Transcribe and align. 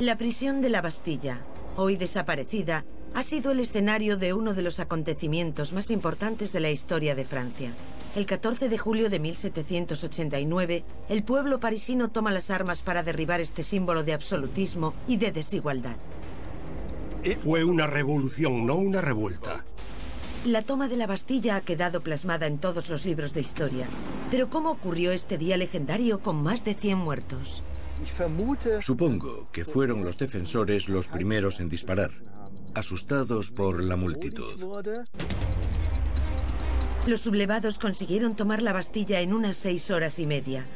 La 0.00 0.18
prisión 0.18 0.60
de 0.60 0.68
la 0.68 0.82
Bastilla, 0.82 1.40
hoy 1.74 1.96
desaparecida, 1.96 2.84
ha 3.14 3.22
sido 3.22 3.52
el 3.52 3.60
escenario 3.60 4.18
de 4.18 4.34
uno 4.34 4.52
de 4.52 4.60
los 4.60 4.78
acontecimientos 4.78 5.72
más 5.72 5.90
importantes 5.90 6.52
de 6.52 6.60
la 6.60 6.70
historia 6.70 7.14
de 7.14 7.24
Francia. 7.24 7.72
El 8.14 8.26
14 8.26 8.68
de 8.68 8.76
julio 8.76 9.08
de 9.08 9.20
1789, 9.20 10.84
el 11.08 11.24
pueblo 11.24 11.60
parisino 11.60 12.10
toma 12.10 12.30
las 12.30 12.50
armas 12.50 12.82
para 12.82 13.02
derribar 13.02 13.40
este 13.40 13.62
símbolo 13.62 14.02
de 14.02 14.12
absolutismo 14.12 14.92
y 15.08 15.16
de 15.16 15.32
desigualdad. 15.32 15.96
Fue 17.42 17.64
una 17.64 17.86
revolución, 17.86 18.66
no 18.66 18.74
una 18.74 19.00
revuelta. 19.00 19.64
La 20.44 20.60
toma 20.60 20.88
de 20.88 20.98
la 20.98 21.06
Bastilla 21.06 21.56
ha 21.56 21.62
quedado 21.62 22.02
plasmada 22.02 22.46
en 22.46 22.58
todos 22.58 22.90
los 22.90 23.06
libros 23.06 23.32
de 23.32 23.40
historia. 23.40 23.86
Pero 24.30 24.50
¿cómo 24.50 24.72
ocurrió 24.72 25.12
este 25.12 25.38
día 25.38 25.56
legendario 25.56 26.20
con 26.20 26.42
más 26.42 26.66
de 26.66 26.74
100 26.74 26.98
muertos? 26.98 27.62
Supongo 28.80 29.48
que 29.52 29.64
fueron 29.64 30.04
los 30.04 30.18
defensores 30.18 30.88
los 30.88 31.08
primeros 31.08 31.60
en 31.60 31.68
disparar, 31.68 32.10
asustados 32.74 33.50
por 33.50 33.82
la 33.82 33.96
multitud. 33.96 34.84
Los 37.06 37.20
sublevados 37.20 37.78
consiguieron 37.78 38.34
tomar 38.34 38.62
la 38.62 38.72
Bastilla 38.72 39.20
en 39.20 39.32
unas 39.32 39.56
seis 39.56 39.90
horas 39.90 40.18
y 40.18 40.26
media. 40.26 40.66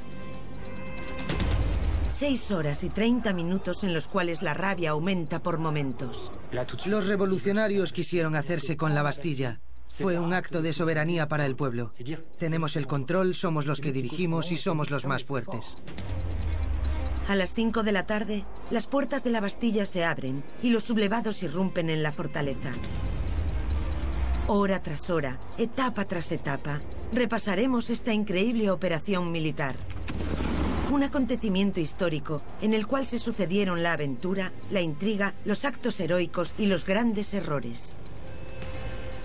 Seis 2.09 2.51
horas 2.51 2.85
y 2.85 2.91
treinta 2.91 3.33
minutos 3.33 3.83
en 3.83 3.95
los 3.95 4.07
cuales 4.07 4.43
la 4.43 4.55
rabia 4.55 4.91
aumenta 4.91 5.43
por 5.43 5.59
momentos. 5.59 6.31
Los 6.85 7.07
revolucionarios 7.07 7.93
quisieron 7.93 8.37
hacerse 8.37 8.77
con 8.77 8.95
la 8.95 9.03
Bastilla. 9.03 9.61
Fue 9.89 10.19
un 10.19 10.33
acto 10.33 10.63
de 10.63 10.73
soberanía 10.73 11.29
para 11.29 11.47
el 11.47 11.57
pueblo. 11.57 11.91
Tenemos 12.39 12.77
el 12.77 12.87
control, 12.87 13.35
somos 13.35 13.67
los 13.67 13.81
que 13.81 13.91
dirigimos 13.91 14.53
y 14.53 14.57
somos 14.57 14.91
los 14.91 15.05
más 15.07 15.25
fuertes. 15.25 15.77
A 17.31 17.37
las 17.37 17.55
5 17.55 17.85
de 17.85 17.93
la 17.93 18.07
tarde, 18.07 18.45
las 18.73 18.89
puertas 18.89 19.23
de 19.23 19.31
la 19.31 19.41
Bastilla 19.41 19.87
se 19.87 20.05
abren 20.05 20.43
y 20.65 20.71
los 20.71 20.83
sublevados 20.83 21.45
irrumpen 21.45 21.89
en 21.89 22.03
la 22.03 22.11
fortaleza. 22.11 22.73
Hora 24.49 24.83
tras 24.83 25.11
hora, 25.11 25.39
etapa 25.57 26.07
tras 26.07 26.33
etapa, 26.33 26.81
repasaremos 27.13 27.89
esta 27.89 28.13
increíble 28.13 28.69
operación 28.69 29.31
militar. 29.31 29.77
Un 30.91 31.05
acontecimiento 31.05 31.79
histórico 31.79 32.43
en 32.63 32.75
el 32.75 32.89
cual 32.89 33.07
se 33.07 33.21
sucedieron 33.21 33.85
la 33.85 33.93
aventura, 33.93 34.51
la 34.73 34.81
intriga, 34.81 35.35
los 35.45 35.65
actos 35.65 36.01
heroicos 36.01 36.53
y 36.59 36.67
los 36.67 36.85
grandes 36.85 37.33
errores. 37.33 37.97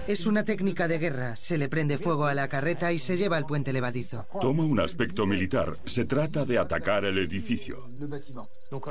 Es 0.08 0.28
una 0.28 0.46
técnica 0.46 0.88
de 0.88 1.00
guerra. 1.00 1.36
Se 1.36 1.58
le 1.58 1.68
prende 1.68 1.98
fuego 1.98 2.26
a 2.26 2.36
la 2.36 2.48
carreta 2.48 2.94
y 2.94 3.00
se 3.00 3.18
lleva 3.18 3.38
al 3.38 3.48
puente 3.48 3.74
levadizo. 3.74 4.28
Toma 4.40 4.64
un 4.64 4.80
aspecto 4.80 5.26
militar. 5.26 5.78
Se 5.86 6.06
trata 6.06 6.46
de 6.46 6.60
atacar 6.60 7.06
el 7.06 7.18
edificio. 7.18 7.90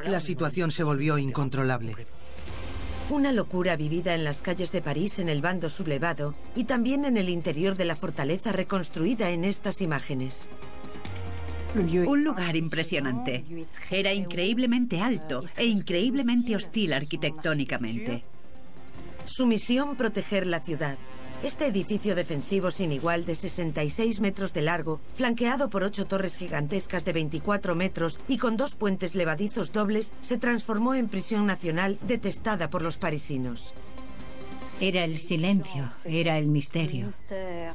La 0.07 0.19
situación 0.19 0.73
se 0.73 0.83
volvió 0.83 1.17
incontrolable. 1.17 1.95
Una 3.11 3.33
locura 3.33 3.77
vivida 3.77 4.15
en 4.15 4.25
las 4.25 4.43
calles 4.43 4.73
de 4.73 4.83
París 4.83 5.21
en 5.21 5.29
el 5.29 5.41
bando 5.41 5.69
sublevado 5.69 6.35
y 6.57 6.65
también 6.65 7.05
en 7.05 7.17
el 7.17 7.29
interior 7.29 7.77
de 7.77 7.85
la 7.85 7.97
fortaleza 7.97 8.51
reconstruida 8.51 9.31
en 9.31 9.45
estas 9.45 9.83
imágenes. 9.83 10.49
Un 11.77 12.25
lugar 12.25 12.57
impresionante. 12.57 13.45
Era 13.91 14.13
increíblemente 14.13 15.01
alto 15.01 15.45
e 15.57 15.67
increíblemente 15.67 16.57
hostil 16.57 16.93
arquitectónicamente. 16.93 18.25
Su 19.27 19.47
misión, 19.47 19.97
proteger 19.97 20.47
la 20.47 20.61
ciudad. 20.61 20.97
Este 21.43 21.67
edificio 21.67 22.15
defensivo 22.15 22.71
sin 22.71 22.93
igual 22.93 23.27
de 23.27 23.35
66 23.35 24.21
metros 24.21 24.53
de 24.53 24.63
largo, 24.63 25.01
flanqueado 25.15 25.69
por 25.69 25.83
ocho 25.83 26.07
torres 26.07 26.37
gigantescas 26.37 27.05
de 27.05 27.13
24 27.13 27.75
metros 27.75 28.19
y 28.29 28.39
con 28.39 28.57
dos 28.57 28.75
puentes 28.75 29.15
levadizos 29.15 29.73
dobles, 29.73 30.13
se 30.23 30.39
transformó 30.39 30.95
en 30.95 31.09
prisión 31.09 31.47
nacional 31.47 31.99
detestada 32.03 32.71
por 32.71 32.83
los 32.83 32.97
parisinos. 32.97 33.75
Era 34.81 35.05
el 35.05 35.19
silencio, 35.19 35.85
era 36.05 36.39
el 36.39 36.47
misterio. 36.47 37.11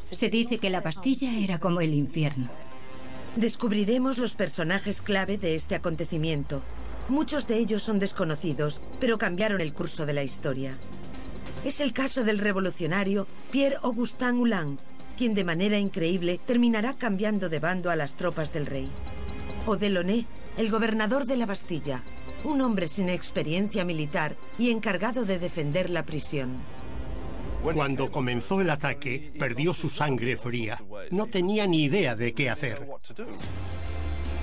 Se 0.01 0.29
dice 0.29 0.57
que 0.57 0.69
la 0.69 0.81
Bastilla 0.81 1.37
era 1.37 1.59
como 1.59 1.81
el 1.81 1.93
infierno. 1.93 2.49
Descubriremos 3.35 4.17
los 4.17 4.35
personajes 4.35 5.01
clave 5.01 5.37
de 5.37 5.55
este 5.55 5.75
acontecimiento. 5.75 6.61
Muchos 7.07 7.47
de 7.47 7.57
ellos 7.57 7.83
son 7.83 7.99
desconocidos, 7.99 8.81
pero 8.99 9.17
cambiaron 9.17 9.61
el 9.61 9.73
curso 9.73 10.05
de 10.05 10.13
la 10.13 10.23
historia. 10.23 10.77
Es 11.65 11.81
el 11.81 11.91
caso 11.91 12.23
del 12.23 12.39
revolucionario 12.39 13.27
Pierre-Augustin 13.51 14.39
Hulin, 14.39 14.79
quien 15.17 15.33
de 15.33 15.43
manera 15.43 15.77
increíble 15.77 16.39
terminará 16.45 16.93
cambiando 16.93 17.49
de 17.49 17.59
bando 17.59 17.91
a 17.91 17.97
las 17.97 18.15
tropas 18.15 18.53
del 18.53 18.65
rey. 18.65 18.87
O 19.65 19.75
Delaunay, 19.75 20.25
el 20.57 20.71
gobernador 20.71 21.25
de 21.25 21.35
la 21.35 21.45
Bastilla, 21.45 22.01
un 22.45 22.61
hombre 22.61 22.87
sin 22.87 23.09
experiencia 23.09 23.83
militar 23.83 24.37
y 24.57 24.71
encargado 24.71 25.25
de 25.25 25.37
defender 25.37 25.89
la 25.89 26.03
prisión. 26.03 26.57
Cuando 27.61 28.09
comenzó 28.09 28.61
el 28.61 28.69
ataque, 28.69 29.33
perdió 29.37 29.73
su 29.73 29.89
sangre 29.89 30.37
fría. 30.37 30.81
No 31.11 31.25
tenía 31.25 31.67
ni 31.67 31.83
idea 31.83 32.15
de 32.15 32.33
qué 32.33 32.49
hacer. 32.49 32.87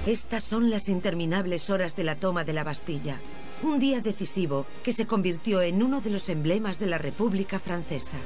Estas 0.04 0.44
son 0.44 0.68
las 0.68 0.90
interminables 0.90 1.70
horas 1.70 1.96
de 1.96 2.04
la 2.04 2.16
toma 2.16 2.44
de 2.44 2.52
la 2.52 2.62
Bastilla. 2.62 3.18
Un 3.62 3.80
día 3.80 4.02
decisivo 4.02 4.66
que 4.84 4.92
se 4.92 5.06
convirtió 5.06 5.62
en 5.62 5.82
uno 5.82 6.02
de 6.02 6.10
los 6.10 6.28
emblemas 6.28 6.78
de 6.78 6.86
la 6.86 6.98
República 6.98 7.58
Francesa. 7.58 8.18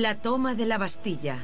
La 0.00 0.14
toma 0.14 0.54
de 0.54 0.64
la 0.64 0.78
Bastilla. 0.78 1.38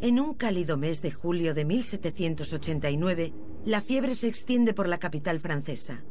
En 0.00 0.18
un 0.18 0.34
cálido 0.34 0.76
mes 0.76 1.00
de 1.00 1.12
julio 1.12 1.54
de 1.54 1.64
1789, 1.64 3.32
la 3.66 3.80
fiebre 3.80 4.16
se 4.16 4.26
extiende 4.26 4.74
por 4.74 4.88
la 4.88 4.98
capital 4.98 5.38
francesa. 5.38 6.02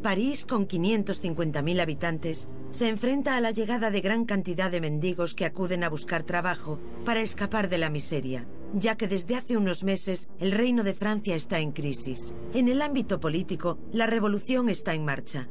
París, 0.00 0.46
con 0.46 0.68
550.000 0.68 1.80
habitantes, 1.80 2.46
se 2.70 2.88
enfrenta 2.88 3.36
a 3.36 3.40
la 3.40 3.50
llegada 3.50 3.90
de 3.90 4.00
gran 4.00 4.26
cantidad 4.26 4.70
de 4.70 4.80
mendigos 4.80 5.34
que 5.34 5.44
acuden 5.44 5.82
a 5.82 5.88
buscar 5.88 6.22
trabajo 6.22 6.78
para 7.04 7.20
escapar 7.20 7.68
de 7.68 7.78
la 7.78 7.90
miseria, 7.90 8.46
ya 8.74 8.96
que 8.96 9.08
desde 9.08 9.36
hace 9.36 9.56
unos 9.56 9.84
meses 9.84 10.28
el 10.38 10.52
reino 10.52 10.82
de 10.82 10.94
Francia 10.94 11.34
está 11.34 11.60
en 11.60 11.72
crisis. 11.72 12.34
En 12.54 12.68
el 12.68 12.82
ámbito 12.82 13.20
político, 13.20 13.78
la 13.92 14.06
revolución 14.06 14.68
está 14.68 14.94
en 14.94 15.04
marcha. 15.04 15.48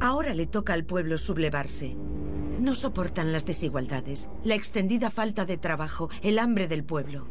Ahora 0.00 0.34
le 0.34 0.46
toca 0.46 0.72
al 0.72 0.84
pueblo 0.84 1.18
sublevarse. 1.18 1.96
No 2.58 2.74
soportan 2.74 3.32
las 3.32 3.44
desigualdades, 3.44 4.28
la 4.44 4.54
extendida 4.54 5.10
falta 5.10 5.44
de 5.44 5.56
trabajo, 5.56 6.10
el 6.22 6.38
hambre 6.38 6.68
del 6.68 6.84
pueblo. 6.84 7.26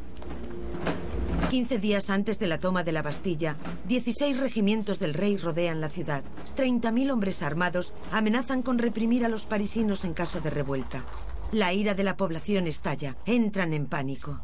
15 1.49 1.79
días 1.79 2.09
antes 2.09 2.39
de 2.39 2.47
la 2.47 2.59
toma 2.59 2.83
de 2.83 2.93
la 2.93 3.01
Bastilla, 3.01 3.57
16 3.87 4.39
regimientos 4.39 4.99
del 4.99 5.13
rey 5.13 5.35
rodean 5.37 5.81
la 5.81 5.89
ciudad. 5.89 6.23
30.000 6.55 7.11
hombres 7.11 7.43
armados 7.43 7.93
amenazan 8.11 8.61
con 8.61 8.77
reprimir 8.77 9.25
a 9.25 9.29
los 9.29 9.45
parisinos 9.45 10.05
en 10.05 10.13
caso 10.13 10.39
de 10.39 10.49
revuelta. 10.49 11.03
La 11.51 11.73
ira 11.73 11.93
de 11.93 12.03
la 12.03 12.15
población 12.15 12.67
estalla, 12.67 13.17
entran 13.25 13.73
en 13.73 13.87
pánico. 13.87 14.41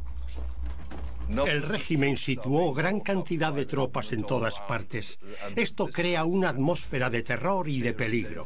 El 1.29 1.63
régimen 1.63 2.17
situó 2.17 2.73
gran 2.73 3.01
cantidad 3.01 3.53
de 3.53 3.65
tropas 3.65 4.11
en 4.11 4.23
todas 4.23 4.59
partes. 4.61 5.19
Esto 5.55 5.87
crea 5.87 6.25
una 6.25 6.49
atmósfera 6.49 7.09
de 7.09 7.23
terror 7.23 7.67
y 7.67 7.81
de 7.81 7.93
peligro. 7.93 8.45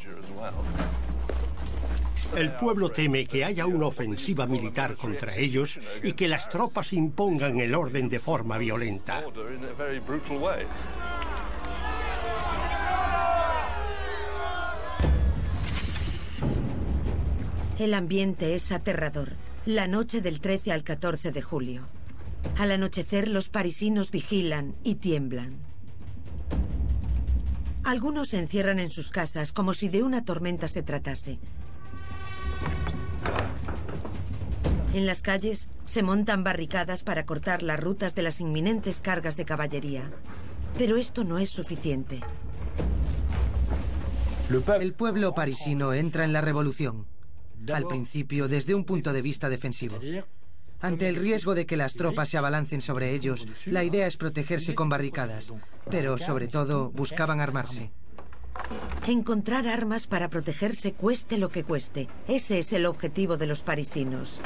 El 2.35 2.53
pueblo 2.53 2.89
teme 2.89 3.25
que 3.25 3.43
haya 3.43 3.65
una 3.65 3.87
ofensiva 3.87 4.47
militar 4.47 4.95
contra 4.95 5.35
ellos 5.35 5.79
y 6.01 6.13
que 6.13 6.29
las 6.29 6.49
tropas 6.49 6.93
impongan 6.93 7.59
el 7.59 7.75
orden 7.75 8.07
de 8.07 8.19
forma 8.19 8.57
violenta. 8.57 9.23
El 17.77 17.93
ambiente 17.93 18.55
es 18.55 18.71
aterrador. 18.71 19.29
La 19.65 19.87
noche 19.87 20.21
del 20.21 20.39
13 20.39 20.71
al 20.71 20.83
14 20.83 21.31
de 21.31 21.41
julio. 21.41 21.87
Al 22.57 22.71
anochecer 22.71 23.27
los 23.27 23.49
parisinos 23.49 24.11
vigilan 24.11 24.75
y 24.83 24.95
tiemblan. 24.95 25.57
Algunos 27.83 28.29
se 28.29 28.37
encierran 28.37 28.79
en 28.79 28.89
sus 28.89 29.09
casas 29.09 29.51
como 29.51 29.73
si 29.73 29.89
de 29.89 30.03
una 30.03 30.23
tormenta 30.23 30.67
se 30.67 30.83
tratase. 30.83 31.39
En 34.93 35.05
las 35.05 35.21
calles 35.21 35.69
se 35.85 36.03
montan 36.03 36.43
barricadas 36.43 37.03
para 37.03 37.25
cortar 37.25 37.63
las 37.63 37.79
rutas 37.79 38.13
de 38.13 38.21
las 38.21 38.39
inminentes 38.41 39.01
cargas 39.01 39.37
de 39.37 39.45
caballería. 39.45 40.11
Pero 40.77 40.97
esto 40.97 41.23
no 41.23 41.39
es 41.39 41.49
suficiente. 41.49 42.21
El 44.81 44.93
pueblo 44.93 45.33
parisino 45.33 45.93
entra 45.93 46.25
en 46.25 46.33
la 46.33 46.41
revolución. 46.41 47.07
Al 47.73 47.87
principio, 47.87 48.47
desde 48.47 48.75
un 48.75 48.83
punto 48.83 49.13
de 49.13 49.21
vista 49.21 49.49
defensivo. 49.49 49.97
Ante 50.81 51.07
el 51.07 51.15
riesgo 51.15 51.53
de 51.53 51.65
que 51.65 51.77
las 51.77 51.93
tropas 51.93 52.29
se 52.29 52.37
abalancen 52.37 52.81
sobre 52.81 53.11
ellos, 53.13 53.47
la 53.65 53.83
idea 53.83 54.07
es 54.07 54.17
protegerse 54.17 54.73
con 54.73 54.89
barricadas, 54.89 55.53
pero 55.89 56.17
sobre 56.17 56.47
todo 56.47 56.89
buscaban 56.89 57.39
armarse. 57.39 57.91
Encontrar 59.07 59.67
armas 59.67 60.07
para 60.07 60.29
protegerse 60.29 60.93
cueste 60.93 61.37
lo 61.37 61.49
que 61.49 61.63
cueste. 61.63 62.07
Ese 62.27 62.59
es 62.59 62.73
el 62.73 62.85
objetivo 62.85 63.37
de 63.37 63.47
los 63.47 63.63
parisinos. 63.63 64.39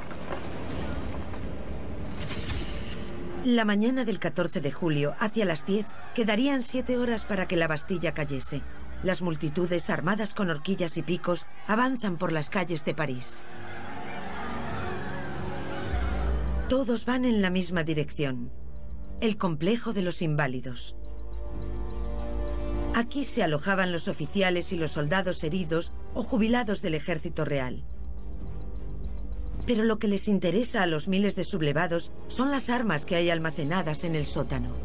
La 3.46 3.64
mañana 3.64 4.06
del 4.06 4.20
14 4.20 4.60
de 4.60 4.72
julio, 4.72 5.14
hacia 5.20 5.46
las 5.46 5.66
10, 5.66 5.86
quedarían 6.16 6.64
siete 6.64 6.98
horas 6.98 7.26
para 7.26 7.48
que 7.48 7.56
la 7.56 7.68
Bastilla 7.68 8.14
cayese. 8.14 8.62
Las 9.04 9.22
multitudes 9.22 9.90
armadas 9.90 10.34
con 10.34 10.50
horquillas 10.50 10.98
y 10.98 11.04
picos 11.04 11.46
avanzan 11.68 12.18
por 12.18 12.32
las 12.32 12.50
calles 12.50 12.84
de 12.86 12.96
París. 12.96 13.44
Todos 16.70 17.06
van 17.06 17.26
en 17.26 17.44
la 17.44 17.52
misma 17.52 17.84
dirección. 17.84 18.52
El 19.22 19.38
complejo 19.38 19.94
de 19.94 20.02
los 20.02 20.24
inválidos. 20.24 20.96
Aquí 22.96 23.24
se 23.24 23.44
alojaban 23.44 23.92
los 23.92 24.08
oficiales 24.08 24.74
y 24.74 24.76
los 24.76 24.90
soldados 24.90 25.44
heridos 25.44 25.94
o 26.16 26.24
jubilados 26.24 26.82
del 26.82 26.96
ejército 26.96 27.46
real. 27.46 27.86
Pero 29.68 29.84
lo 29.84 30.00
que 30.00 30.08
les 30.08 30.28
interesa 30.28 30.82
a 30.82 30.88
los 30.88 31.08
miles 31.08 31.36
de 31.36 31.44
sublevados 31.44 32.12
son 32.30 32.50
las 32.50 32.72
armas 32.72 33.06
que 33.06 33.16
hay 33.16 33.30
almacenadas 33.30 34.04
en 34.04 34.16
el 34.16 34.26
sótano. 34.26 34.85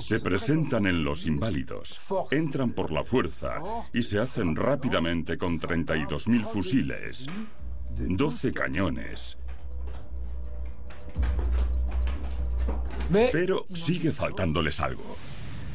Se 0.00 0.20
presentan 0.20 0.86
en 0.86 1.02
los 1.02 1.26
inválidos, 1.26 1.98
entran 2.30 2.72
por 2.72 2.90
la 2.92 3.02
fuerza 3.02 3.60
y 3.92 4.02
se 4.02 4.18
hacen 4.18 4.54
rápidamente 4.54 5.38
con 5.38 5.58
32.000 5.58 6.44
fusiles, 6.44 7.26
12 7.90 8.52
cañones. 8.52 9.38
Pero 13.10 13.66
sigue 13.72 14.12
faltándoles 14.12 14.80
algo. 14.80 15.16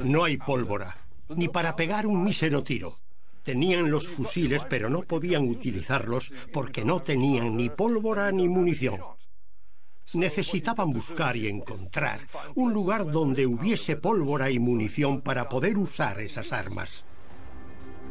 No 0.04 0.24
hay 0.24 0.38
pólvora, 0.38 0.98
ni 1.30 1.48
para 1.48 1.76
pegar 1.76 2.06
un 2.06 2.24
mísero 2.24 2.64
tiro. 2.64 3.00
Tenían 3.44 3.90
los 3.90 4.08
fusiles, 4.08 4.64
pero 4.70 4.90
no 4.90 5.02
podían 5.02 5.48
utilizarlos 5.48 6.32
porque 6.54 6.86
no 6.86 7.02
tenían 7.02 7.58
ni 7.58 7.70
pólvora 7.70 8.32
ni 8.32 8.48
munición. 8.48 9.00
Necesitaban 10.13 10.92
buscar 10.92 11.38
y 11.38 11.48
encontrar 11.48 12.19
un 12.56 12.74
lugar 12.74 13.09
donde 13.09 13.45
hubiese 13.45 13.95
pólvora 13.95 14.50
y 14.50 14.59
munición 14.59 15.21
para 15.21 15.48
poder 15.48 15.77
usar 15.77 16.19
esas 16.19 16.51
armas. 16.51 17.06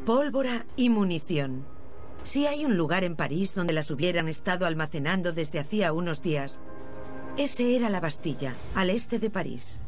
Pólvora 0.07 0.65
y 0.77 0.89
munición. 0.89 1.67
Si 2.23 2.47
hay 2.47 2.65
un 2.65 2.77
lugar 2.77 3.05
en 3.05 3.17
París 3.17 3.55
donde 3.55 3.73
las 3.73 3.91
hubieran 3.91 4.29
estado 4.29 4.67
almacenando 4.67 5.33
desde 5.33 5.59
hacía 5.59 5.93
unos 5.93 6.23
días, 6.23 6.61
ese 7.37 7.77
era 7.77 7.89
la 7.91 8.01
Bastilla, 8.01 8.55
al 8.75 8.91
este 8.91 9.19
de 9.19 9.31
París. 9.31 9.81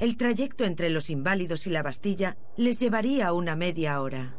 El 0.00 0.16
trayecto 0.16 0.64
entre 0.64 0.90
los 0.90 1.10
inválidos 1.10 1.66
y 1.66 1.70
la 1.70 1.82
Bastilla 1.82 2.36
les 2.56 2.80
llevaría 2.80 3.32
una 3.32 3.54
media 3.54 4.00
hora. 4.00 4.34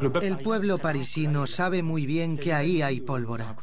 El 0.00 0.38
pueblo 0.38 0.78
parisino 0.78 1.46
sabe 1.46 1.82
muy 1.82 2.06
bien 2.06 2.38
que 2.38 2.52
ahí 2.52 2.82
hay 2.82 3.00
pólvora. 3.00 3.56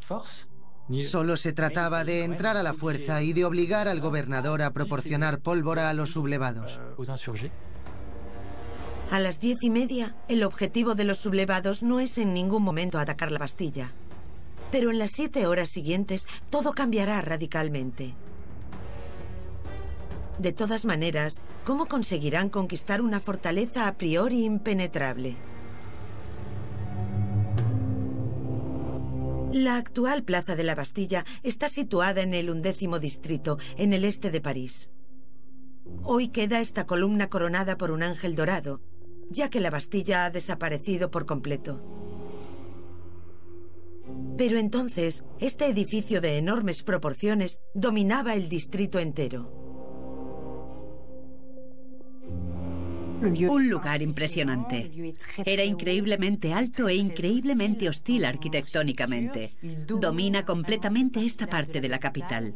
Solo 1.08 1.38
se 1.38 1.54
trataba 1.54 2.04
de 2.04 2.24
entrar 2.24 2.58
a 2.58 2.64
la 2.64 2.74
fuerza 2.74 3.24
y 3.24 3.34
de 3.34 3.46
obligar 3.46 3.88
al 3.88 4.02
gobernador 4.02 4.62
a 4.62 4.72
proporcionar 4.72 5.40
pólvora 5.40 5.90
a 5.90 5.94
los 5.94 6.12
sublevados. 6.12 6.80
A 9.12 9.20
las 9.20 9.40
diez 9.40 9.64
y 9.64 9.70
media, 9.70 10.16
el 10.28 10.44
objetivo 10.44 10.94
de 10.94 11.06
los 11.06 11.20
sublevados 11.20 11.84
no 11.84 12.00
es 12.00 12.18
en 12.18 12.34
ningún 12.34 12.64
momento 12.64 13.00
atacar 13.00 13.32
la 13.32 13.40
Bastilla. 13.40 13.94
Pero 14.72 14.92
en 14.92 15.00
las 15.00 15.12
siete 15.12 15.48
horas 15.48 15.70
siguientes, 15.70 16.28
todo 16.50 16.72
cambiará 16.72 17.22
radicalmente. 17.22 18.14
De 20.38 20.52
todas 20.52 20.86
maneras, 20.86 21.40
¿cómo 21.64 21.86
conseguirán 21.86 22.50
conquistar 22.50 23.02
una 23.02 23.20
fortaleza 23.20 23.88
a 23.88 23.94
priori 23.94 24.44
impenetrable? 24.44 25.36
La 29.56 29.78
actual 29.78 30.26
Plaza 30.26 30.58
de 30.58 30.66
la 30.66 30.76
Bastilla 30.76 31.24
está 31.42 31.70
situada 31.70 32.22
en 32.24 32.34
el 32.34 32.50
undécimo 32.50 33.00
distrito, 33.00 33.58
en 33.78 33.94
el 33.94 34.04
este 34.04 34.30
de 34.30 34.42
París. 34.42 34.90
Hoy 36.04 36.28
queda 36.28 36.60
esta 36.60 36.86
columna 36.86 37.30
coronada 37.30 37.78
por 37.78 37.92
un 37.92 38.04
ángel 38.04 38.36
dorado, 38.36 38.82
ya 39.30 39.50
que 39.50 39.62
la 39.62 39.70
Bastilla 39.70 40.26
ha 40.26 40.30
desaparecido 40.30 41.10
por 41.10 41.26
completo. 41.26 41.82
Pero 44.38 44.58
entonces, 44.58 45.24
este 45.40 45.68
edificio 45.68 46.20
de 46.20 46.38
enormes 46.38 46.84
proporciones 46.84 47.62
dominaba 47.74 48.36
el 48.36 48.50
distrito 48.50 49.00
entero. 49.00 49.65
Un 53.26 53.70
lugar 53.70 54.02
impresionante. 54.02 55.14
Era 55.46 55.64
increíblemente 55.64 56.54
alto 56.54 56.88
e 56.88 56.96
increíblemente 56.96 57.90
hostil 57.90 58.26
arquitectónicamente. 58.26 59.56
Domina 59.88 60.46
completamente 60.46 61.26
esta 61.26 61.48
parte 61.48 61.82
de 61.82 61.90
la 61.90 62.00
capital. 62.00 62.54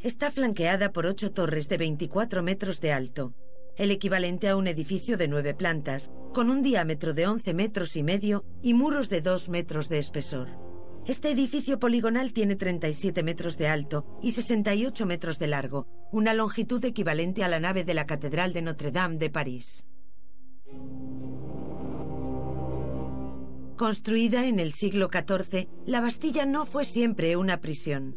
Está 0.00 0.30
flanqueada 0.30 0.92
por 0.92 1.06
ocho 1.06 1.32
torres 1.32 1.68
de 1.68 1.78
24 1.78 2.42
metros 2.42 2.80
de 2.80 2.92
alto, 2.92 3.34
el 3.76 3.90
equivalente 3.90 4.48
a 4.48 4.56
un 4.56 4.68
edificio 4.68 5.16
de 5.16 5.28
nueve 5.28 5.54
plantas, 5.54 6.10
con 6.32 6.48
un 6.50 6.62
diámetro 6.62 7.12
de 7.12 7.26
11 7.26 7.54
metros 7.54 7.96
y 7.96 8.02
medio 8.02 8.44
y 8.62 8.74
muros 8.74 9.08
de 9.08 9.20
2 9.20 9.48
metros 9.48 9.88
de 9.88 9.98
espesor. 9.98 10.48
Este 11.06 11.30
edificio 11.30 11.78
poligonal 11.78 12.32
tiene 12.32 12.56
37 12.56 13.22
metros 13.22 13.58
de 13.58 13.68
alto 13.68 14.06
y 14.22 14.32
68 14.32 15.06
metros 15.06 15.38
de 15.38 15.46
largo, 15.46 15.86
una 16.12 16.34
longitud 16.34 16.84
equivalente 16.84 17.44
a 17.44 17.48
la 17.48 17.60
nave 17.60 17.84
de 17.84 17.94
la 17.94 18.06
Catedral 18.06 18.52
de 18.52 18.62
Notre-Dame 18.62 19.18
de 19.18 19.30
París. 19.30 19.84
Construida 23.76 24.46
en 24.46 24.58
el 24.58 24.72
siglo 24.72 25.08
XIV, 25.12 25.68
la 25.84 26.00
Bastilla 26.00 26.46
no 26.46 26.64
fue 26.64 26.84
siempre 26.84 27.36
una 27.36 27.60
prisión. 27.60 28.16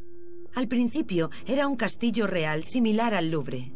Al 0.56 0.68
principio 0.68 1.30
era 1.46 1.68
un 1.68 1.76
castillo 1.76 2.28
real 2.28 2.64
similar 2.64 3.14
al 3.14 3.30
Louvre. 3.30 3.74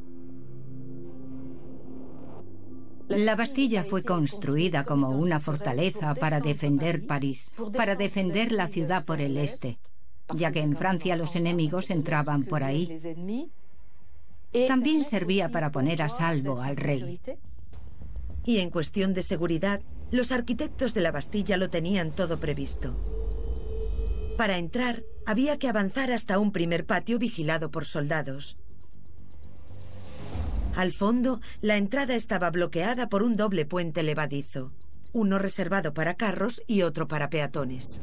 La 3.09 3.35
Bastilla 3.35 3.83
fue 3.83 4.03
construida 4.03 4.85
como 4.85 5.09
una 5.09 5.39
fortaleza 5.39 6.15
para 6.15 6.39
defender 6.39 7.05
París, 7.05 7.51
para 7.75 7.95
defender 7.95 8.53
la 8.53 8.69
ciudad 8.69 9.03
por 9.03 9.19
el 9.19 9.37
este, 9.37 9.77
ya 10.33 10.51
que 10.51 10.61
en 10.61 10.75
Francia 10.75 11.17
los 11.17 11.35
enemigos 11.35 11.91
entraban 11.91 12.43
por 12.43 12.63
ahí. 12.63 12.97
También 14.67 15.03
servía 15.03 15.49
para 15.49 15.71
poner 15.71 16.01
a 16.01 16.09
salvo 16.09 16.61
al 16.61 16.77
rey. 16.77 17.19
Y 18.45 18.59
en 18.59 18.69
cuestión 18.69 19.13
de 19.13 19.23
seguridad, 19.23 19.81
los 20.11 20.31
arquitectos 20.31 20.93
de 20.93 21.01
la 21.01 21.11
Bastilla 21.11 21.57
lo 21.57 21.69
tenían 21.69 22.11
todo 22.11 22.39
previsto. 22.39 22.95
Para 24.37 24.57
entrar, 24.57 25.03
había 25.25 25.57
que 25.57 25.69
avanzar 25.69 26.11
hasta 26.11 26.39
un 26.39 26.51
primer 26.51 26.85
patio 26.85 27.17
vigilado 27.17 27.71
por 27.71 27.85
soldados. 27.85 28.57
Al 30.75 30.91
fondo, 30.91 31.39
la 31.61 31.77
entrada 31.77 32.15
estaba 32.15 32.49
bloqueada 32.49 33.09
por 33.09 33.23
un 33.23 33.35
doble 33.35 33.65
puente 33.65 34.01
levadizo, 34.03 34.71
uno 35.13 35.37
reservado 35.37 35.93
para 35.93 36.15
carros 36.15 36.61
y 36.67 36.81
otro 36.81 37.07
para 37.07 37.29
peatones. 37.29 38.01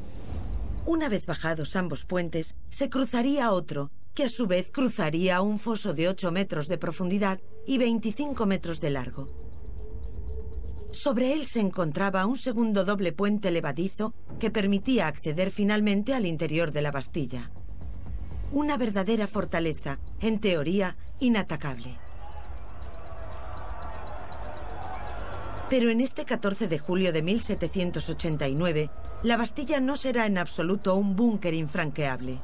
Una 0.86 1.08
vez 1.08 1.26
bajados 1.26 1.76
ambos 1.76 2.04
puentes, 2.04 2.56
se 2.70 2.88
cruzaría 2.88 3.50
otro, 3.50 3.90
que 4.14 4.24
a 4.24 4.28
su 4.28 4.46
vez 4.46 4.70
cruzaría 4.70 5.40
un 5.40 5.58
foso 5.58 5.94
de 5.94 6.08
8 6.08 6.30
metros 6.30 6.68
de 6.68 6.78
profundidad 6.78 7.40
y 7.66 7.78
25 7.78 8.46
metros 8.46 8.80
de 8.80 8.90
largo. 8.90 9.28
Sobre 10.92 11.32
él 11.32 11.46
se 11.46 11.60
encontraba 11.60 12.26
un 12.26 12.36
segundo 12.36 12.84
doble 12.84 13.12
puente 13.12 13.50
levadizo 13.50 14.12
que 14.40 14.50
permitía 14.50 15.06
acceder 15.06 15.52
finalmente 15.52 16.14
al 16.14 16.26
interior 16.26 16.72
de 16.72 16.82
la 16.82 16.90
Bastilla. 16.90 17.50
Una 18.52 18.76
verdadera 18.76 19.28
fortaleza, 19.28 20.00
en 20.20 20.40
teoría, 20.40 20.96
inatacable. 21.20 21.96
Pero 25.68 25.88
en 25.90 26.00
este 26.00 26.24
14 26.24 26.66
de 26.66 26.78
julio 26.80 27.12
de 27.12 27.22
1789, 27.22 28.90
la 29.22 29.36
Bastilla 29.36 29.78
no 29.78 29.94
será 29.94 30.26
en 30.26 30.38
absoluto 30.38 30.96
un 30.96 31.14
búnker 31.14 31.54
infranqueable. 31.54 32.40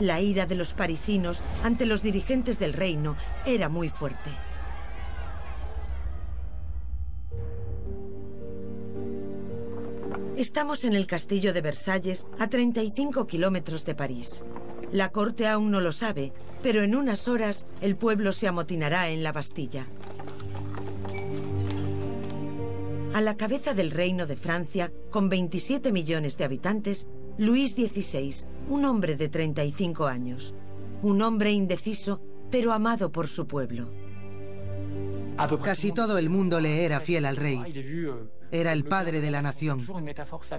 La 0.00 0.18
ira 0.20 0.46
de 0.46 0.54
los 0.54 0.72
parisinos 0.72 1.42
ante 1.62 1.84
los 1.84 2.02
dirigentes 2.02 2.58
del 2.58 2.72
reino 2.72 3.16
era 3.44 3.68
muy 3.68 3.90
fuerte. 3.90 4.30
Estamos 10.36 10.84
en 10.84 10.94
el 10.94 11.06
castillo 11.06 11.52
de 11.52 11.60
Versalles, 11.60 12.26
a 12.38 12.48
35 12.48 13.26
kilómetros 13.26 13.84
de 13.84 13.94
París. 13.94 14.42
La 14.90 15.12
corte 15.12 15.46
aún 15.46 15.70
no 15.70 15.82
lo 15.82 15.92
sabe, 15.92 16.32
pero 16.62 16.82
en 16.82 16.96
unas 16.96 17.28
horas 17.28 17.66
el 17.82 17.96
pueblo 17.96 18.32
se 18.32 18.48
amotinará 18.48 19.10
en 19.10 19.22
la 19.22 19.32
Bastilla. 19.32 19.86
A 23.12 23.20
la 23.20 23.36
cabeza 23.36 23.74
del 23.74 23.90
reino 23.90 24.24
de 24.24 24.36
Francia, 24.36 24.90
con 25.10 25.28
27 25.28 25.92
millones 25.92 26.38
de 26.38 26.44
habitantes, 26.44 27.06
Luis 27.40 27.70
XVI, 27.70 28.34
un 28.68 28.84
hombre 28.84 29.16
de 29.16 29.30
35 29.30 30.06
años. 30.06 30.52
Un 31.00 31.22
hombre 31.22 31.50
indeciso, 31.50 32.20
pero 32.50 32.70
amado 32.70 33.10
por 33.10 33.28
su 33.28 33.46
pueblo. 33.46 33.90
Casi 35.64 35.92
todo 35.92 36.18
el 36.18 36.28
mundo 36.28 36.60
le 36.60 36.84
era 36.84 37.00
fiel 37.00 37.24
al 37.24 37.36
rey. 37.36 37.58
Era 38.52 38.74
el 38.74 38.84
padre 38.84 39.22
de 39.22 39.30
la 39.30 39.40
nación. 39.40 39.86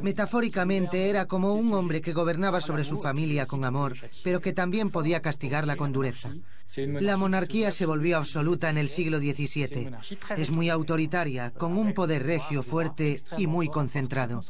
Metafóricamente 0.01 1.07
era 1.07 1.27
como 1.27 1.53
un 1.53 1.71
hombre 1.75 2.01
que 2.01 2.13
gobernaba 2.13 2.59
sobre 2.61 2.83
su 2.83 2.99
familia 2.99 3.45
con 3.45 3.63
amor, 3.63 3.95
pero 4.23 4.41
que 4.41 4.51
también 4.51 4.89
podía 4.89 5.21
castigarla 5.21 5.75
con 5.75 5.91
dureza. 5.91 6.33
La 6.75 7.15
monarquía 7.15 7.69
se 7.69 7.85
volvió 7.85 8.17
absoluta 8.17 8.71
en 8.71 8.79
el 8.79 8.89
siglo 8.89 9.19
XVII. 9.19 9.91
Es 10.35 10.49
muy 10.49 10.71
autoritaria, 10.71 11.51
con 11.51 11.77
un 11.77 11.93
poder 11.93 12.23
regio 12.23 12.63
fuerte 12.63 13.21
y 13.37 13.45
muy 13.45 13.67
concentrado. 13.67 14.43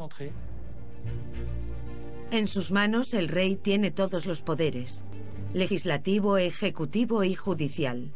En 2.31 2.47
sus 2.47 2.71
manos 2.71 3.13
el 3.13 3.27
rey 3.27 3.57
tiene 3.57 3.91
todos 3.91 4.25
los 4.25 4.41
poderes, 4.41 5.03
legislativo, 5.53 6.37
ejecutivo 6.37 7.25
y 7.25 7.35
judicial. 7.35 8.13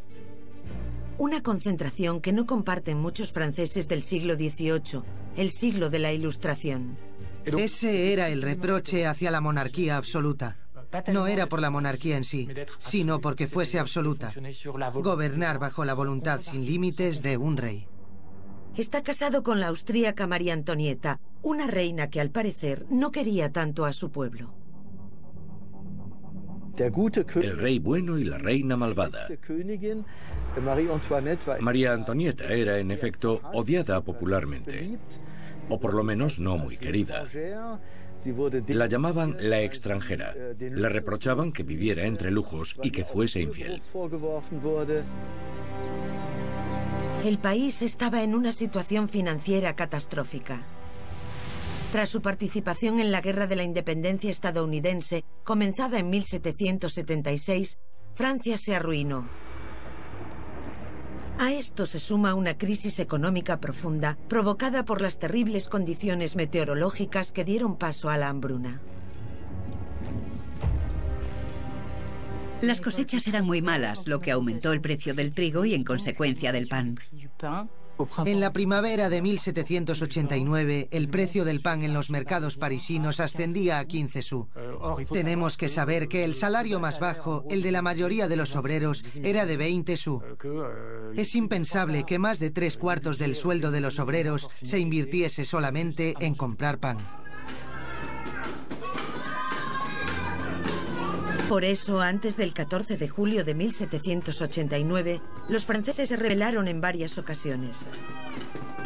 Una 1.17 1.43
concentración 1.43 2.21
que 2.21 2.31
no 2.31 2.45
comparten 2.45 2.97
muchos 2.97 3.33
franceses 3.33 3.89
del 3.89 4.01
siglo 4.01 4.35
XVIII, 4.35 5.01
el 5.35 5.51
siglo 5.51 5.89
de 5.89 5.99
la 5.99 6.13
Ilustración. 6.13 6.97
Ese 7.43 8.13
era 8.13 8.29
el 8.29 8.41
reproche 8.41 9.05
hacia 9.05 9.31
la 9.31 9.41
monarquía 9.41 9.97
absoluta. 9.97 10.59
No 11.11 11.27
era 11.27 11.47
por 11.47 11.59
la 11.59 11.69
monarquía 11.69 12.15
en 12.15 12.23
sí, 12.23 12.47
sino 12.77 13.19
porque 13.19 13.47
fuese 13.47 13.79
absoluta. 13.79 14.33
Gobernar 14.93 15.59
bajo 15.59 15.83
la 15.83 15.93
voluntad 15.93 16.39
sin 16.39 16.65
límites 16.65 17.21
de 17.21 17.35
un 17.35 17.57
rey. 17.57 17.89
Está 18.77 19.03
casado 19.03 19.41
con 19.41 19.61
la 19.61 19.67
austríaca 19.67 20.27
María 20.27 20.53
Antonieta, 20.53 21.21
una 21.41 21.65
reina 21.65 22.09
que 22.09 22.19
al 22.19 22.29
parecer 22.29 22.85
no 22.89 23.09
quería 23.11 23.53
tanto 23.53 23.85
a 23.85 23.93
su 23.93 24.11
pueblo. 24.11 24.53
El 26.77 27.57
rey 27.57 27.79
bueno 27.79 28.17
y 28.17 28.25
la 28.25 28.37
reina 28.37 28.75
malvada. 28.75 29.29
María 31.61 31.93
Antonieta 31.93 32.51
era, 32.51 32.77
en 32.77 32.91
efecto, 32.91 33.39
odiada 33.53 34.01
popularmente, 34.01 34.97
o 35.69 35.79
por 35.79 35.93
lo 35.93 36.03
menos 36.03 36.39
no 36.39 36.57
muy 36.57 36.75
querida. 36.75 37.27
La 38.67 38.87
llamaban 38.87 39.37
la 39.39 39.61
extranjera. 39.61 40.35
Le 40.59 40.89
reprochaban 40.89 41.53
que 41.53 41.63
viviera 41.63 42.05
entre 42.05 42.29
lujos 42.29 42.75
y 42.83 42.91
que 42.91 43.05
fuese 43.05 43.39
infiel. 43.39 43.81
El 47.25 47.39
país 47.39 47.81
estaba 47.81 48.21
en 48.21 48.35
una 48.35 48.51
situación 48.51 49.09
financiera 49.09 49.75
catastrófica. 49.75 50.61
Tras 51.91 52.07
su 52.07 52.21
participación 52.21 52.99
en 52.99 53.11
la 53.11 53.19
Guerra 53.19 53.47
de 53.47 53.55
la 53.55 53.63
Independencia 53.63 54.29
estadounidense, 54.29 55.25
comenzada 55.43 55.97
en 55.97 56.11
1776, 56.11 57.79
Francia 58.13 58.57
se 58.57 58.75
arruinó. 58.75 59.27
A 61.39 61.51
esto 61.51 61.87
se 61.87 61.97
suma 61.97 62.35
una 62.35 62.59
crisis 62.59 62.99
económica 62.99 63.59
profunda 63.59 64.19
provocada 64.29 64.85
por 64.85 65.01
las 65.01 65.17
terribles 65.17 65.67
condiciones 65.67 66.35
meteorológicas 66.35 67.31
que 67.31 67.43
dieron 67.43 67.79
paso 67.79 68.11
a 68.11 68.17
la 68.17 68.29
hambruna. 68.29 68.83
Las 72.61 72.81
cosechas 72.81 73.27
eran 73.27 73.45
muy 73.45 73.61
malas, 73.61 74.07
lo 74.07 74.21
que 74.21 74.31
aumentó 74.31 74.71
el 74.71 74.81
precio 74.81 75.13
del 75.13 75.33
trigo 75.33 75.65
y 75.65 75.73
en 75.73 75.83
consecuencia 75.83 76.51
del 76.51 76.67
pan. 76.67 76.97
En 78.25 78.39
la 78.39 78.51
primavera 78.51 79.09
de 79.09 79.21
1789, 79.21 80.89
el 80.91 81.09
precio 81.09 81.45
del 81.45 81.61
pan 81.61 81.83
en 81.83 81.93
los 81.93 82.09
mercados 82.09 82.57
parisinos 82.57 83.19
ascendía 83.19 83.79
a 83.79 83.85
15 83.85 84.21
sous. 84.21 84.47
Tenemos 85.11 85.57
que 85.57 85.69
saber 85.69 86.07
que 86.07 86.25
el 86.25 86.33
salario 86.33 86.79
más 86.79 86.99
bajo, 86.99 87.45
el 87.49 87.61
de 87.61 87.71
la 87.71 87.81
mayoría 87.81 88.27
de 88.27 88.35
los 88.35 88.55
obreros, 88.55 89.05
era 89.15 89.45
de 89.45 89.57
20 89.57 89.95
sous. 89.95 90.21
Es 91.15 91.35
impensable 91.35 92.03
que 92.03 92.19
más 92.19 92.39
de 92.39 92.51
tres 92.51 92.75
cuartos 92.75 93.17
del 93.17 93.35
sueldo 93.35 93.71
de 93.71 93.81
los 93.81 93.99
obreros 93.99 94.49
se 94.61 94.79
invirtiese 94.79 95.45
solamente 95.45 96.15
en 96.19 96.35
comprar 96.35 96.79
pan. 96.79 96.97
Por 101.49 101.63
eso, 101.63 102.01
antes 102.01 102.37
del 102.37 102.53
14 102.53 102.97
de 102.97 103.07
julio 103.07 103.45
de 103.45 103.53
1789, 103.53 105.21
los 105.47 105.63
franceses 105.63 106.09
se 106.09 106.15
rebelaron 106.15 106.67
en 106.67 106.81
varias 106.81 107.19
ocasiones. 107.19 107.85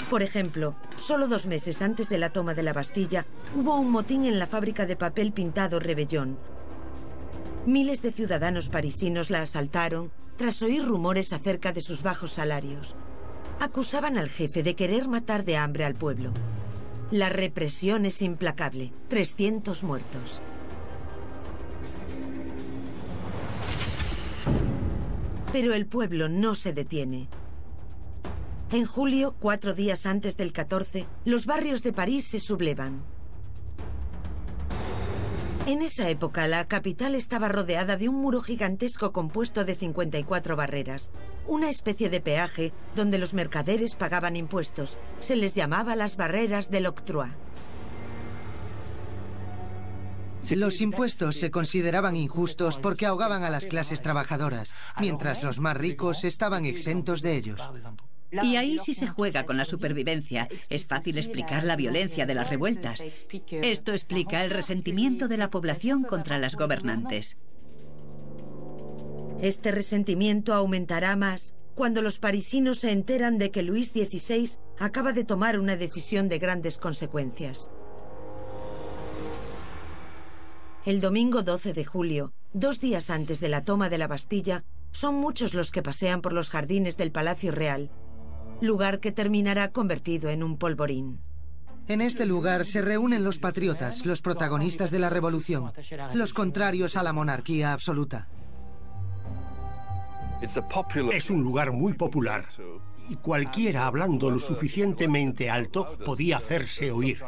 Por 0.10 0.24
ejemplo, 0.24 0.76
solo 0.98 1.30
dos 1.30 1.46
meses 1.46 1.82
antes 1.82 2.10
de 2.10 2.18
la 2.18 2.32
toma 2.32 2.54
de 2.56 2.64
la 2.64 2.74
Bastilla, 2.74 3.26
hubo 3.56 3.76
un 3.76 3.90
motín 3.90 4.26
en 4.26 4.40
la 4.40 4.46
fábrica 4.46 4.86
de 4.86 4.98
papel 4.98 5.32
pintado 5.32 5.80
Rebellón. 5.80 6.38
Miles 7.66 8.02
de 8.02 8.12
ciudadanos 8.12 8.68
parisinos 8.68 9.30
la 9.30 9.42
asaltaron 9.42 10.12
tras 10.36 10.62
oír 10.62 10.84
rumores 10.84 11.32
acerca 11.32 11.72
de 11.72 11.82
sus 11.82 12.04
bajos 12.04 12.34
salarios. 12.34 12.94
Acusaban 13.62 14.18
al 14.18 14.28
jefe 14.28 14.64
de 14.64 14.76
querer 14.76 15.08
matar 15.08 15.46
de 15.46 15.56
hambre 15.56 15.86
al 15.86 15.94
pueblo. 15.94 16.34
La 17.10 17.30
represión 17.30 18.06
es 18.06 18.22
implacable. 18.22 18.92
300 19.08 19.84
muertos. 19.84 20.42
Pero 25.52 25.74
el 25.74 25.88
pueblo 25.88 26.30
no 26.30 26.54
se 26.54 26.74
detiene. 26.74 27.28
En 28.72 28.86
julio, 28.86 29.36
cuatro 29.40 29.74
días 29.74 30.06
antes 30.06 30.38
del 30.38 30.54
14, 30.54 31.08
los 31.26 31.48
barrios 31.48 31.82
de 31.82 31.92
París 31.92 32.28
se 32.28 32.40
sublevan. 32.40 33.02
En 35.66 35.82
esa 35.82 36.10
época, 36.10 36.48
la 36.48 36.68
capital 36.68 37.16
estaba 37.16 37.48
rodeada 37.48 37.96
de 37.96 38.10
un 38.10 38.16
muro 38.16 38.42
gigantesco 38.42 39.12
compuesto 39.12 39.66
de 39.66 39.76
54 39.76 40.56
barreras, 40.56 41.10
una 41.48 41.70
especie 41.70 42.10
de 42.10 42.22
peaje 42.22 42.72
donde 42.96 43.18
los 43.18 43.34
mercaderes 43.34 43.96
pagaban 43.96 44.36
impuestos. 44.36 44.98
Se 45.20 45.36
les 45.36 45.56
llamaba 45.56 45.96
las 45.96 46.16
barreras 46.16 46.70
del 46.70 46.86
octroi. 46.86 47.30
Los 50.52 50.82
impuestos 50.82 51.36
se 51.36 51.52
consideraban 51.52 52.16
injustos 52.16 52.78
porque 52.78 53.06
ahogaban 53.06 53.44
a 53.44 53.50
las 53.50 53.66
clases 53.66 54.02
trabajadoras, 54.02 54.74
mientras 55.00 55.44
los 55.44 55.60
más 55.60 55.78
ricos 55.78 56.24
estaban 56.24 56.66
exentos 56.66 57.22
de 57.22 57.38
ellos. 57.38 57.62
Y 58.32 58.56
ahí 58.58 58.78
sí 58.78 58.94
se 58.94 59.08
juega 59.08 59.46
con 59.46 59.58
la 59.58 59.66
supervivencia. 59.66 60.48
Es 60.70 60.86
fácil 60.86 61.18
explicar 61.18 61.64
la 61.64 61.76
violencia 61.76 62.26
de 62.26 62.36
las 62.36 62.50
revueltas. 62.50 63.04
Esto 63.50 63.92
explica 63.92 64.44
el 64.44 64.52
resentimiento 64.52 65.28
de 65.28 65.38
la 65.38 65.50
población 65.50 66.04
contra 66.04 66.38
las 66.38 66.56
gobernantes. 66.56 67.38
Este 69.42 69.72
resentimiento 69.72 70.54
aumentará 70.54 71.16
más 71.16 71.56
cuando 71.74 72.02
los 72.02 72.20
parisinos 72.20 72.80
se 72.80 72.92
enteran 72.92 73.38
de 73.38 73.52
que 73.52 73.64
Luis 73.64 73.92
XVI 73.92 74.58
acaba 74.78 75.14
de 75.14 75.24
tomar 75.24 75.58
una 75.60 75.78
decisión 75.78 76.28
de 76.28 76.38
grandes 76.38 76.78
consecuencias. 76.78 77.72
El 80.90 81.02
domingo 81.02 81.44
12 81.44 81.74
de 81.74 81.86
julio, 81.86 82.34
dos 82.52 82.80
días 82.80 83.12
antes 83.12 83.40
de 83.40 83.48
la 83.48 83.64
toma 83.64 83.90
de 83.90 84.00
la 84.00 84.08
Bastilla, 84.08 84.64
son 84.90 85.14
muchos 85.14 85.54
los 85.54 85.70
que 85.70 85.84
pasean 85.84 86.24
por 86.24 86.34
los 86.34 86.50
jardines 86.50 86.98
del 86.98 87.12
Palacio 87.12 87.52
Real, 87.52 87.92
lugar 88.60 89.00
que 89.00 89.12
terminará 89.12 89.72
convertido 89.72 90.32
en 90.32 90.42
un 90.42 90.58
polvorín. 90.58 91.22
En 91.88 92.02
este 92.02 92.26
lugar 92.26 92.66
se 92.66 92.82
reúnen 92.82 93.24
los 93.24 93.38
patriotas, 93.38 94.04
los 94.08 94.24
protagonistas 94.24 94.90
de 94.90 94.98
la 94.98 95.12
revolución, 95.12 95.72
los 96.16 96.34
contrarios 96.34 96.98
a 96.98 97.04
la 97.04 97.14
monarquía 97.14 97.72
absoluta. 97.72 98.28
Es 100.42 101.30
un 101.30 101.44
lugar 101.44 101.72
muy 101.72 101.94
popular 101.94 102.46
y 103.10 103.16
cualquiera 103.18 103.86
hablando 103.86 104.32
lo 104.32 104.40
suficientemente 104.40 105.52
alto 105.52 106.00
podía 106.04 106.38
hacerse 106.38 106.92
oír. 106.92 107.22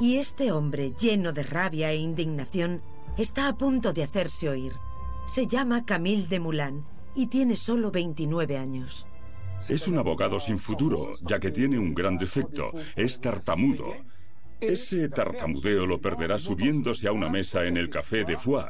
Y 0.00 0.16
este 0.16 0.50
hombre, 0.50 0.94
lleno 0.98 1.30
de 1.32 1.42
rabia 1.42 1.92
e 1.92 1.96
indignación, 1.96 2.80
está 3.18 3.48
a 3.48 3.58
punto 3.58 3.92
de 3.92 4.02
hacerse 4.02 4.48
oír. 4.48 4.72
Se 5.26 5.46
llama 5.46 5.84
Camille 5.84 6.26
de 6.26 6.40
Moulin 6.40 6.84
y 7.14 7.26
tiene 7.26 7.54
solo 7.54 7.90
29 7.90 8.56
años. 8.56 9.06
Es 9.68 9.86
un 9.86 9.98
abogado 9.98 10.40
sin 10.40 10.58
futuro, 10.58 11.12
ya 11.20 11.38
que 11.38 11.50
tiene 11.50 11.78
un 11.78 11.92
gran 11.92 12.16
defecto. 12.16 12.72
Es 12.96 13.20
tartamudo. 13.20 13.94
Ese 14.60 15.08
tartamudeo 15.08 15.86
lo 15.86 16.00
perderá 16.00 16.38
subiéndose 16.38 17.08
a 17.08 17.12
una 17.12 17.30
mesa 17.30 17.64
en 17.64 17.78
el 17.78 17.88
café 17.88 18.24
de 18.24 18.36
Foix, 18.36 18.66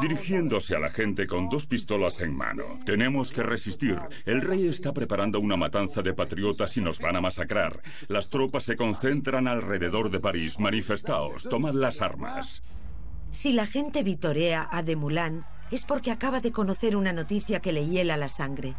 dirigiéndose 0.00 0.74
a 0.74 0.80
la 0.80 0.90
gente 0.90 1.26
con 1.28 1.48
dos 1.48 1.66
pistolas 1.66 2.20
en 2.20 2.36
mano. 2.36 2.80
Tenemos 2.84 3.30
que 3.30 3.44
resistir. 3.44 3.98
El 4.26 4.40
rey 4.40 4.66
está 4.66 4.92
preparando 4.92 5.38
una 5.38 5.56
matanza 5.56 6.02
de 6.02 6.12
patriotas 6.12 6.76
y 6.76 6.80
nos 6.80 6.98
van 6.98 7.16
a 7.16 7.20
masacrar. 7.20 7.80
Las 8.08 8.30
tropas 8.30 8.64
se 8.64 8.76
concentran 8.76 9.46
alrededor 9.46 10.10
de 10.10 10.18
París. 10.18 10.58
Manifestaos, 10.58 11.44
tomad 11.44 11.74
las 11.74 12.02
armas. 12.02 12.62
Si 13.30 13.52
la 13.52 13.66
gente 13.66 14.02
vitorea 14.02 14.68
a 14.72 14.82
de 14.82 14.96
Moulin, 14.96 15.44
es 15.70 15.84
porque 15.84 16.10
acaba 16.10 16.40
de 16.40 16.50
conocer 16.50 16.96
una 16.96 17.12
noticia 17.12 17.60
que 17.60 17.72
le 17.72 17.86
hiela 17.86 18.16
la 18.16 18.28
sangre. 18.28 18.74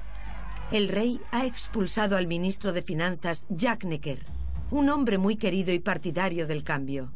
El 0.72 0.90
rey 0.90 1.22
ha 1.32 1.46
expulsado 1.46 2.18
al 2.18 2.28
ministro 2.28 2.74
de 2.74 2.82
Finanzas, 2.82 3.48
Jacques 3.50 3.90
Necker 3.90 4.39
un 4.72 4.90
hombre 4.90 5.18
muy 5.18 5.36
querido 5.36 5.74
y 5.74 5.80
partidario 5.80 6.48
del 6.48 6.64
cambio. 6.64 7.12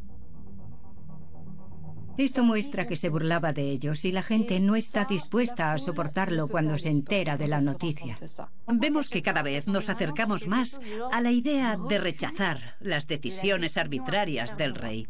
Esto 2.15 2.43
muestra 2.43 2.85
que 2.85 2.95
se 2.95 3.09
burlaba 3.09 3.53
de 3.53 3.71
ellos 3.71 4.05
y 4.05 4.11
la 4.11 4.21
gente 4.21 4.59
no 4.59 4.75
está 4.75 5.05
dispuesta 5.05 5.73
a 5.73 5.79
soportarlo 5.79 6.47
cuando 6.47 6.77
se 6.77 6.89
entera 6.89 7.37
de 7.37 7.47
la 7.47 7.59
noticia. 7.59 8.19
Vemos 8.67 9.09
que 9.09 9.23
cada 9.23 9.41
vez 9.41 9.65
nos 9.65 9.89
acercamos 9.89 10.47
más 10.47 10.79
a 11.11 11.21
la 11.21 11.31
idea 11.31 11.75
de 11.89 11.97
rechazar 11.97 12.75
las 12.79 13.07
decisiones 13.07 13.77
arbitrarias 13.77 14.55
del 14.57 14.75
rey. 14.75 15.07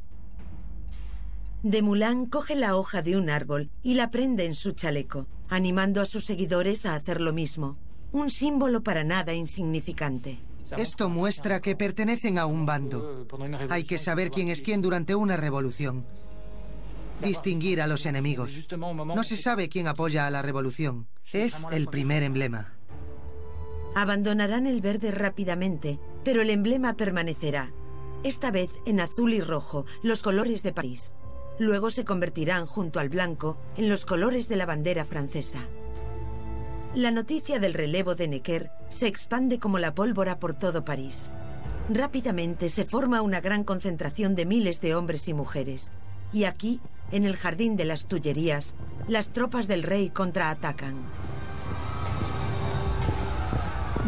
De 1.62 1.82
Moulin 1.82 2.26
coge 2.26 2.56
la 2.56 2.78
hoja 2.78 3.02
de 3.02 3.18
un 3.18 3.30
árbol 3.30 3.70
y 3.82 3.96
la 3.96 4.10
prende 4.10 4.46
en 4.46 4.56
su 4.56 4.72
chaleco, 4.72 5.28
animando 5.50 6.02
a 6.02 6.06
sus 6.06 6.24
seguidores 6.24 6.86
a 6.86 6.96
hacer 6.96 7.20
lo 7.20 7.34
mismo. 7.34 7.78
Un 8.14 8.30
símbolo 8.30 8.82
para 8.82 9.04
nada 9.04 9.34
insignificante. 9.34 10.40
Esto 10.78 11.10
muestra 11.10 11.62
que 11.62 11.76
pertenecen 11.76 12.38
a 12.38 12.46
un 12.46 12.66
bando. 12.66 13.28
Hay 13.70 13.84
que 13.84 13.98
saber 13.98 14.32
quién 14.32 14.50
es 14.50 14.62
quién 14.62 14.82
durante 14.82 15.16
una 15.16 15.38
revolución. 15.38 16.06
Distinguir 17.22 17.82
a 17.82 17.88
los 17.88 18.06
enemigos. 18.06 18.68
No 18.78 19.24
se 19.24 19.38
sabe 19.38 19.70
quién 19.70 19.88
apoya 19.88 20.28
a 20.28 20.32
la 20.32 20.42
revolución. 20.42 21.08
Es 21.32 21.66
el 21.72 21.88
primer 21.88 22.24
emblema. 22.24 22.74
Abandonarán 23.96 24.66
el 24.66 24.82
verde 24.82 25.12
rápidamente, 25.12 26.00
pero 26.24 26.42
el 26.42 26.50
emblema 26.50 26.96
permanecerá. 26.96 27.72
Esta 28.24 28.50
vez 28.52 28.72
en 28.86 29.00
azul 29.00 29.34
y 29.34 29.42
rojo, 29.42 29.86
los 30.02 30.24
colores 30.24 30.64
de 30.64 30.74
París. 30.74 31.12
Luego 31.60 31.92
se 31.92 32.04
convertirán 32.04 32.66
junto 32.66 33.00
al 33.00 33.10
blanco 33.10 33.58
en 33.78 33.90
los 33.90 34.06
colores 34.06 34.48
de 34.50 34.56
la 34.56 34.66
bandera 34.66 35.06
francesa. 35.06 35.60
La 36.96 37.10
noticia 37.10 37.58
del 37.58 37.74
relevo 37.74 38.14
de 38.14 38.28
Necker 38.28 38.70
se 38.90 39.08
expande 39.08 39.58
como 39.58 39.80
la 39.80 39.96
pólvora 39.96 40.38
por 40.38 40.54
todo 40.54 40.86
París. 40.86 41.32
Rápidamente 41.90 42.70
se 42.70 42.86
forma 42.86 43.24
una 43.24 43.42
gran 43.42 43.64
concentración 43.64 44.36
de 44.36 44.46
miles 44.46 44.80
de 44.80 44.94
hombres 44.94 45.28
y 45.28 45.34
mujeres. 45.34 45.92
Y 46.32 46.44
aquí, 46.44 46.82
en 47.12 47.24
el 47.26 47.36
jardín 47.36 47.78
de 47.78 47.86
las 47.86 48.06
Tullerías, 48.06 48.76
las 49.08 49.30
tropas 49.30 49.68
del 49.68 49.82
rey 49.82 50.12
contraatacan. 50.12 50.96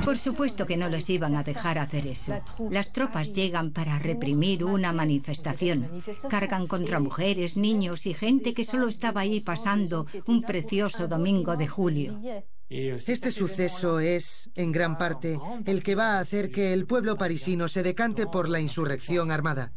Por 0.03 0.19
supuesto 0.19 0.67
que 0.67 0.77
no 0.77 0.87
les 0.87 1.09
iban 1.09 1.35
a 1.35 1.41
dejar 1.43 1.79
hacer 1.79 2.05
eso. 2.05 2.35
Las 2.69 2.91
tropas 2.91 3.33
llegan 3.33 3.71
para 3.71 3.97
reprimir 3.97 4.63
una 4.63 4.93
manifestación. 4.93 5.89
Cargan 6.29 6.67
contra 6.67 6.99
mujeres, 6.99 7.57
niños 7.57 8.05
y 8.05 8.13
gente 8.13 8.53
que 8.53 8.63
solo 8.63 8.87
estaba 8.87 9.21
ahí 9.21 9.39
pasando 9.39 10.05
un 10.27 10.43
precioso 10.43 11.07
domingo 11.07 11.57
de 11.57 11.67
julio. 11.67 12.19
Este 12.69 13.31
suceso 13.31 13.99
es, 13.99 14.49
en 14.55 14.71
gran 14.71 14.97
parte, 14.97 15.37
el 15.65 15.83
que 15.83 15.95
va 15.95 16.13
a 16.13 16.19
hacer 16.19 16.51
que 16.51 16.73
el 16.73 16.87
pueblo 16.87 17.15
parisino 17.15 17.67
se 17.67 17.83
decante 17.83 18.25
por 18.25 18.49
la 18.49 18.59
insurrección 18.59 19.31
armada. 19.31 19.71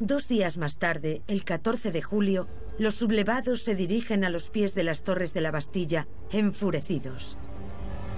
Dos 0.00 0.26
días 0.26 0.56
más 0.56 0.78
tarde, 0.78 1.22
el 1.28 1.44
14 1.44 1.92
de 1.92 2.02
julio, 2.02 2.48
los 2.78 2.96
sublevados 2.96 3.62
se 3.62 3.76
dirigen 3.76 4.24
a 4.24 4.30
los 4.30 4.50
pies 4.50 4.74
de 4.74 4.82
las 4.82 5.04
torres 5.04 5.32
de 5.34 5.40
la 5.40 5.52
Bastilla, 5.52 6.08
enfurecidos. 6.32 7.36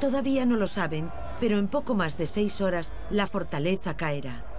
Todavía 0.00 0.46
no 0.46 0.56
lo 0.56 0.68
saben, 0.68 1.10
pero 1.38 1.58
en 1.58 1.68
poco 1.68 1.94
más 1.94 2.16
de 2.16 2.26
seis 2.26 2.62
horas 2.62 2.94
la 3.10 3.26
fortaleza 3.26 3.96
caerá. 3.96 4.55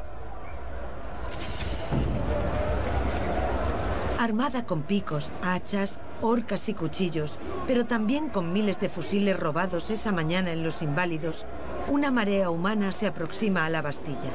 Armada 4.27 4.65
con 4.65 4.81
picos, 4.81 5.31
hachas, 5.41 6.01
horcas 6.21 6.67
y 6.67 6.73
cuchillos, 6.73 7.39
pero 7.65 7.85
también 7.85 8.27
con 8.27 8.51
miles 8.51 8.81
de 8.81 8.89
fusiles 8.89 9.39
robados 9.39 9.89
esa 9.89 10.11
mañana 10.11 10.51
en 10.51 10.63
los 10.63 10.81
inválidos, 10.81 11.45
una 11.87 12.11
marea 12.11 12.49
humana 12.49 12.91
se 12.91 13.07
aproxima 13.07 13.65
a 13.65 13.69
la 13.69 13.81
Bastilla. 13.81 14.33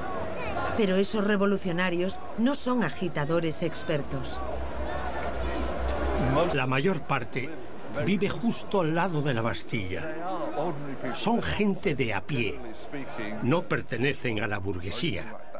Pero 0.79 0.97
esos 0.97 1.27
revolucionarios 1.27 2.19
no 2.39 2.55
son 2.55 2.85
agitadores 2.85 3.63
expertos. 3.63 4.41
La 6.55 6.67
mayor 6.67 7.03
parte 7.03 7.51
vive 8.07 8.31
justo 8.31 8.81
al 8.81 8.95
lado 8.95 9.21
de 9.21 9.35
la 9.35 9.43
Bastilla. 9.43 10.15
Son 11.13 11.43
gente 11.43 11.95
de 11.95 12.15
a 12.15 12.23
pie. 12.23 12.59
No 13.43 13.61
pertenecen 13.61 14.43
a 14.43 14.47
la 14.47 14.57
burguesía. 14.57 15.52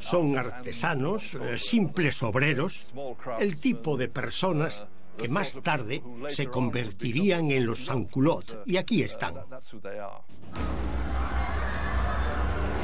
Son 0.00 0.36
artesanos, 0.36 1.34
eh, 1.34 1.58
simples 1.58 2.22
obreros, 2.22 2.92
el 3.38 3.58
tipo 3.58 3.96
de 3.96 4.08
personas 4.08 4.84
que 5.16 5.28
más 5.28 5.58
tarde 5.62 6.02
se 6.30 6.46
convertirían 6.46 7.50
en 7.50 7.66
los 7.66 7.84
Sanculot. 7.84 8.62
Y 8.66 8.76
aquí 8.76 9.02
están. 9.02 9.34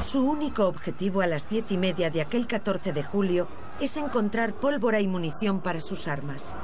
Su 0.01 0.21
único 0.21 0.67
objetivo 0.67 1.21
a 1.21 1.27
las 1.27 1.49
diez 1.49 1.71
y 1.71 1.77
media 1.77 2.09
de 2.09 2.21
aquel 2.21 2.47
14 2.47 2.93
de 2.93 3.03
julio 3.03 3.47
es 3.79 3.97
encontrar 3.97 4.53
pólvora 4.53 5.01
y 5.01 5.07
munición 5.07 5.61
para 5.61 5.81
sus 5.81 6.07
armas. 6.07 6.55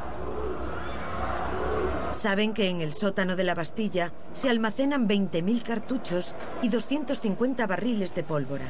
Saben 2.14 2.54
que 2.54 2.70
en 2.70 2.82
el 2.82 2.94
sótano 2.94 3.36
de 3.36 3.44
la 3.44 3.56
Bastilla 3.56 4.14
se 4.34 4.50
almacenan 4.50 5.08
20.000 5.08 5.62
cartuchos 5.64 6.34
y 6.62 6.70
250 6.70 7.68
barriles 7.68 8.16
de 8.16 8.24
pólvora. 8.24 8.66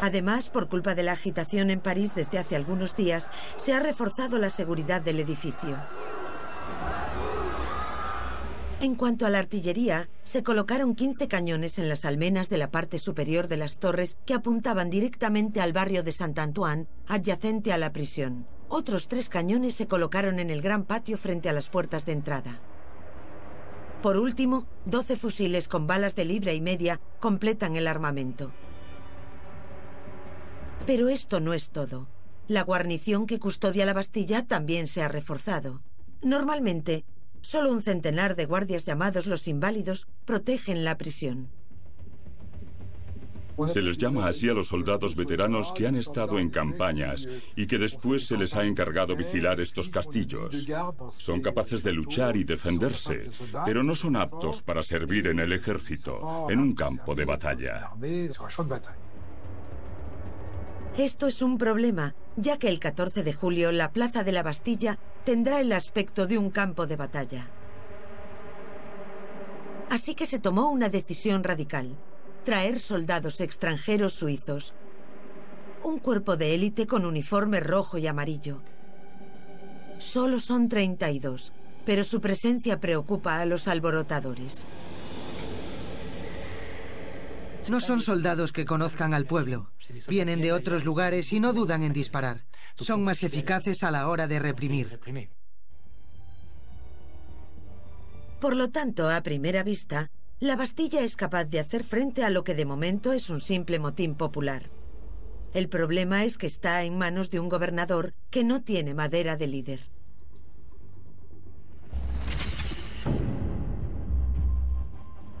Además, 0.00 0.48
por 0.48 0.68
culpa 0.68 0.94
de 0.94 1.02
la 1.02 1.12
agitación 1.12 1.70
en 1.70 1.80
París 1.80 2.14
desde 2.14 2.38
hace 2.38 2.56
algunos 2.56 2.94
días, 2.94 3.30
se 3.56 3.72
ha 3.72 3.80
reforzado 3.80 4.38
la 4.38 4.50
seguridad 4.50 5.00
del 5.00 5.20
edificio. 5.20 5.76
En 8.80 8.94
cuanto 8.94 9.26
a 9.26 9.30
la 9.30 9.40
artillería, 9.40 10.08
se 10.22 10.44
colocaron 10.44 10.94
15 10.94 11.26
cañones 11.26 11.80
en 11.80 11.88
las 11.88 12.04
almenas 12.04 12.48
de 12.48 12.58
la 12.58 12.70
parte 12.70 13.00
superior 13.00 13.48
de 13.48 13.56
las 13.56 13.78
torres 13.80 14.18
que 14.24 14.34
apuntaban 14.34 14.88
directamente 14.88 15.60
al 15.60 15.72
barrio 15.72 16.04
de 16.04 16.12
Saint-Antoine, 16.12 16.86
adyacente 17.08 17.72
a 17.72 17.78
la 17.78 17.92
prisión. 17.92 18.46
Otros 18.68 19.08
tres 19.08 19.28
cañones 19.28 19.74
se 19.74 19.88
colocaron 19.88 20.38
en 20.38 20.50
el 20.50 20.62
gran 20.62 20.84
patio 20.84 21.18
frente 21.18 21.48
a 21.48 21.52
las 21.52 21.68
puertas 21.68 22.06
de 22.06 22.12
entrada. 22.12 22.60
Por 24.00 24.16
último, 24.16 24.68
12 24.84 25.16
fusiles 25.16 25.66
con 25.66 25.88
balas 25.88 26.14
de 26.14 26.24
libra 26.24 26.52
y 26.52 26.60
media 26.60 27.00
completan 27.18 27.74
el 27.74 27.88
armamento. 27.88 28.52
Pero 30.86 31.08
esto 31.08 31.40
no 31.40 31.54
es 31.54 31.70
todo. 31.70 32.08
La 32.48 32.62
guarnición 32.62 33.26
que 33.26 33.38
custodia 33.38 33.84
la 33.84 33.92
Bastilla 33.92 34.46
también 34.46 34.86
se 34.86 35.02
ha 35.02 35.08
reforzado. 35.08 35.82
Normalmente, 36.22 37.04
solo 37.40 37.70
un 37.70 37.82
centenar 37.82 38.36
de 38.36 38.46
guardias 38.46 38.86
llamados 38.86 39.26
los 39.26 39.46
inválidos 39.48 40.08
protegen 40.24 40.84
la 40.84 40.96
prisión. 40.96 41.50
Se 43.66 43.82
les 43.82 43.98
llama 43.98 44.28
así 44.28 44.48
a 44.48 44.54
los 44.54 44.68
soldados 44.68 45.16
veteranos 45.16 45.72
que 45.72 45.86
han 45.88 45.96
estado 45.96 46.38
en 46.38 46.48
campañas 46.48 47.26
y 47.56 47.66
que 47.66 47.78
después 47.78 48.26
se 48.26 48.36
les 48.36 48.54
ha 48.54 48.64
encargado 48.64 49.16
vigilar 49.16 49.60
estos 49.60 49.88
castillos. 49.88 50.66
Son 51.10 51.40
capaces 51.40 51.82
de 51.82 51.92
luchar 51.92 52.36
y 52.36 52.44
defenderse, 52.44 53.28
pero 53.64 53.82
no 53.82 53.94
son 53.96 54.16
aptos 54.16 54.62
para 54.62 54.82
servir 54.82 55.26
en 55.26 55.40
el 55.40 55.52
ejército, 55.52 56.46
en 56.48 56.60
un 56.60 56.72
campo 56.74 57.14
de 57.16 57.24
batalla. 57.24 57.90
Esto 60.98 61.28
es 61.28 61.42
un 61.42 61.58
problema, 61.58 62.16
ya 62.34 62.58
que 62.58 62.66
el 62.66 62.80
14 62.80 63.22
de 63.22 63.32
julio 63.32 63.70
la 63.70 63.92
plaza 63.92 64.24
de 64.24 64.32
la 64.32 64.42
Bastilla 64.42 64.98
tendrá 65.24 65.60
el 65.60 65.70
aspecto 65.70 66.26
de 66.26 66.38
un 66.38 66.50
campo 66.50 66.88
de 66.88 66.96
batalla. 66.96 67.46
Así 69.90 70.16
que 70.16 70.26
se 70.26 70.40
tomó 70.40 70.70
una 70.70 70.88
decisión 70.88 71.44
radical, 71.44 71.94
traer 72.44 72.80
soldados 72.80 73.40
extranjeros 73.40 74.14
suizos. 74.14 74.74
Un 75.84 76.00
cuerpo 76.00 76.36
de 76.36 76.56
élite 76.56 76.88
con 76.88 77.06
uniforme 77.06 77.60
rojo 77.60 77.96
y 77.98 78.08
amarillo. 78.08 78.60
Solo 79.98 80.40
son 80.40 80.68
32, 80.68 81.52
pero 81.86 82.02
su 82.02 82.20
presencia 82.20 82.80
preocupa 82.80 83.38
a 83.38 83.46
los 83.46 83.68
alborotadores. 83.68 84.66
No 87.70 87.80
son 87.80 88.00
soldados 88.00 88.52
que 88.52 88.64
conozcan 88.64 89.14
al 89.14 89.26
pueblo. 89.26 89.70
Vienen 90.08 90.40
de 90.40 90.52
otros 90.52 90.84
lugares 90.84 91.32
y 91.32 91.40
no 91.40 91.52
dudan 91.52 91.82
en 91.82 91.92
disparar. 91.92 92.44
Son 92.76 93.02
más 93.04 93.22
eficaces 93.22 93.82
a 93.82 93.90
la 93.90 94.08
hora 94.08 94.26
de 94.26 94.38
reprimir. 94.38 94.98
Por 98.40 98.56
lo 98.56 98.70
tanto, 98.70 99.10
a 99.10 99.22
primera 99.22 99.62
vista, 99.62 100.10
la 100.38 100.54
Bastilla 100.54 101.02
es 101.02 101.16
capaz 101.16 101.44
de 101.46 101.58
hacer 101.58 101.82
frente 101.84 102.22
a 102.22 102.30
lo 102.30 102.44
que 102.44 102.54
de 102.54 102.64
momento 102.64 103.12
es 103.12 103.28
un 103.28 103.40
simple 103.40 103.78
motín 103.78 104.14
popular. 104.14 104.70
El 105.52 105.68
problema 105.68 106.24
es 106.24 106.38
que 106.38 106.46
está 106.46 106.84
en 106.84 106.96
manos 106.96 107.30
de 107.30 107.40
un 107.40 107.48
gobernador 107.48 108.14
que 108.30 108.44
no 108.44 108.62
tiene 108.62 108.94
madera 108.94 109.36
de 109.36 109.46
líder. 109.46 109.80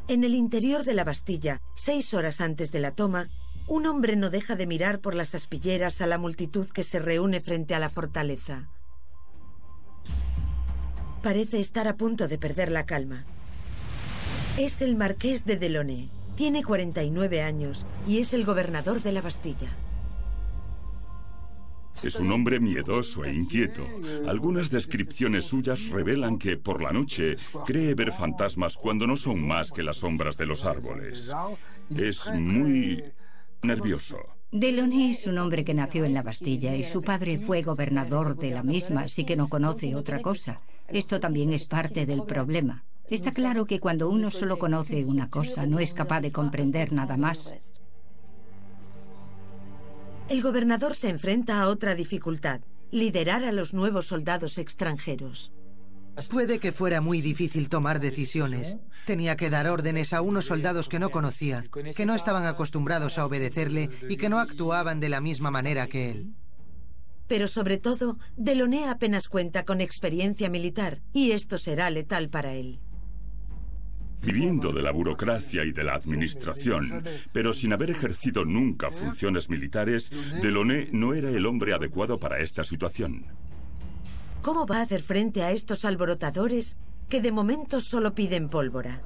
En 0.08 0.24
el 0.24 0.34
interior 0.34 0.84
de 0.84 0.94
la 0.94 1.04
Bastilla, 1.04 1.60
seis 1.76 2.14
horas 2.14 2.40
antes 2.40 2.72
de 2.72 2.80
la 2.80 2.92
toma, 2.92 3.28
un 3.66 3.84
hombre 3.84 4.16
no 4.16 4.30
deja 4.30 4.56
de 4.56 4.66
mirar 4.66 5.00
por 5.00 5.14
las 5.14 5.34
aspilleras 5.34 6.00
a 6.00 6.06
la 6.06 6.16
multitud 6.16 6.66
que 6.70 6.82
se 6.82 6.98
reúne 6.98 7.42
frente 7.42 7.74
a 7.74 7.78
la 7.78 7.90
fortaleza. 7.90 8.70
Parece 11.22 11.60
estar 11.60 11.86
a 11.86 11.98
punto 11.98 12.26
de 12.26 12.38
perder 12.38 12.72
la 12.72 12.86
calma. 12.86 13.26
Es 14.56 14.80
el 14.80 14.96
marqués 14.96 15.44
de 15.44 15.56
Delaunay. 15.56 16.10
Tiene 16.36 16.64
49 16.64 17.42
años 17.42 17.84
y 18.06 18.20
es 18.20 18.32
el 18.32 18.46
gobernador 18.46 19.02
de 19.02 19.12
la 19.12 19.20
Bastilla. 19.20 19.68
Es 22.04 22.16
un 22.16 22.30
hombre 22.32 22.60
miedoso 22.60 23.24
e 23.24 23.32
inquieto. 23.32 23.86
Algunas 24.26 24.70
descripciones 24.70 25.46
suyas 25.46 25.88
revelan 25.88 26.38
que 26.38 26.56
por 26.56 26.82
la 26.82 26.92
noche 26.92 27.36
cree 27.66 27.94
ver 27.94 28.12
fantasmas 28.12 28.76
cuando 28.76 29.06
no 29.06 29.16
son 29.16 29.46
más 29.46 29.72
que 29.72 29.82
las 29.82 29.98
sombras 29.98 30.36
de 30.36 30.46
los 30.46 30.64
árboles. 30.64 31.32
Es 31.94 32.32
muy 32.32 33.02
nervioso. 33.62 34.18
Delaunay 34.50 35.10
es 35.10 35.26
un 35.26 35.36
hombre 35.38 35.64
que 35.64 35.74
nació 35.74 36.04
en 36.04 36.14
la 36.14 36.22
Bastilla 36.22 36.74
y 36.74 36.82
su 36.82 37.02
padre 37.02 37.38
fue 37.38 37.62
gobernador 37.62 38.36
de 38.36 38.50
la 38.50 38.62
misma, 38.62 39.02
así 39.02 39.24
que 39.24 39.36
no 39.36 39.48
conoce 39.48 39.94
otra 39.94 40.22
cosa. 40.22 40.60
Esto 40.88 41.20
también 41.20 41.52
es 41.52 41.66
parte 41.66 42.06
del 42.06 42.22
problema. 42.22 42.84
Está 43.10 43.32
claro 43.32 43.66
que 43.66 43.80
cuando 43.80 44.08
uno 44.08 44.30
solo 44.30 44.58
conoce 44.58 45.04
una 45.04 45.28
cosa, 45.28 45.66
no 45.66 45.78
es 45.78 45.94
capaz 45.94 46.20
de 46.20 46.32
comprender 46.32 46.92
nada 46.92 47.16
más. 47.16 47.80
El 50.28 50.42
gobernador 50.42 50.94
se 50.94 51.08
enfrenta 51.08 51.62
a 51.62 51.68
otra 51.68 51.94
dificultad, 51.94 52.60
liderar 52.90 53.44
a 53.44 53.52
los 53.52 53.72
nuevos 53.72 54.08
soldados 54.08 54.58
extranjeros. 54.58 55.52
Puede 56.30 56.58
que 56.58 56.72
fuera 56.72 57.00
muy 57.00 57.22
difícil 57.22 57.70
tomar 57.70 57.98
decisiones. 57.98 58.76
Tenía 59.06 59.36
que 59.36 59.48
dar 59.48 59.68
órdenes 59.68 60.12
a 60.12 60.20
unos 60.20 60.44
soldados 60.44 60.88
que 60.88 60.98
no 60.98 61.08
conocía, 61.08 61.64
que 61.96 62.04
no 62.04 62.14
estaban 62.14 62.44
acostumbrados 62.44 63.16
a 63.16 63.24
obedecerle 63.24 63.88
y 64.08 64.16
que 64.16 64.28
no 64.28 64.38
actuaban 64.38 65.00
de 65.00 65.08
la 65.08 65.22
misma 65.22 65.50
manera 65.50 65.86
que 65.86 66.10
él. 66.10 66.34
Pero 67.26 67.48
sobre 67.48 67.78
todo, 67.78 68.18
Delaunay 68.36 68.84
apenas 68.84 69.28
cuenta 69.28 69.64
con 69.64 69.80
experiencia 69.80 70.50
militar 70.50 71.00
y 71.12 71.32
esto 71.32 71.56
será 71.56 71.88
letal 71.88 72.28
para 72.28 72.54
él. 72.54 72.80
Viviendo 74.22 74.72
de 74.72 74.82
la 74.82 74.90
burocracia 74.90 75.64
y 75.64 75.72
de 75.72 75.84
la 75.84 75.94
administración, 75.94 77.04
pero 77.32 77.52
sin 77.52 77.72
haber 77.72 77.90
ejercido 77.90 78.44
nunca 78.44 78.90
funciones 78.90 79.48
militares, 79.48 80.10
Delaunay 80.42 80.88
no 80.92 81.14
era 81.14 81.30
el 81.30 81.46
hombre 81.46 81.72
adecuado 81.72 82.18
para 82.18 82.40
esta 82.40 82.64
situación. 82.64 83.26
¿Cómo 84.42 84.66
va 84.66 84.78
a 84.78 84.82
hacer 84.82 85.02
frente 85.02 85.42
a 85.42 85.52
estos 85.52 85.84
alborotadores 85.84 86.76
que 87.08 87.20
de 87.20 87.32
momento 87.32 87.80
solo 87.80 88.14
piden 88.14 88.48
pólvora? 88.48 89.02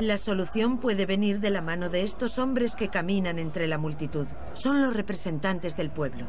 La 0.00 0.18
solución 0.18 0.78
puede 0.78 1.06
venir 1.06 1.38
de 1.38 1.50
la 1.50 1.62
mano 1.62 1.88
de 1.88 2.02
estos 2.02 2.40
hombres 2.40 2.74
que 2.74 2.88
caminan 2.88 3.38
entre 3.38 3.68
la 3.68 3.78
multitud. 3.78 4.26
Son 4.52 4.82
los 4.82 4.94
representantes 4.94 5.76
del 5.76 5.90
pueblo. 5.90 6.26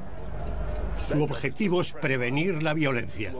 Su 1.07 1.21
objetivo 1.23 1.81
es 1.81 1.91
prevenir 1.91 2.63
la 2.63 2.73
violencia. 2.73 3.33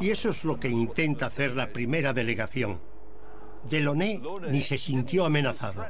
Y 0.00 0.10
eso 0.10 0.30
es 0.30 0.44
lo 0.44 0.58
que 0.58 0.68
intenta 0.68 1.26
hacer 1.26 1.54
la 1.54 1.68
primera 1.68 2.12
delegación. 2.12 2.80
Delaunay 3.68 4.20
ni 4.50 4.60
se 4.60 4.76
sintió 4.76 5.24
amenazado. 5.24 5.86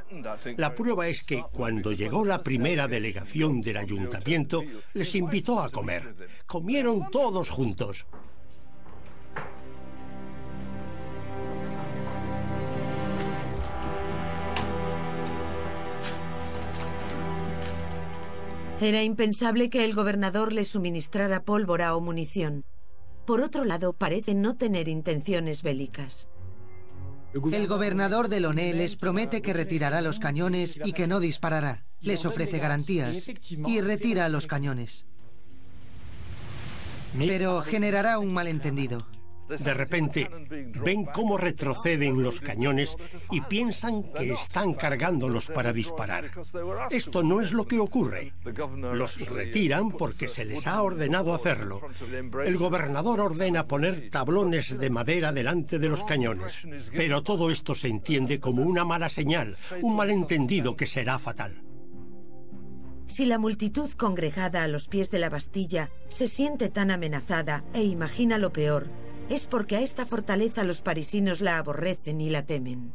La 0.57 0.75
prueba 0.75 1.07
es 1.07 1.23
que 1.23 1.43
cuando 1.51 1.91
llegó 1.91 2.23
la 2.23 2.41
primera 2.41 2.87
delegación 2.87 3.61
del 3.61 3.77
ayuntamiento, 3.77 4.63
les 4.93 5.13
invitó 5.15 5.59
a 5.59 5.69
comer. 5.69 6.15
Comieron 6.45 7.09
todos 7.11 7.49
juntos. 7.49 8.05
Era 18.81 19.03
impensable 19.03 19.69
que 19.69 19.85
el 19.85 19.93
gobernador 19.93 20.51
le 20.51 20.65
suministrara 20.65 21.43
pólvora 21.43 21.95
o 21.95 22.01
munición. 22.01 22.65
Por 23.25 23.41
otro 23.41 23.63
lado, 23.63 23.93
parece 23.93 24.35
no 24.35 24.57
tener 24.57 24.89
intenciones 24.89 25.63
bélicas. 25.63 26.27
El 27.33 27.67
gobernador 27.67 28.27
de 28.27 28.41
Loné 28.41 28.73
les 28.73 28.97
promete 28.97 29.41
que 29.41 29.53
retirará 29.53 30.01
los 30.01 30.19
cañones 30.19 30.79
y 30.83 30.91
que 30.91 31.07
no 31.07 31.19
disparará. 31.19 31.85
Les 32.01 32.25
ofrece 32.25 32.59
garantías 32.59 33.29
y 33.49 33.81
retira 33.81 34.29
los 34.29 34.45
cañones. 34.45 35.05
Pero 37.17 37.61
generará 37.61 38.19
un 38.19 38.33
malentendido. 38.33 39.07
De 39.47 39.73
repente, 39.73 40.29
ven 40.83 41.05
cómo 41.05 41.37
retroceden 41.37 42.23
los 42.23 42.39
cañones 42.39 42.97
y 43.31 43.41
piensan 43.41 44.03
que 44.03 44.33
están 44.33 44.73
cargándolos 44.73 45.47
para 45.47 45.71
disparar. 45.71 46.31
Esto 46.89 47.23
no 47.23 47.41
es 47.41 47.51
lo 47.51 47.65
que 47.65 47.79
ocurre. 47.79 48.33
Los 48.93 49.19
retiran 49.19 49.91
porque 49.91 50.27
se 50.27 50.45
les 50.45 50.65
ha 50.67 50.81
ordenado 50.81 51.33
hacerlo. 51.33 51.81
El 52.43 52.57
gobernador 52.57 53.21
ordena 53.21 53.67
poner 53.67 54.09
tablones 54.09 54.77
de 54.77 54.89
madera 54.89 55.31
delante 55.31 55.79
de 55.79 55.89
los 55.89 56.03
cañones. 56.03 56.53
Pero 56.95 57.21
todo 57.23 57.51
esto 57.51 57.75
se 57.75 57.87
entiende 57.87 58.39
como 58.39 58.63
una 58.63 58.83
mala 58.83 59.09
señal, 59.09 59.57
un 59.81 59.95
malentendido 59.95 60.75
que 60.75 60.87
será 60.87 61.19
fatal. 61.19 61.61
Si 63.07 63.25
la 63.25 63.37
multitud 63.37 63.89
congregada 63.91 64.63
a 64.63 64.67
los 64.67 64.87
pies 64.87 65.11
de 65.11 65.19
la 65.19 65.29
Bastilla 65.29 65.91
se 66.09 66.27
siente 66.27 66.69
tan 66.69 66.89
amenazada 66.89 67.63
e 67.73 67.83
imagina 67.83 68.39
lo 68.39 68.51
peor, 68.51 68.89
es 69.29 69.47
porque 69.47 69.77
a 69.77 69.81
esta 69.81 70.05
fortaleza 70.05 70.63
los 70.63 70.81
parisinos 70.81 71.41
la 71.41 71.57
aborrecen 71.57 72.21
y 72.21 72.29
la 72.29 72.45
temen. 72.45 72.93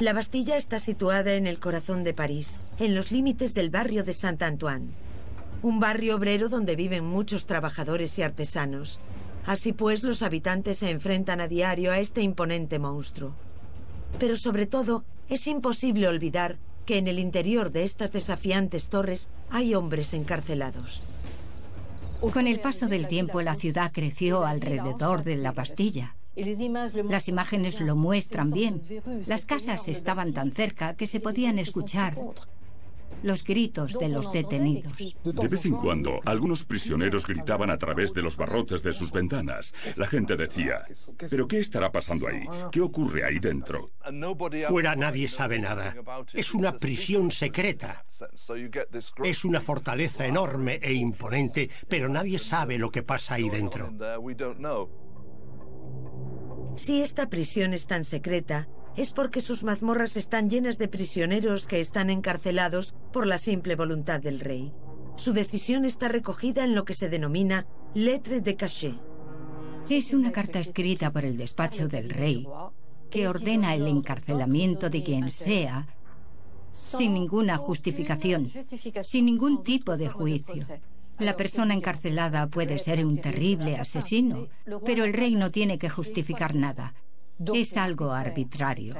La 0.00 0.12
Bastilla 0.12 0.56
está 0.56 0.78
situada 0.78 1.34
en 1.34 1.46
el 1.46 1.58
corazón 1.58 2.04
de 2.04 2.14
París, 2.14 2.58
en 2.78 2.94
los 2.94 3.10
límites 3.10 3.52
del 3.54 3.70
barrio 3.70 4.04
de 4.04 4.12
Saint-Antoine. 4.12 4.92
Un 5.62 5.80
barrio 5.80 6.14
obrero 6.14 6.48
donde 6.48 6.76
viven 6.76 7.04
muchos 7.04 7.46
trabajadores 7.46 8.16
y 8.18 8.22
artesanos. 8.22 9.00
Así 9.44 9.72
pues, 9.72 10.04
los 10.04 10.22
habitantes 10.22 10.78
se 10.78 10.90
enfrentan 10.90 11.40
a 11.40 11.48
diario 11.48 11.90
a 11.90 11.98
este 11.98 12.22
imponente 12.22 12.78
monstruo. 12.78 13.32
Pero 14.20 14.36
sobre 14.36 14.66
todo, 14.66 15.04
es 15.28 15.48
imposible 15.48 16.06
olvidar 16.06 16.58
que 16.86 16.98
en 16.98 17.08
el 17.08 17.18
interior 17.18 17.72
de 17.72 17.82
estas 17.82 18.12
desafiantes 18.12 18.88
torres 18.88 19.28
hay 19.50 19.74
hombres 19.74 20.14
encarcelados. 20.14 21.02
Con 22.20 22.46
el 22.46 22.60
paso 22.60 22.88
del 22.88 23.08
tiempo 23.08 23.42
la 23.42 23.54
ciudad 23.54 23.92
creció 23.92 24.44
alrededor 24.44 25.22
de 25.22 25.36
la 25.36 25.52
Bastilla. 25.52 26.14
Las 27.08 27.28
imágenes 27.28 27.80
lo 27.80 27.96
muestran 27.96 28.50
bien. 28.50 28.80
Las 29.26 29.44
casas 29.44 29.88
estaban 29.88 30.32
tan 30.32 30.52
cerca 30.52 30.94
que 30.94 31.06
se 31.06 31.20
podían 31.20 31.58
escuchar 31.58 32.16
los 33.22 33.44
gritos 33.44 33.98
de 33.98 34.08
los 34.08 34.32
detenidos. 34.32 34.92
De 35.24 35.48
vez 35.48 35.64
en 35.66 35.74
cuando, 35.74 36.20
algunos 36.24 36.64
prisioneros 36.64 37.26
gritaban 37.26 37.70
a 37.70 37.78
través 37.78 38.14
de 38.14 38.22
los 38.22 38.36
barrotes 38.36 38.82
de 38.82 38.92
sus 38.92 39.12
ventanas. 39.12 39.74
La 39.96 40.06
gente 40.06 40.36
decía, 40.36 40.84
¿pero 41.30 41.48
qué 41.48 41.60
estará 41.60 41.90
pasando 41.90 42.28
ahí? 42.28 42.42
¿Qué 42.70 42.80
ocurre 42.80 43.24
ahí 43.24 43.38
dentro? 43.38 43.90
Fuera 44.68 44.96
nadie 44.96 45.28
sabe 45.28 45.58
nada. 45.58 45.94
Es 46.32 46.54
una 46.54 46.76
prisión 46.76 47.30
secreta. 47.30 48.04
Es 49.22 49.44
una 49.44 49.60
fortaleza 49.60 50.26
enorme 50.26 50.78
e 50.82 50.92
imponente, 50.92 51.70
pero 51.88 52.08
nadie 52.08 52.38
sabe 52.38 52.78
lo 52.78 52.90
que 52.90 53.02
pasa 53.02 53.34
ahí 53.34 53.48
dentro. 53.48 53.92
Si 56.76 57.02
esta 57.02 57.28
prisión 57.28 57.74
es 57.74 57.86
tan 57.86 58.04
secreta, 58.04 58.68
es 58.98 59.12
porque 59.12 59.40
sus 59.40 59.62
mazmorras 59.62 60.16
están 60.16 60.50
llenas 60.50 60.76
de 60.76 60.88
prisioneros 60.88 61.68
que 61.68 61.78
están 61.78 62.10
encarcelados 62.10 62.96
por 63.12 63.28
la 63.28 63.38
simple 63.38 63.76
voluntad 63.76 64.20
del 64.20 64.40
rey. 64.40 64.72
Su 65.14 65.32
decisión 65.32 65.84
está 65.84 66.08
recogida 66.08 66.64
en 66.64 66.74
lo 66.74 66.84
que 66.84 66.94
se 66.94 67.08
denomina 67.08 67.64
lettre 67.94 68.40
de 68.40 68.56
cachet. 68.56 68.96
Es 69.88 70.12
una 70.12 70.32
carta 70.32 70.58
escrita 70.58 71.12
por 71.12 71.24
el 71.24 71.36
despacho 71.36 71.86
del 71.86 72.10
rey 72.10 72.44
que 73.08 73.28
ordena 73.28 73.72
el 73.72 73.86
encarcelamiento 73.86 74.90
de 74.90 75.04
quien 75.04 75.30
sea 75.30 75.86
sin 76.72 77.14
ninguna 77.14 77.56
justificación, 77.56 78.50
sin 79.02 79.26
ningún 79.26 79.62
tipo 79.62 79.96
de 79.96 80.08
juicio. 80.08 80.64
La 81.20 81.36
persona 81.36 81.72
encarcelada 81.72 82.48
puede 82.48 82.80
ser 82.80 83.06
un 83.06 83.18
terrible 83.18 83.76
asesino, 83.76 84.48
pero 84.84 85.04
el 85.04 85.12
rey 85.12 85.36
no 85.36 85.52
tiene 85.52 85.78
que 85.78 85.88
justificar 85.88 86.56
nada. 86.56 86.94
Es 87.54 87.76
algo 87.76 88.12
arbitrario. 88.12 88.94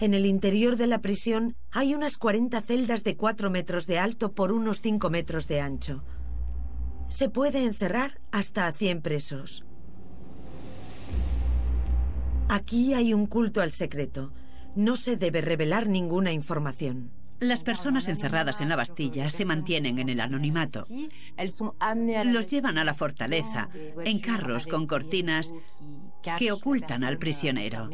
En 0.00 0.14
el 0.14 0.26
interior 0.26 0.76
de 0.76 0.88
la 0.88 1.00
prisión 1.00 1.54
hay 1.70 1.94
unas 1.94 2.18
40 2.18 2.60
celdas 2.60 3.04
de 3.04 3.16
4 3.16 3.50
metros 3.50 3.86
de 3.86 3.98
alto 3.98 4.32
por 4.32 4.50
unos 4.50 4.80
5 4.80 5.10
metros 5.10 5.46
de 5.48 5.60
ancho. 5.60 6.04
se 7.08 7.28
puede 7.28 7.64
encerrar 7.64 8.20
hasta 8.30 8.66
a 8.66 8.72
100 8.72 9.02
presos. 9.02 9.66
Aquí 12.48 12.94
hay 12.94 13.12
un 13.12 13.26
culto 13.26 13.60
al 13.60 13.70
secreto. 13.70 14.32
No 14.74 14.96
se 14.96 15.16
debe 15.16 15.42
revelar 15.42 15.88
ninguna 15.88 16.32
información. 16.32 17.12
Las 17.42 17.64
personas 17.64 18.06
encerradas 18.06 18.60
en 18.60 18.68
la 18.68 18.76
Bastilla 18.76 19.28
se 19.28 19.44
mantienen 19.44 19.98
en 19.98 20.08
el 20.08 20.20
anonimato. 20.20 20.84
Los 22.24 22.46
llevan 22.46 22.78
a 22.78 22.84
la 22.84 22.94
fortaleza 22.94 23.68
en 24.04 24.20
carros 24.20 24.68
con 24.68 24.86
cortinas 24.86 25.52
que 26.38 26.52
ocultan 26.52 27.02
al 27.02 27.18
prisionero. 27.18 27.90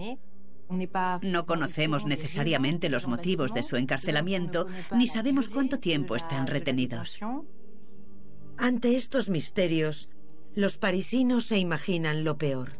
No 1.22 1.46
conocemos 1.46 2.04
necesariamente 2.04 2.90
los 2.90 3.06
motivos 3.06 3.54
de 3.54 3.62
su 3.62 3.76
encarcelamiento 3.76 4.66
ni 4.94 5.06
sabemos 5.06 5.48
cuánto 5.48 5.78
tiempo 5.78 6.14
están 6.14 6.46
retenidos. 6.46 7.18
Ante 8.58 8.96
estos 8.96 9.30
misterios, 9.30 10.10
los 10.54 10.76
parisinos 10.76 11.46
se 11.46 11.58
imaginan 11.58 12.22
lo 12.22 12.36
peor. 12.36 12.72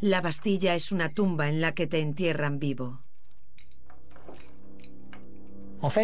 La 0.00 0.20
Bastilla 0.20 0.76
es 0.76 0.92
una 0.92 1.08
tumba 1.08 1.48
en 1.48 1.60
la 1.60 1.74
que 1.74 1.88
te 1.88 2.00
entierran 2.00 2.60
vivo. 2.60 3.03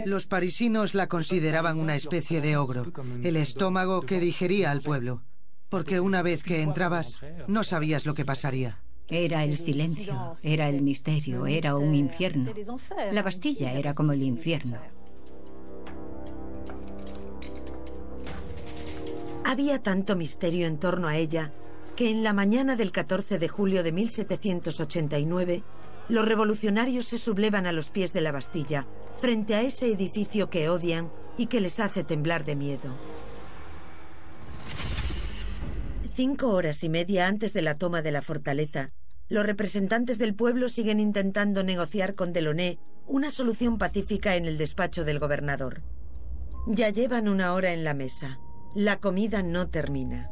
Los 0.05 0.27
parisinos 0.27 0.95
la 0.95 1.07
consideraban 1.07 1.79
una 1.79 1.95
especie 1.95 2.41
de 2.41 2.57
ogro, 2.57 2.93
el 3.23 3.37
estómago 3.37 4.03
que 4.03 4.21
digería 4.21 4.71
al 4.71 4.83
pueblo, 4.83 5.23
porque 5.69 6.01
una 6.01 6.23
vez 6.23 6.43
que 6.43 6.63
entrabas 6.63 7.21
no 7.47 7.65
sabías 7.65 8.07
lo 8.07 8.15
que 8.15 8.25
pasaría. 8.25 8.81
Era 9.09 9.43
el 9.45 9.57
silencio, 9.57 10.35
era 10.45 10.69
el 10.69 10.83
misterio, 10.83 11.47
era 11.47 11.75
un 11.77 11.95
infierno. 11.95 12.53
La 13.13 13.23
Bastilla 13.23 13.73
era 13.73 13.93
como 13.95 14.13
el 14.13 14.23
infierno. 14.23 14.79
Había 19.45 19.83
tanto 19.83 20.15
misterio 20.15 20.67
en 20.67 20.79
torno 20.79 21.09
a 21.09 21.17
ella 21.17 21.53
que 21.97 22.11
en 22.11 22.23
la 22.23 22.33
mañana 22.33 22.77
del 22.77 22.93
14 22.93 23.39
de 23.39 23.49
julio 23.49 23.83
de 23.83 23.91
1789 23.91 25.65
los 26.09 26.27
revolucionarios 26.27 27.07
se 27.07 27.19
sublevan 27.19 27.67
a 27.67 27.73
los 27.73 27.91
pies 27.91 28.13
de 28.13 28.21
la 28.21 28.33
Bastilla, 28.33 28.87
frente 29.19 29.55
a 29.55 29.63
ese 29.63 29.87
edificio 29.87 30.51
que 30.51 30.69
odian 30.69 31.11
y 31.37 31.47
que 31.47 31.61
les 31.61 31.81
hace 31.81 32.05
temblar 32.05 32.45
de 32.45 32.57
miedo. 32.57 32.95
Cinco 36.09 36.51
horas 36.51 36.85
y 36.85 36.89
media 36.89 37.27
antes 37.27 37.53
de 37.53 37.63
la 37.63 37.77
toma 37.79 38.03
de 38.03 38.13
la 38.13 38.23
fortaleza, 38.23 38.93
los 39.29 39.47
representantes 39.47 40.19
del 40.19 40.35
pueblo 40.35 40.69
siguen 40.69 41.01
intentando 41.01 41.63
negociar 41.63 42.15
con 42.15 42.33
Delaunay 42.33 42.79
una 43.07 43.31
solución 43.31 43.79
pacífica 43.79 44.37
en 44.37 44.45
el 44.45 44.59
despacho 44.59 45.05
del 45.05 45.19
gobernador. 45.19 45.83
Ya 46.67 46.91
llevan 46.91 47.29
una 47.29 47.55
hora 47.55 47.73
en 47.73 47.85
la 47.85 47.95
mesa. 47.95 48.39
La 48.75 49.01
comida 49.01 49.43
no 49.43 49.69
termina. 49.69 50.31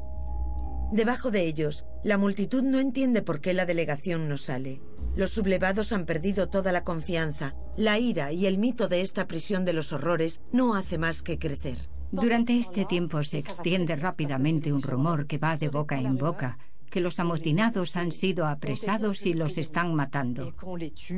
Debajo 0.92 1.30
de 1.30 1.46
ellos, 1.46 1.84
la 2.02 2.16
multitud 2.16 2.62
no 2.62 2.80
entiende 2.80 3.20
por 3.20 3.40
qué 3.40 3.52
la 3.52 3.66
delegación 3.66 4.28
no 4.28 4.38
sale. 4.38 4.80
Los 5.16 5.30
sublevados 5.30 5.92
han 5.92 6.06
perdido 6.06 6.48
toda 6.48 6.72
la 6.72 6.84
confianza. 6.84 7.54
La 7.76 7.98
ira 7.98 8.32
y 8.32 8.46
el 8.46 8.56
mito 8.56 8.88
de 8.88 9.02
esta 9.02 9.26
prisión 9.26 9.64
de 9.64 9.74
los 9.74 9.92
horrores 9.92 10.40
no 10.50 10.74
hace 10.74 10.96
más 10.96 11.22
que 11.22 11.38
crecer. 11.38 11.78
Durante 12.10 12.58
este 12.58 12.86
tiempo 12.86 13.22
se 13.22 13.38
extiende 13.38 13.96
rápidamente 13.96 14.72
un 14.72 14.80
rumor 14.80 15.26
que 15.26 15.36
va 15.36 15.58
de 15.58 15.68
boca 15.68 15.98
en 15.98 16.16
boca, 16.16 16.58
que 16.88 17.00
los 17.00 17.20
amotinados 17.20 17.96
han 17.96 18.10
sido 18.10 18.46
apresados 18.46 19.26
y 19.26 19.34
los 19.34 19.58
están 19.58 19.94
matando, 19.94 20.54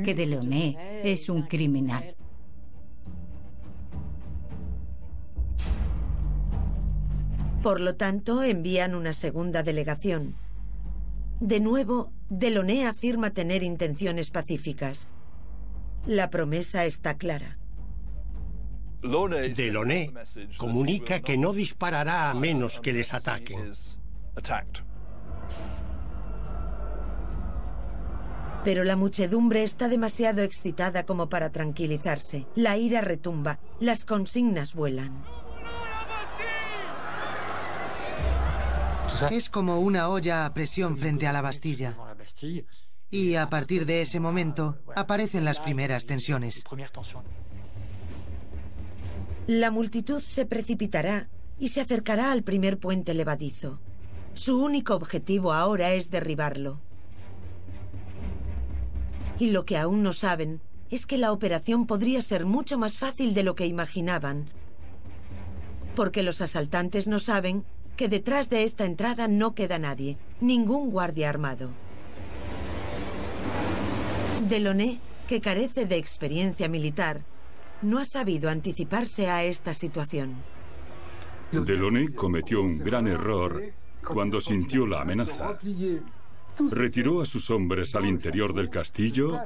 que 0.03 0.13
Delaunay 0.13 0.75
es 1.03 1.29
un 1.29 1.43
criminal. 1.43 2.15
Por 7.61 7.79
lo 7.79 7.95
tanto, 7.95 8.41
envían 8.41 8.95
una 8.95 9.13
segunda 9.13 9.61
delegación. 9.61 10.35
De 11.39 11.59
nuevo, 11.59 12.11
Delaunay 12.29 12.83
afirma 12.83 13.31
tener 13.31 13.61
intenciones 13.61 14.31
pacíficas. 14.31 15.07
La 16.05 16.29
promesa 16.29 16.85
está 16.85 17.17
clara. 17.17 17.57
Delaunay 19.01 20.11
comunica 20.57 21.19
que 21.19 21.37
no 21.37 21.53
disparará 21.53 22.31
a 22.31 22.33
menos 22.33 22.79
que 22.79 22.93
les 22.93 23.13
ataquen. 23.13 23.73
Pero 28.63 28.83
la 28.83 28.95
muchedumbre 28.95 29.63
está 29.63 29.87
demasiado 29.87 30.41
excitada 30.41 31.03
como 31.03 31.29
para 31.29 31.51
tranquilizarse. 31.51 32.45
La 32.55 32.77
ira 32.77 33.01
retumba, 33.01 33.59
las 33.79 34.05
consignas 34.05 34.75
vuelan. 34.75 35.23
Es 39.29 39.49
como 39.49 39.79
una 39.79 40.09
olla 40.09 40.45
a 40.45 40.53
presión 40.53 40.97
frente 40.97 41.27
a 41.27 41.33
la 41.33 41.41
Bastilla. 41.41 41.97
Y 43.09 43.35
a 43.35 43.49
partir 43.49 43.85
de 43.85 44.01
ese 44.01 44.19
momento 44.19 44.77
aparecen 44.95 45.45
las 45.45 45.59
primeras 45.59 46.05
tensiones. 46.05 46.63
La 49.47 49.71
multitud 49.71 50.21
se 50.21 50.45
precipitará 50.45 51.29
y 51.59 51.69
se 51.69 51.81
acercará 51.81 52.31
al 52.31 52.43
primer 52.43 52.79
puente 52.79 53.13
levadizo. 53.13 53.79
Su 54.33 54.63
único 54.63 54.95
objetivo 54.95 55.53
ahora 55.53 55.91
es 55.91 56.09
derribarlo. 56.09 56.79
Y 59.39 59.51
lo 59.51 59.65
que 59.65 59.77
aún 59.77 60.03
no 60.03 60.13
saben 60.13 60.61
es 60.89 61.05
que 61.05 61.17
la 61.17 61.31
operación 61.31 61.87
podría 61.87 62.21
ser 62.21 62.45
mucho 62.45 62.77
más 62.77 62.97
fácil 62.97 63.33
de 63.33 63.43
lo 63.43 63.55
que 63.55 63.65
imaginaban. 63.65 64.49
Porque 65.95 66.23
los 66.23 66.41
asaltantes 66.41 67.07
no 67.07 67.19
saben 67.19 67.65
que 67.95 68.07
detrás 68.07 68.49
de 68.49 68.63
esta 68.63 68.85
entrada 68.85 69.27
no 69.27 69.53
queda 69.53 69.79
nadie, 69.79 70.17
ningún 70.39 70.89
guardia 70.89 71.29
armado. 71.29 71.69
Delaunay, 74.47 74.99
que 75.27 75.41
carece 75.41 75.85
de 75.85 75.97
experiencia 75.97 76.67
militar, 76.67 77.21
no 77.81 77.99
ha 77.99 78.05
sabido 78.05 78.49
anticiparse 78.49 79.29
a 79.29 79.43
esta 79.43 79.73
situación. 79.73 80.35
Delaunay 81.51 82.07
cometió 82.09 82.61
un 82.61 82.79
gran 82.79 83.07
error 83.07 83.63
cuando 84.03 84.39
sintió 84.39 84.87
la 84.87 85.01
amenaza. 85.01 85.57
Retiró 86.71 87.21
a 87.21 87.25
sus 87.25 87.49
hombres 87.49 87.95
al 87.95 88.05
interior 88.05 88.53
del 88.53 88.69
castillo 88.69 89.39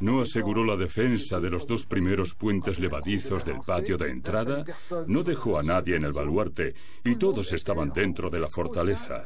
no 0.00 0.20
aseguró 0.20 0.64
la 0.64 0.76
defensa 0.76 1.40
de 1.40 1.50
los 1.50 1.66
dos 1.66 1.86
primeros 1.86 2.34
puentes 2.34 2.78
levadizos 2.78 3.44
del 3.44 3.58
patio 3.66 3.96
de 3.96 4.10
entrada, 4.10 4.64
no 5.06 5.22
dejó 5.22 5.58
a 5.58 5.62
nadie 5.62 5.96
en 5.96 6.04
el 6.04 6.12
baluarte 6.12 6.74
y 7.04 7.16
todos 7.16 7.52
estaban 7.52 7.92
dentro 7.92 8.30
de 8.30 8.40
la 8.40 8.48
fortaleza. 8.48 9.24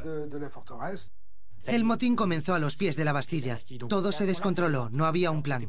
El 1.66 1.82
motín 1.82 2.14
comenzó 2.14 2.54
a 2.54 2.60
los 2.60 2.76
pies 2.76 2.94
de 2.96 3.04
la 3.04 3.12
Bastilla. 3.12 3.58
Todo 3.88 4.12
se 4.12 4.24
descontroló, 4.24 4.88
no 4.90 5.04
había 5.04 5.32
un 5.32 5.42
plan. 5.42 5.68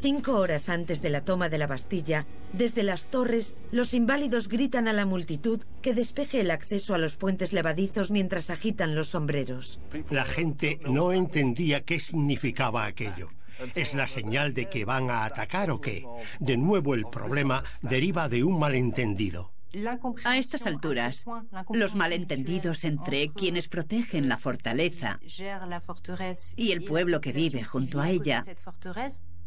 Cinco 0.00 0.38
horas 0.38 0.68
antes 0.68 1.02
de 1.02 1.10
la 1.10 1.24
toma 1.24 1.48
de 1.48 1.58
la 1.58 1.66
Bastilla, 1.66 2.24
desde 2.52 2.84
las 2.84 3.06
torres, 3.06 3.56
los 3.72 3.94
inválidos 3.94 4.48
gritan 4.48 4.86
a 4.86 4.92
la 4.92 5.04
multitud 5.04 5.60
que 5.80 5.94
despeje 5.94 6.40
el 6.40 6.52
acceso 6.52 6.94
a 6.94 6.98
los 6.98 7.16
puentes 7.16 7.52
levadizos 7.52 8.12
mientras 8.12 8.48
agitan 8.48 8.94
los 8.94 9.08
sombreros. 9.08 9.80
La 10.10 10.24
gente 10.24 10.78
no 10.88 11.12
entendía 11.12 11.82
qué 11.82 11.98
significaba 11.98 12.84
aquello. 12.84 13.30
¿Es 13.74 13.94
la 13.94 14.06
señal 14.06 14.54
de 14.54 14.68
que 14.68 14.84
van 14.84 15.10
a 15.10 15.24
atacar 15.24 15.70
o 15.70 15.80
qué? 15.80 16.04
De 16.40 16.56
nuevo 16.56 16.94
el 16.94 17.06
problema 17.06 17.64
deriva 17.82 18.28
de 18.28 18.44
un 18.44 18.58
malentendido. 18.58 19.52
A 20.24 20.36
estas 20.36 20.66
alturas, 20.66 21.24
los 21.70 21.94
malentendidos 21.94 22.84
entre 22.84 23.30
quienes 23.30 23.68
protegen 23.68 24.28
la 24.28 24.36
fortaleza 24.36 25.18
y 26.56 26.72
el 26.72 26.84
pueblo 26.84 27.20
que 27.20 27.32
vive 27.32 27.64
junto 27.64 28.00
a 28.00 28.10
ella, 28.10 28.44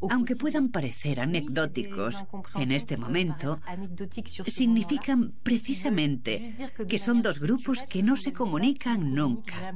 aunque 0.09 0.35
puedan 0.35 0.69
parecer 0.69 1.19
anecdóticos 1.19 2.23
en 2.55 2.71
este 2.71 2.97
momento, 2.97 3.59
significan 4.47 5.33
precisamente 5.43 6.55
que 6.87 6.97
son 6.97 7.21
dos 7.21 7.39
grupos 7.39 7.83
que 7.83 8.01
no 8.01 8.17
se 8.17 8.33
comunican 8.33 9.13
nunca. 9.13 9.73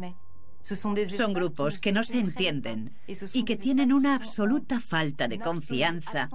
Son 0.62 1.34
grupos 1.34 1.80
que 1.80 1.92
no 1.92 2.04
se 2.04 2.20
entienden 2.20 2.94
y 3.34 3.44
que 3.44 3.56
tienen 3.56 3.94
una 3.94 4.16
absoluta 4.16 4.80
falta 4.80 5.28
de 5.28 5.40
confianza 5.40 6.30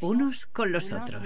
unos 0.00 0.46
con 0.46 0.72
los 0.72 0.92
otros. 0.92 1.22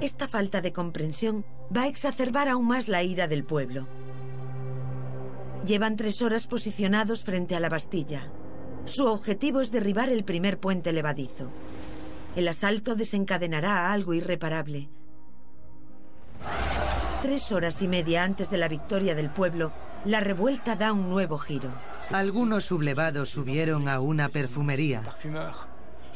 Esta 0.00 0.28
falta 0.28 0.60
de 0.60 0.72
comprensión 0.72 1.44
va 1.74 1.82
a 1.82 1.86
exacerbar 1.86 2.48
aún 2.48 2.66
más 2.66 2.88
la 2.88 3.02
ira 3.02 3.28
del 3.28 3.44
pueblo. 3.44 3.86
Llevan 5.66 5.96
tres 5.96 6.22
horas 6.22 6.46
posicionados 6.46 7.24
frente 7.24 7.54
a 7.54 7.60
la 7.60 7.68
Bastilla. 7.68 8.26
Su 8.86 9.06
objetivo 9.06 9.60
es 9.60 9.70
derribar 9.70 10.08
el 10.08 10.24
primer 10.24 10.58
puente 10.58 10.92
levadizo. 10.92 11.50
El 12.34 12.48
asalto 12.48 12.94
desencadenará 12.94 13.92
algo 13.92 14.14
irreparable. 14.14 14.88
Tres 17.22 17.52
horas 17.52 17.82
y 17.82 17.88
media 17.88 18.24
antes 18.24 18.50
de 18.50 18.56
la 18.56 18.66
victoria 18.66 19.14
del 19.14 19.28
pueblo, 19.28 19.72
la 20.06 20.20
revuelta 20.20 20.74
da 20.74 20.92
un 20.92 21.10
nuevo 21.10 21.36
giro. 21.36 21.70
Algunos 22.10 22.64
sublevados 22.64 23.28
subieron 23.28 23.88
a 23.88 24.00
una 24.00 24.30
perfumería. 24.30 25.14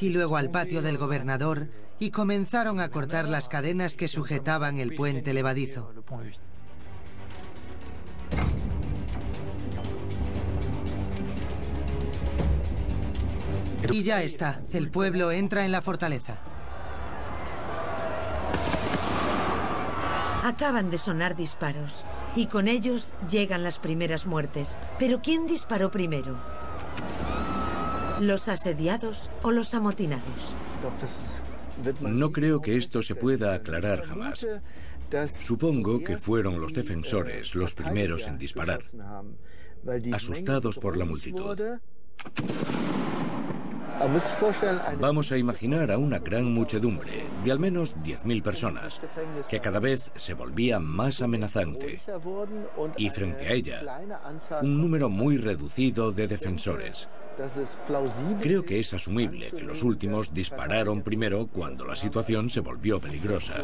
y 0.01 0.09
luego 0.11 0.37
al 0.37 0.51
patio 0.51 0.83
del 0.83 0.99
gobernador 0.99 1.69
y 1.99 2.11
comenzaron 2.11 2.81
a 2.81 2.89
cortar 2.89 3.29
las 3.29 3.49
cadenas 3.49 3.97
que 3.97 4.09
sujetaban 4.09 4.79
el 4.79 4.95
puente 4.95 5.35
levadizo. 5.35 5.93
Y 13.93 14.03
ya 14.03 14.23
está, 14.23 14.63
el 14.73 14.91
pueblo 14.91 15.31
entra 15.31 15.67
en 15.67 15.73
la 15.73 15.83
fortaleza. 15.83 16.41
Acaban 20.45 20.91
de 20.91 20.99
sonar 20.99 21.37
disparos 21.37 22.05
y 22.37 22.49
con 22.49 22.69
ellos 22.69 23.15
llegan 23.31 23.63
las 23.63 23.79
primeras 23.79 24.27
muertes. 24.27 24.77
Pero 24.99 25.23
¿quién 25.23 25.47
disparó 25.47 25.91
primero? 25.91 26.37
¿Los 28.21 28.49
asediados 28.49 29.31
o 29.43 29.53
los 29.53 29.73
amotinados? 29.73 30.55
No 32.03 32.31
creo 32.31 32.61
que 32.61 32.77
esto 32.77 33.03
se 33.03 33.15
pueda 33.15 33.55
aclarar 33.55 34.03
jamás. 34.03 34.47
Supongo 35.29 36.05
que 36.05 36.19
fueron 36.19 36.61
los 36.61 36.75
defensores 36.75 37.55
los 37.55 37.75
primeros 37.75 38.27
en 38.27 38.37
disparar, 38.37 38.83
asustados 40.13 40.79
por 40.79 40.99
la 40.99 41.07
multitud. 41.07 41.59
Vamos 45.01 45.33
a 45.33 45.39
imaginar 45.39 45.91
a 45.91 45.99
una 45.99 46.19
gran 46.19 46.53
muchedumbre, 46.53 47.25
de 47.45 47.53
al 47.53 47.59
menos 47.59 47.97
10.000 47.97 48.43
personas, 48.43 49.01
que 49.49 49.61
cada 49.61 49.79
vez 49.79 50.11
se 50.15 50.35
volvía 50.35 50.79
más 50.81 51.23
amenazante. 51.23 52.01
Y 52.97 53.11
frente 53.11 53.47
a 53.47 53.53
ella, 53.53 53.83
un 54.63 54.81
número 54.81 55.09
muy 55.09 55.39
reducido 55.39 56.13
de 56.13 56.27
defensores. 56.27 57.09
Creo 58.41 58.65
que 58.65 58.81
es 58.81 58.95
asumible 58.95 59.51
que 59.51 59.63
los 59.63 59.83
últimos 59.83 60.35
dispararon 60.35 61.03
primero 61.03 61.47
cuando 61.47 61.85
la 61.85 61.97
situación 61.97 62.51
se 62.51 62.61
volvió 62.61 63.01
peligrosa. 63.01 63.55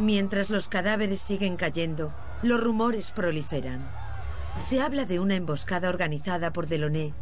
Mientras 0.00 0.50
los 0.50 0.68
cadáveres 0.68 1.20
siguen 1.20 1.56
cayendo, 1.56 2.12
los 2.42 2.62
rumores 2.62 3.10
proliferan. 3.10 3.86
Se 4.60 4.80
habla 4.80 5.04
de 5.04 5.18
una 5.18 5.34
emboscada 5.34 5.88
organizada 5.88 6.52
por 6.52 6.66
Delaunay 6.66 7.12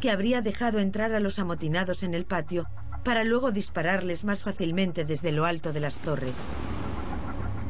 que 0.00 0.10
habría 0.10 0.42
dejado 0.42 0.78
entrar 0.78 1.12
a 1.12 1.20
los 1.20 1.38
amotinados 1.38 2.02
en 2.02 2.14
el 2.14 2.26
patio 2.26 2.68
para 3.04 3.24
luego 3.24 3.52
dispararles 3.52 4.24
más 4.24 4.42
fácilmente 4.42 5.04
desde 5.04 5.32
lo 5.32 5.44
alto 5.44 5.72
de 5.72 5.80
las 5.80 5.98
torres. 5.98 6.34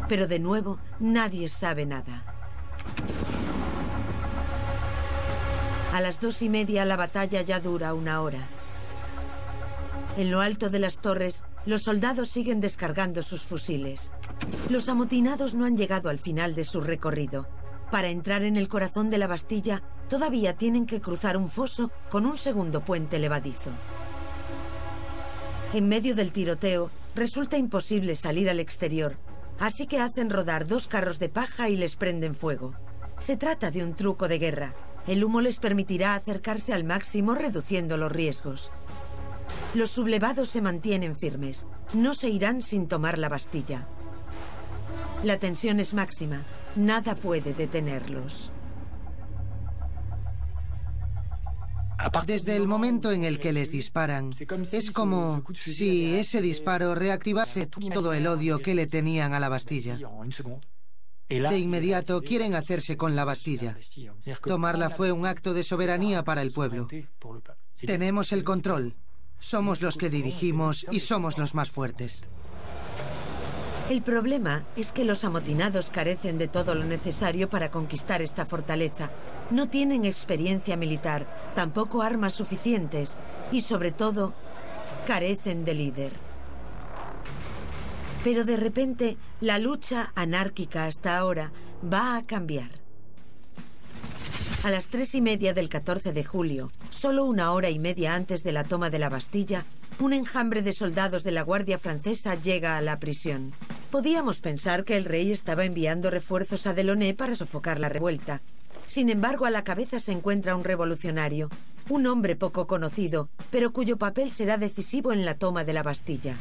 Pero 0.09 0.27
de 0.27 0.39
nuevo, 0.39 0.79
nadie 0.99 1.49
sabe 1.49 1.85
nada. 1.85 2.25
A 5.93 6.01
las 6.01 6.21
dos 6.21 6.43
y 6.43 6.49
media 6.49 6.85
la 6.85 6.97
batalla 6.97 7.43
ya 7.43 7.61
dura 7.61 7.95
una 7.95 8.21
hora. 8.21 8.47
En 10.17 10.31
lo 10.31 10.41
alto 10.41 10.71
de 10.71 10.79
las 10.79 10.99
torres, 10.99 11.45
los 11.67 11.83
soldados 11.83 12.29
siguen 12.29 12.61
descargando 12.61 13.23
sus 13.23 13.43
fusiles. 13.43 14.13
Los 14.71 14.89
amotinados 14.89 15.55
no 15.55 15.65
han 15.65 15.77
llegado 15.77 16.09
al 16.09 16.19
final 16.19 16.55
de 16.55 16.65
su 16.65 16.81
recorrido. 16.81 17.49
Para 17.91 18.09
entrar 18.09 18.43
en 18.43 18.57
el 18.57 18.69
corazón 18.69 19.11
de 19.11 19.19
la 19.19 19.27
Bastilla, 19.27 19.83
todavía 20.09 20.57
tienen 20.57 20.87
que 20.87 21.01
cruzar 21.01 21.37
un 21.37 21.49
foso 21.49 21.91
con 22.11 22.27
un 22.27 22.37
segundo 22.37 22.81
puente 22.81 23.19
levadizo. 23.19 23.71
En 25.73 25.89
medio 25.89 26.15
del 26.15 26.33
tiroteo, 26.33 26.91
resulta 27.15 27.57
imposible 27.57 28.15
salir 28.15 28.49
al 28.49 28.61
exterior, 28.61 29.17
así 29.59 29.87
que 29.87 30.01
hacen 30.01 30.31
rodar 30.31 30.67
dos 30.67 30.89
carros 30.89 31.19
de 31.19 31.29
paja 31.29 31.69
y 31.69 31.77
les 31.77 31.97
prenden 31.97 32.35
fuego. 32.35 32.75
Se 33.19 33.37
trata 33.37 33.71
de 33.71 33.83
un 33.83 33.95
truco 33.95 34.29
de 34.29 34.39
guerra. 34.39 34.75
El 35.07 35.25
humo 35.25 35.41
les 35.41 35.59
permitirá 35.59 36.15
acercarse 36.15 36.73
al 36.73 36.85
máximo 36.85 37.35
reduciendo 37.35 37.97
los 37.97 38.13
riesgos. 38.13 38.71
Los 39.75 39.91
sublevados 39.91 40.49
se 40.49 40.61
mantienen 40.61 41.17
firmes. 41.17 41.67
No 41.93 42.15
se 42.15 42.29
irán 42.29 42.63
sin 42.63 42.89
tomar 42.89 43.19
la 43.19 43.29
Bastilla. 43.29 43.87
La 45.23 45.39
tensión 45.39 45.81
es 45.81 45.95
máxima. 45.95 46.43
Nada 46.75 47.15
puede 47.15 47.55
detenerlos. 47.55 48.51
Desde 52.27 52.57
el 52.57 52.67
momento 52.67 53.11
en 53.11 53.25
el 53.25 53.39
que 53.39 53.53
les 53.53 53.71
disparan, 53.71 54.35
es 54.73 54.91
como 54.91 55.43
si 55.55 56.15
ese 56.15 56.41
disparo 56.43 56.95
reactivase 56.95 57.67
todo 57.67 58.13
el 58.13 58.27
odio 58.27 58.59
que 58.59 58.75
le 58.75 58.87
tenían 58.87 59.33
a 59.33 59.41
la 59.41 59.49
Bastilla. 59.49 59.99
De 61.29 61.59
inmediato 61.59 62.21
quieren 62.23 62.55
hacerse 62.55 62.97
con 62.97 63.17
la 63.17 63.25
Bastilla. 63.25 63.77
Tomarla 64.43 64.91
fue 64.91 65.11
un 65.13 65.27
acto 65.27 65.55
de 65.55 65.65
soberanía 65.65 66.23
para 66.23 66.43
el 66.43 66.53
pueblo. 66.53 66.87
Tenemos 67.85 68.33
el 68.33 68.45
control. 68.45 68.95
Somos 69.39 69.83
los 69.83 69.97
que 69.97 70.09
dirigimos 70.09 70.87
y 70.91 71.01
somos 71.01 71.37
los 71.37 71.55
más 71.55 71.71
fuertes. 71.71 72.23
El 73.91 74.03
problema 74.03 74.65
es 74.77 74.91
que 74.91 75.05
los 75.05 75.25
amotinados 75.25 75.91
carecen 75.91 76.39
de 76.39 76.49
todo 76.49 76.75
lo 76.75 76.85
necesario 76.85 77.49
para 77.49 77.71
conquistar 77.71 78.21
esta 78.21 78.45
fortaleza. 78.45 79.11
No 79.51 79.69
tienen 79.69 80.05
experiencia 80.05 80.77
militar, 80.77 81.27
tampoco 81.55 82.03
armas 82.03 82.33
suficientes 82.33 83.17
y 83.53 83.61
sobre 83.61 83.93
todo 83.93 84.35
carecen 85.07 85.65
de 85.65 85.75
líder. 85.75 86.13
Pero 88.25 88.45
de 88.45 88.57
repente, 88.57 89.17
la 89.41 89.61
lucha 89.61 90.11
anárquica 90.17 90.87
hasta 90.87 91.17
ahora 91.17 91.53
va 91.93 92.17
a 92.17 92.27
cambiar. 92.27 92.71
A 94.65 94.71
las 94.71 94.89
tres 94.89 95.15
y 95.15 95.21
media 95.21 95.55
del 95.55 95.69
14 95.69 96.13
de 96.13 96.25
julio, 96.25 96.73
solo 96.91 97.25
una 97.25 97.53
hora 97.53 97.71
y 97.71 97.79
media 97.79 98.17
antes 98.17 98.43
de 98.43 98.51
la 98.51 98.65
toma 98.65 98.91
de 98.91 98.99
la 98.99 99.09
Bastilla, 99.09 99.65
un 100.01 100.13
enjambre 100.13 100.61
de 100.63 100.73
soldados 100.73 101.23
de 101.23 101.31
la 101.31 101.43
Guardia 101.43 101.79
Francesa 101.79 102.35
llega 102.35 102.77
a 102.77 102.81
la 102.81 102.99
prisión. 102.99 103.53
Podíamos 103.93 104.41
pensar 104.41 104.85
que 104.85 104.97
el 104.97 105.05
rey 105.05 105.31
estaba 105.31 105.65
enviando 105.65 106.11
refuerzos 106.11 106.67
a 106.67 106.75
Delaunay 106.75 107.13
para 107.13 107.37
sofocar 107.37 107.79
la 107.79 107.89
revuelta. 107.89 108.43
Sin 108.87 109.11
embargo, 109.11 109.45
a 109.47 109.51
la 109.51 109.65
cabeza 109.65 109.99
se 109.99 110.13
encuentra 110.13 110.57
un 110.57 110.65
revolucionario, 110.65 111.51
un 111.89 112.07
hombre 112.07 112.37
poco 112.37 112.67
conocido, 112.67 113.29
pero 113.51 113.73
cuyo 113.73 113.99
papel 113.99 114.31
será 114.31 114.57
decisivo 114.57 115.13
en 115.13 115.25
la 115.25 115.37
toma 115.37 115.65
de 115.65 115.73
la 115.73 115.83
Bastilla. 115.83 116.37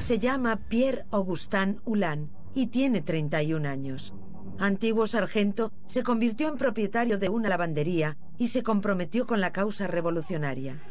Se 0.00 0.18
llama 0.18 0.56
Pierre 0.56 1.04
Augustin 1.10 1.80
Hulin 1.84 2.30
y 2.54 2.68
tiene 2.68 3.02
31 3.02 3.68
años. 3.68 4.14
Antiguo 4.58 5.06
sargento, 5.06 5.72
se 5.86 6.02
convirtió 6.02 6.48
en 6.48 6.56
propietario 6.56 7.18
de 7.18 7.28
una 7.28 7.48
lavandería 7.48 8.16
y 8.38 8.48
se 8.48 8.62
comprometió 8.62 9.26
con 9.26 9.40
la 9.40 9.52
causa 9.52 9.86
revolucionaria. 9.86 10.82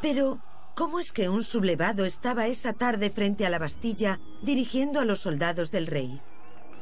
Pero, 0.00 0.40
¿Cómo 0.80 0.98
es 0.98 1.12
que 1.12 1.28
un 1.28 1.44
sublevado 1.44 2.06
estaba 2.06 2.46
esa 2.46 2.72
tarde 2.72 3.10
frente 3.10 3.44
a 3.44 3.50
la 3.50 3.58
Bastilla 3.58 4.18
dirigiendo 4.42 5.00
a 5.00 5.04
los 5.04 5.20
soldados 5.20 5.70
del 5.70 5.86
rey? 5.86 6.22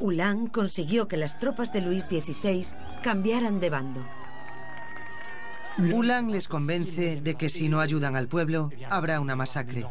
Ulan 0.01 0.47
consiguió 0.47 1.09
que 1.09 1.17
las 1.17 1.39
tropas 1.39 1.73
de 1.73 1.81
Luis 1.81 2.05
XVI 2.05 2.67
cambiaran 3.03 3.61
de 3.61 3.71
bando. 3.71 4.07
Ulan 5.79 6.33
les 6.33 6.49
convence 6.49 7.21
de 7.21 7.35
que 7.37 7.49
si 7.49 7.69
no 7.69 7.81
ayudan 7.81 8.17
al 8.17 8.29
pueblo, 8.29 8.71
habrá 8.91 9.21
una 9.21 9.37
masacre. 9.37 9.87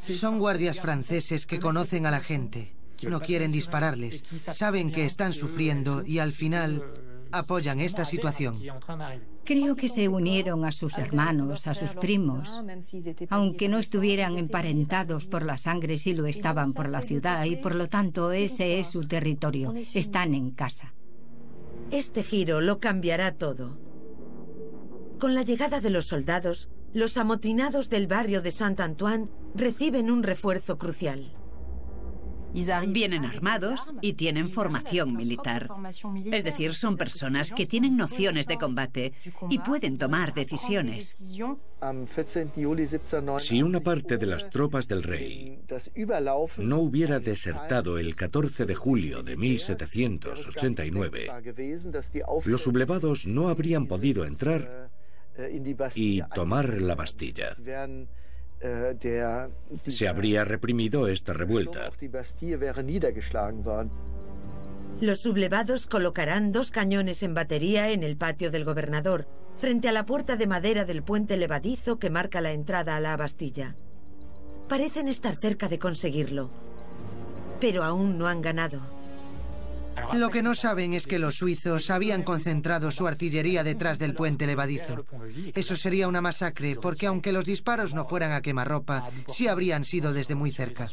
Son 0.00 0.38
guardias 0.38 0.80
franceses 0.80 1.46
que 1.46 1.60
conocen 1.60 2.06
a 2.06 2.10
la 2.10 2.20
gente. 2.20 2.74
No 3.02 3.20
quieren 3.20 3.52
dispararles. 3.52 4.22
Saben 4.52 4.90
que 4.90 5.04
están 5.04 5.32
sufriendo 5.32 6.02
y 6.06 6.18
al 6.18 6.32
final 6.32 6.82
apoyan 7.32 7.80
esta 7.80 8.04
situación. 8.04 8.58
Creo 9.46 9.76
que 9.76 9.88
se 9.88 10.08
unieron 10.08 10.64
a 10.64 10.72
sus 10.72 10.98
hermanos, 10.98 11.68
a 11.68 11.74
sus 11.74 11.92
primos, 11.92 12.50
aunque 13.30 13.68
no 13.68 13.78
estuvieran 13.78 14.38
emparentados 14.38 15.26
por 15.26 15.44
la 15.44 15.56
sangre, 15.56 15.98
sí 15.98 16.14
lo 16.14 16.26
estaban 16.26 16.72
por 16.72 16.88
la 16.90 17.00
ciudad 17.00 17.44
y 17.44 17.54
por 17.54 17.76
lo 17.76 17.88
tanto 17.88 18.32
ese 18.32 18.80
es 18.80 18.88
su 18.88 19.06
territorio. 19.06 19.72
Están 19.94 20.34
en 20.34 20.50
casa. 20.50 20.94
Este 21.92 22.24
giro 22.24 22.60
lo 22.60 22.80
cambiará 22.80 23.36
todo. 23.36 23.78
Con 25.20 25.36
la 25.36 25.42
llegada 25.42 25.80
de 25.80 25.90
los 25.90 26.06
soldados, 26.06 26.68
los 26.92 27.16
amotinados 27.16 27.88
del 27.88 28.08
barrio 28.08 28.42
de 28.42 28.50
Saint-Antoine 28.50 29.28
reciben 29.54 30.10
un 30.10 30.24
refuerzo 30.24 30.76
crucial. 30.76 31.35
Vienen 32.88 33.24
armados 33.26 33.94
y 34.00 34.14
tienen 34.14 34.48
formación 34.48 35.14
militar. 35.14 35.68
Es 36.32 36.42
decir, 36.42 36.74
son 36.74 36.96
personas 36.96 37.52
que 37.52 37.66
tienen 37.66 37.96
nociones 37.96 38.46
de 38.46 38.56
combate 38.56 39.12
y 39.50 39.58
pueden 39.58 39.98
tomar 39.98 40.32
decisiones. 40.32 41.36
Si 43.38 43.62
una 43.62 43.80
parte 43.80 44.16
de 44.16 44.26
las 44.26 44.48
tropas 44.48 44.88
del 44.88 45.02
rey 45.02 45.60
no 46.58 46.78
hubiera 46.78 47.20
desertado 47.20 47.98
el 47.98 48.16
14 48.16 48.64
de 48.64 48.74
julio 48.74 49.22
de 49.22 49.36
1789, 49.36 51.28
los 52.46 52.62
sublevados 52.62 53.26
no 53.26 53.48
habrían 53.48 53.86
podido 53.86 54.24
entrar 54.24 54.88
y 55.94 56.22
tomar 56.34 56.80
la 56.80 56.94
Bastilla. 56.94 57.54
Se 59.82 60.08
habría 60.08 60.44
reprimido 60.44 61.08
esta 61.08 61.32
revuelta. 61.32 61.90
Los 65.00 65.20
sublevados 65.20 65.86
colocarán 65.86 66.52
dos 66.52 66.70
cañones 66.70 67.22
en 67.22 67.34
batería 67.34 67.90
en 67.90 68.02
el 68.02 68.16
patio 68.16 68.50
del 68.50 68.64
gobernador 68.64 69.26
frente 69.56 69.88
a 69.88 69.92
la 69.92 70.06
puerta 70.06 70.36
de 70.36 70.46
madera 70.46 70.84
del 70.84 71.02
puente 71.02 71.36
levadizo 71.36 71.98
que 71.98 72.10
marca 72.10 72.40
la 72.40 72.52
entrada 72.52 72.96
a 72.96 73.00
la 73.00 73.16
Bastilla. 73.16 73.76
Parecen 74.68 75.08
estar 75.08 75.36
cerca 75.36 75.68
de 75.68 75.78
conseguirlo, 75.78 76.50
pero 77.60 77.84
aún 77.84 78.18
no 78.18 78.26
han 78.26 78.42
ganado. 78.42 78.95
Lo 80.12 80.30
que 80.30 80.42
no 80.42 80.54
saben 80.54 80.94
es 80.94 81.06
que 81.06 81.18
los 81.18 81.36
suizos 81.36 81.90
habían 81.90 82.22
concentrado 82.22 82.90
su 82.90 83.06
artillería 83.06 83.64
detrás 83.64 83.98
del 83.98 84.14
puente 84.14 84.46
levadizo. 84.46 85.04
Eso 85.54 85.76
sería 85.76 86.08
una 86.08 86.20
masacre, 86.20 86.76
porque 86.76 87.06
aunque 87.06 87.32
los 87.32 87.44
disparos 87.44 87.94
no 87.94 88.04
fueran 88.06 88.32
a 88.32 88.42
quemarropa, 88.42 89.08
sí 89.28 89.48
habrían 89.48 89.84
sido 89.84 90.12
desde 90.12 90.34
muy 90.34 90.50
cerca. 90.50 90.88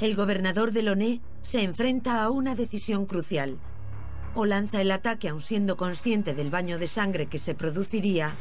El 0.00 0.14
gobernador 0.14 0.72
de 0.72 0.82
Loné 0.82 1.20
se 1.42 1.62
enfrenta 1.62 2.22
a 2.22 2.30
una 2.30 2.54
decisión 2.54 3.06
crucial. 3.06 3.58
O 4.34 4.44
lanza 4.44 4.80
el 4.80 4.92
ataque 4.92 5.28
aun 5.28 5.40
siendo 5.40 5.76
consciente 5.76 6.34
del 6.34 6.50
baño 6.50 6.78
de 6.78 6.86
sangre 6.86 7.26
que 7.26 7.38
se 7.38 7.54
produciría, 7.54 8.32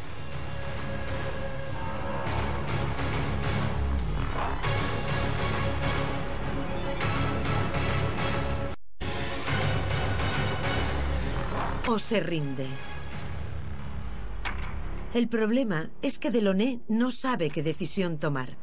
o 11.88 12.00
se 12.00 12.20
rinde. 12.20 12.66
El 15.14 15.30
problema 15.30 15.90
es 16.02 16.20
que 16.20 16.32
Delaunay 16.32 16.82
no 16.90 17.12
sabe 17.12 17.50
qué 17.50 17.64
decisión 17.64 18.18
tomar. 18.18 18.58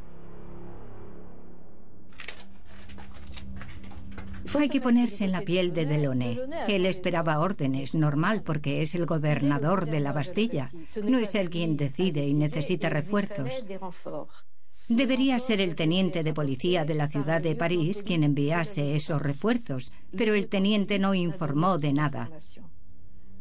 Hay 4.57 4.69
que 4.69 4.81
ponerse 4.81 5.25
en 5.25 5.33
la 5.33 5.41
piel 5.41 5.73
de 5.73 5.85
Delaunay. 5.85 6.41
Él 6.69 6.87
esperaba 6.87 7.41
órdenes, 7.41 7.95
normal, 7.95 8.43
porque 8.43 8.83
es 8.83 8.95
el 8.95 9.05
gobernador 9.05 9.87
de 9.87 10.01
la 10.01 10.13
Bastilla. 10.13 10.71
No 11.03 11.19
es 11.19 11.35
él 11.35 11.51
quien 11.51 11.77
decide 11.77 12.25
y 12.25 12.35
necesita 12.35 12.89
refuerzos. 12.89 13.65
Debería 14.89 15.39
ser 15.39 15.61
el 15.61 15.75
teniente 15.75 16.23
de 16.23 16.35
policía 16.35 16.85
de 16.85 16.95
la 16.95 17.09
ciudad 17.09 17.41
de 17.41 17.57
París 17.57 18.03
quien 18.05 18.23
enviase 18.23 18.95
esos 18.95 19.21
refuerzos, 19.21 19.93
pero 20.17 20.35
el 20.35 20.49
teniente 20.49 20.99
no 20.99 21.15
informó 21.15 21.79
de 21.79 21.93
nada. 21.95 22.31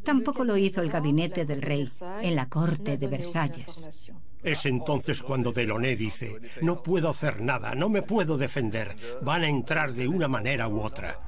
Tampoco 0.04 0.44
lo 0.44 0.56
hizo 0.56 0.82
el 0.82 0.90
gabinete 0.90 1.44
del 1.44 1.62
rey 1.62 1.90
en 2.22 2.36
la 2.36 2.48
corte 2.48 2.96
de 2.98 3.06
Versalles. 3.06 4.12
Es 4.42 4.66
entonces 4.66 5.22
cuando 5.22 5.52
Delaunay 5.52 5.96
dice, 5.96 6.36
no 6.60 6.82
puedo 6.82 7.08
hacer 7.08 7.40
nada, 7.40 7.74
no 7.74 7.88
me 7.88 8.02
puedo 8.02 8.36
defender, 8.36 8.94
van 9.22 9.42
a 9.42 9.48
entrar 9.48 9.94
de 9.94 10.06
una 10.06 10.28
manera 10.28 10.68
u 10.68 10.80
otra. 10.82 11.18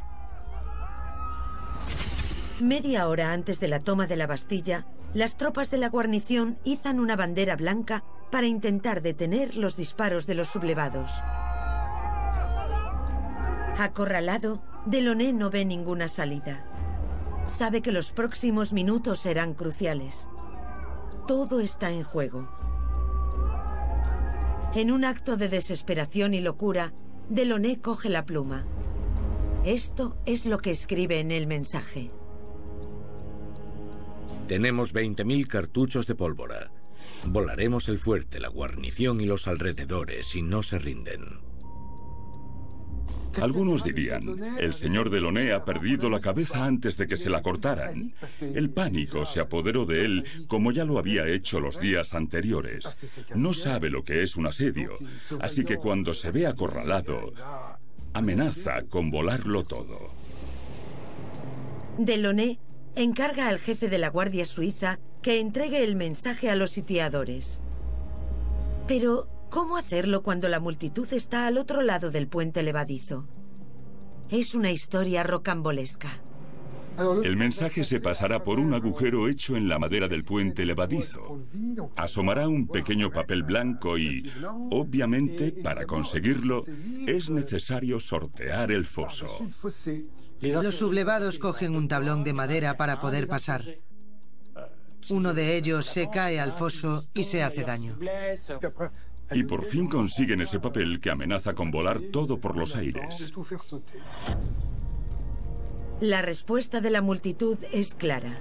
Media 2.60 3.08
hora 3.08 3.32
antes 3.32 3.58
de 3.58 3.68
la 3.68 3.80
toma 3.80 4.06
de 4.06 4.16
la 4.16 4.26
Bastilla, 4.26 4.86
las 5.14 5.36
tropas 5.36 5.70
de 5.70 5.78
la 5.78 5.88
guarnición 5.88 6.58
izan 6.64 7.00
una 7.00 7.16
bandera 7.16 7.56
blanca 7.56 8.04
para 8.30 8.46
intentar 8.46 9.00
detener 9.00 9.56
los 9.56 9.76
disparos 9.76 10.26
de 10.26 10.34
los 10.34 10.48
sublevados. 10.48 11.10
Acorralado, 13.78 14.62
Delaunay 14.84 15.32
no 15.32 15.50
ve 15.50 15.64
ninguna 15.64 16.08
salida. 16.08 16.75
Sabe 17.46 17.80
que 17.80 17.92
los 17.92 18.12
próximos 18.12 18.72
minutos 18.72 19.20
serán 19.20 19.54
cruciales. 19.54 20.28
Todo 21.26 21.60
está 21.60 21.90
en 21.90 22.02
juego. 22.02 22.48
En 24.74 24.90
un 24.90 25.04
acto 25.04 25.36
de 25.36 25.48
desesperación 25.48 26.34
y 26.34 26.40
locura, 26.40 26.92
Delaunay 27.28 27.76
coge 27.76 28.08
la 28.08 28.26
pluma. 28.26 28.66
Esto 29.64 30.16
es 30.26 30.44
lo 30.44 30.58
que 30.58 30.70
escribe 30.70 31.20
en 31.20 31.30
el 31.30 31.46
mensaje. 31.46 32.10
Tenemos 34.48 34.92
20.000 34.94 35.46
cartuchos 35.46 36.06
de 36.06 36.14
pólvora. 36.14 36.70
Volaremos 37.24 37.88
el 37.88 37.98
fuerte, 37.98 38.38
la 38.38 38.48
guarnición 38.48 39.20
y 39.20 39.24
los 39.24 39.48
alrededores 39.48 40.26
si 40.26 40.42
no 40.42 40.62
se 40.62 40.78
rinden. 40.78 41.45
Algunos 43.40 43.84
dirían, 43.84 44.56
el 44.58 44.72
señor 44.72 45.10
Delaunay 45.10 45.50
ha 45.50 45.64
perdido 45.64 46.08
la 46.08 46.20
cabeza 46.20 46.64
antes 46.64 46.96
de 46.96 47.06
que 47.06 47.16
se 47.16 47.28
la 47.28 47.42
cortaran. 47.42 48.14
El 48.40 48.70
pánico 48.70 49.26
se 49.26 49.40
apoderó 49.40 49.84
de 49.84 50.04
él 50.04 50.24
como 50.46 50.72
ya 50.72 50.84
lo 50.84 50.98
había 50.98 51.26
hecho 51.28 51.60
los 51.60 51.78
días 51.78 52.14
anteriores. 52.14 53.26
No 53.34 53.52
sabe 53.52 53.90
lo 53.90 54.04
que 54.04 54.22
es 54.22 54.36
un 54.36 54.46
asedio, 54.46 54.94
así 55.40 55.64
que 55.64 55.76
cuando 55.76 56.14
se 56.14 56.30
ve 56.30 56.46
acorralado, 56.46 57.32
amenaza 58.14 58.82
con 58.88 59.10
volarlo 59.10 59.64
todo. 59.64 60.10
Delaunay 61.98 62.58
encarga 62.94 63.48
al 63.48 63.58
jefe 63.58 63.88
de 63.88 63.98
la 63.98 64.08
Guardia 64.08 64.46
Suiza 64.46 64.98
que 65.22 65.40
entregue 65.40 65.84
el 65.84 65.96
mensaje 65.96 66.50
a 66.50 66.56
los 66.56 66.70
sitiadores. 66.70 67.60
Pero 68.86 69.28
¿Cómo 69.50 69.76
hacerlo 69.76 70.22
cuando 70.22 70.48
la 70.48 70.60
multitud 70.60 71.06
está 71.12 71.46
al 71.46 71.58
otro 71.58 71.82
lado 71.82 72.10
del 72.10 72.28
puente 72.28 72.62
levadizo? 72.62 73.26
Es 74.28 74.54
una 74.54 74.70
historia 74.70 75.22
rocambolesca. 75.22 76.22
El 77.22 77.36
mensaje 77.36 77.84
se 77.84 78.00
pasará 78.00 78.42
por 78.42 78.58
un 78.58 78.72
agujero 78.72 79.28
hecho 79.28 79.54
en 79.54 79.68
la 79.68 79.78
madera 79.78 80.08
del 80.08 80.24
puente 80.24 80.64
levadizo. 80.64 81.44
Asomará 81.94 82.48
un 82.48 82.66
pequeño 82.68 83.10
papel 83.10 83.42
blanco 83.42 83.98
y, 83.98 84.32
obviamente, 84.70 85.52
para 85.52 85.84
conseguirlo, 85.86 86.64
es 87.06 87.28
necesario 87.28 88.00
sortear 88.00 88.72
el 88.72 88.86
foso. 88.86 89.26
Los 90.40 90.74
sublevados 90.74 91.38
cogen 91.38 91.76
un 91.76 91.86
tablón 91.86 92.24
de 92.24 92.32
madera 92.32 92.76
para 92.78 93.00
poder 93.00 93.26
pasar. 93.26 93.62
Uno 95.10 95.34
de 95.34 95.56
ellos 95.56 95.86
se 95.86 96.08
cae 96.08 96.40
al 96.40 96.52
foso 96.52 97.06
y 97.14 97.24
se 97.24 97.42
hace 97.42 97.62
daño. 97.62 97.98
Y 99.32 99.42
por 99.44 99.64
fin 99.64 99.86
consiguen 99.88 100.40
ese 100.40 100.60
papel 100.60 101.00
que 101.00 101.10
amenaza 101.10 101.54
con 101.54 101.70
volar 101.70 102.00
todo 102.12 102.38
por 102.38 102.56
los 102.56 102.76
aires. 102.76 103.32
La 106.00 106.22
respuesta 106.22 106.80
de 106.80 106.90
la 106.90 107.02
multitud 107.02 107.58
es 107.72 107.94
clara. 107.94 108.38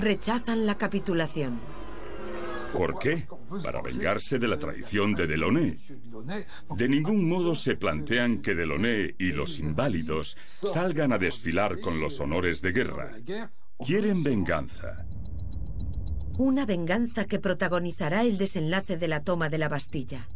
Rechazan 0.00 0.66
la 0.66 0.76
capitulación. 0.76 1.60
¿Por 2.72 2.98
qué? 2.98 3.26
Para 3.62 3.80
vengarse 3.80 4.38
de 4.38 4.48
la 4.48 4.58
traición 4.58 5.14
de 5.14 5.26
Delaunay. 5.26 5.78
De 6.76 6.88
ningún 6.88 7.28
modo 7.28 7.54
se 7.54 7.76
plantean 7.76 8.42
que 8.42 8.54
Delaunay 8.54 9.14
y 9.18 9.32
los 9.32 9.58
inválidos 9.58 10.36
salgan 10.44 11.12
a 11.12 11.18
desfilar 11.18 11.80
con 11.80 12.00
los 12.00 12.20
honores 12.20 12.60
de 12.60 12.72
guerra. 12.72 13.12
Quieren 13.84 14.22
venganza. 14.22 15.06
Una 16.38 16.66
venganza 16.66 17.24
que 17.24 17.38
protagonizará 17.38 18.20
el 18.20 18.36
desenlace 18.36 18.98
de 18.98 19.08
la 19.08 19.22
toma 19.22 19.48
de 19.48 19.56
la 19.56 19.70
Bastilla. 19.70 20.28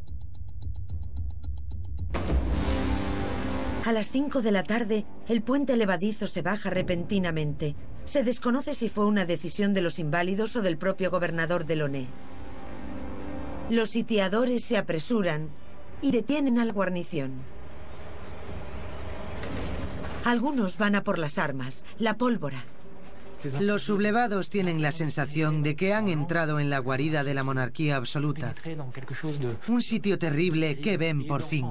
A 3.84 3.92
las 3.92 4.08
5 4.08 4.40
de 4.40 4.50
la 4.50 4.62
tarde, 4.62 5.04
el 5.28 5.42
puente 5.42 5.76
levadizo 5.76 6.26
se 6.26 6.40
baja 6.40 6.70
repentinamente. 6.70 7.74
Se 8.06 8.24
desconoce 8.24 8.74
si 8.74 8.88
fue 8.88 9.04
una 9.04 9.26
decisión 9.26 9.74
de 9.74 9.82
los 9.82 9.98
inválidos 9.98 10.56
o 10.56 10.62
del 10.62 10.78
propio 10.78 11.10
gobernador 11.10 11.66
de 11.66 11.76
Loné. 11.76 12.06
Los 13.68 13.90
sitiadores 13.90 14.64
se 14.64 14.78
apresuran 14.78 15.50
y 16.00 16.12
detienen 16.12 16.58
al 16.58 16.72
guarnición. 16.72 17.32
Algunos 20.24 20.78
van 20.78 20.94
a 20.94 21.04
por 21.04 21.18
las 21.18 21.36
armas, 21.36 21.84
la 21.98 22.14
pólvora. 22.16 22.64
Los 23.60 23.82
sublevados 23.82 24.50
tienen 24.50 24.82
la 24.82 24.92
sensación 24.92 25.62
de 25.62 25.76
que 25.76 25.94
han 25.94 26.08
entrado 26.08 26.60
en 26.60 26.70
la 26.70 26.78
guarida 26.78 27.24
de 27.24 27.34
la 27.34 27.44
monarquía 27.44 27.96
absoluta. 27.96 28.54
Un 29.68 29.82
sitio 29.82 30.18
terrible 30.18 30.80
que 30.80 30.96
ven 30.96 31.26
por 31.26 31.42
fin. 31.42 31.66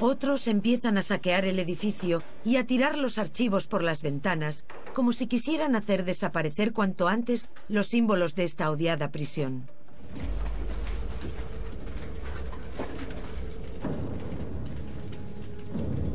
Otros 0.00 0.46
empiezan 0.46 0.96
a 0.96 1.02
saquear 1.02 1.44
el 1.44 1.58
edificio 1.58 2.22
y 2.44 2.56
a 2.56 2.66
tirar 2.66 2.96
los 2.96 3.18
archivos 3.18 3.66
por 3.66 3.82
las 3.82 4.02
ventanas, 4.02 4.64
como 4.94 5.12
si 5.12 5.26
quisieran 5.26 5.74
hacer 5.74 6.04
desaparecer 6.04 6.72
cuanto 6.72 7.08
antes 7.08 7.48
los 7.68 7.88
símbolos 7.88 8.36
de 8.36 8.44
esta 8.44 8.70
odiada 8.70 9.10
prisión. 9.10 9.68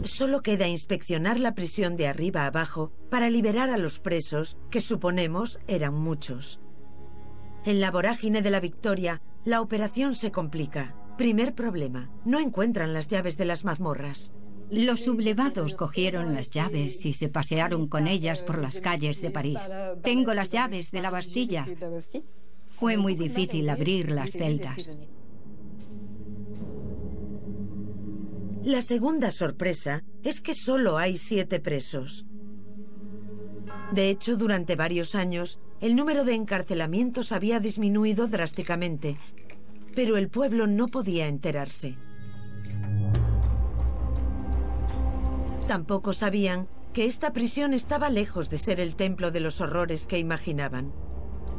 Solo 0.03 0.41
queda 0.41 0.67
inspeccionar 0.67 1.39
la 1.39 1.55
prisión 1.55 1.95
de 1.95 2.07
arriba 2.07 2.45
abajo 2.45 2.91
para 3.09 3.29
liberar 3.29 3.69
a 3.69 3.77
los 3.77 3.99
presos, 3.99 4.57
que 4.69 4.81
suponemos 4.81 5.59
eran 5.67 5.93
muchos. 5.93 6.59
En 7.65 7.79
la 7.79 7.89
vorágine 7.89 8.41
de 8.41 8.51
la 8.51 8.59
victoria, 8.59 9.21
la 9.45 9.61
operación 9.61 10.13
se 10.15 10.31
complica. 10.31 10.95
Primer 11.17 11.55
problema, 11.55 12.09
no 12.25 12.39
encuentran 12.39 12.93
las 12.93 13.07
llaves 13.07 13.37
de 13.37 13.45
las 13.45 13.63
mazmorras. 13.63 14.33
Los 14.69 15.01
sublevados 15.01 15.75
cogieron 15.75 16.33
las 16.33 16.49
llaves 16.49 17.05
y 17.05 17.13
se 17.13 17.29
pasearon 17.29 17.87
con 17.87 18.07
ellas 18.07 18.41
por 18.41 18.57
las 18.57 18.79
calles 18.79 19.21
de 19.21 19.29
París. 19.29 19.59
Tengo 20.01 20.33
las 20.33 20.51
llaves 20.51 20.91
de 20.91 21.01
la 21.01 21.11
Bastilla. 21.11 21.65
Fue 22.67 22.97
muy 22.97 23.15
difícil 23.15 23.69
abrir 23.69 24.11
las 24.11 24.31
celdas. 24.31 24.97
La 28.63 28.81
segunda 28.81 29.31
sorpresa 29.31 30.05
es 30.23 30.39
que 30.39 30.53
solo 30.53 30.97
hay 30.97 31.17
siete 31.17 31.59
presos. 31.59 32.25
De 33.91 34.09
hecho, 34.09 34.37
durante 34.37 34.77
varios 34.77 35.15
años, 35.15 35.59
el 35.81 35.97
número 35.97 36.23
de 36.23 36.35
encarcelamientos 36.35 37.33
había 37.33 37.59
disminuido 37.59 38.27
drásticamente, 38.27 39.17
pero 39.93 40.15
el 40.15 40.29
pueblo 40.29 40.65
no 40.65 40.87
podía 40.87 41.27
enterarse. 41.27 41.97
Tampoco 45.67 46.13
sabían 46.13 46.69
que 46.93 47.05
esta 47.05 47.33
prisión 47.33 47.73
estaba 47.73 48.09
lejos 48.09 48.49
de 48.49 48.59
ser 48.59 48.79
el 48.79 48.95
templo 48.95 49.31
de 49.31 49.41
los 49.41 49.59
horrores 49.59 50.07
que 50.07 50.19
imaginaban. 50.19 50.93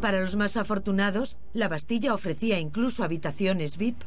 Para 0.01 0.23
los 0.23 0.37
más 0.37 0.57
afortunados, 0.57 1.37
la 1.53 1.69
Bastilla 1.69 2.15
ofrecía 2.15 2.59
incluso 2.61 3.05
habitaciones 3.05 3.77
VIP 3.77 4.03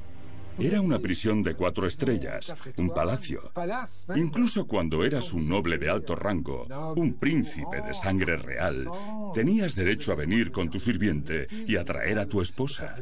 era 0.59 0.81
una 0.81 0.99
prisión 0.99 1.41
de 1.41 1.55
cuatro 1.55 1.87
estrellas, 1.87 2.53
un 2.77 2.89
palacio. 2.89 3.51
Incluso 4.15 4.67
cuando 4.67 5.03
eras 5.03 5.33
un 5.33 5.47
noble 5.47 5.77
de 5.77 5.89
alto 5.89 6.15
rango, 6.15 6.65
un 6.95 7.13
príncipe 7.13 7.81
de 7.81 7.93
sangre 7.93 8.37
real, 8.37 8.89
tenías 9.33 9.75
derecho 9.75 10.11
a 10.11 10.15
venir 10.15 10.51
con 10.51 10.69
tu 10.69 10.79
sirviente 10.79 11.47
y 11.67 11.75
a 11.75 11.85
traer 11.85 12.19
a 12.19 12.25
tu 12.25 12.41
esposa. 12.41 12.95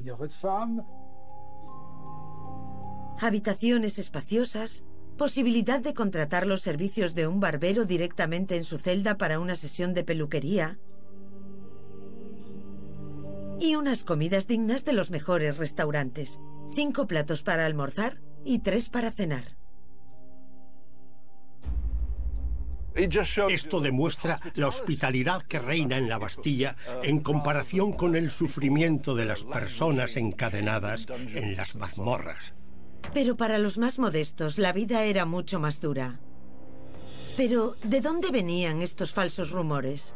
Habitaciones 3.20 3.98
espaciosas, 3.98 4.84
posibilidad 5.18 5.80
de 5.80 5.94
contratar 5.94 6.46
los 6.46 6.62
servicios 6.62 7.16
de 7.16 7.28
un 7.28 7.40
barbero 7.40 7.86
directamente 7.86 8.58
en 8.58 8.66
su 8.66 8.78
celda 8.78 9.18
para 9.18 9.40
una 9.40 9.56
sesión 9.56 9.94
de 9.94 10.04
peluquería 10.04 10.78
y 13.60 13.76
unas 13.76 14.04
comidas 14.04 14.48
dignas 14.48 14.84
de 14.84 14.94
los 14.94 15.12
mejores 15.12 15.58
restaurantes. 15.58 16.40
Cinco 16.74 17.08
platos 17.08 17.44
para 17.44 17.66
almorzar 17.66 18.22
y 18.44 18.60
tres 18.60 18.90
para 18.90 19.12
cenar. 19.12 19.44
Esto 22.96 23.82
demuestra 23.82 24.40
la 24.54 24.70
hospitalidad 24.70 25.44
que 25.44 25.60
reina 25.60 25.98
en 25.98 26.08
la 26.08 26.18
Bastilla 26.18 26.78
en 27.04 27.20
comparación 27.20 27.92
con 27.92 28.16
el 28.16 28.30
sufrimiento 28.30 29.16
de 29.16 29.26
las 29.26 29.44
personas 29.44 30.16
encadenadas 30.16 31.06
en 31.10 31.58
las 31.58 31.76
mazmorras. 31.76 32.54
Pero 33.14 33.36
para 33.36 33.58
los 33.58 33.78
más 33.78 34.00
modestos 34.00 34.58
la 34.58 34.72
vida 34.72 35.04
era 35.04 35.26
mucho 35.26 35.60
más 35.60 35.82
dura. 35.82 36.22
Pero, 37.36 37.76
¿de 37.84 38.00
dónde 38.00 38.32
venían 38.32 38.82
estos 38.82 39.14
falsos 39.14 39.52
rumores? 39.52 40.16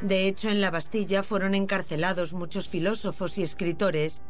De 0.00 0.26
hecho, 0.26 0.48
en 0.48 0.62
la 0.62 0.70
Bastilla 0.70 1.22
fueron 1.22 1.54
encarcelados 1.54 2.32
muchos 2.32 2.70
filósofos 2.70 3.36
y 3.36 3.42
escritores 3.42 4.22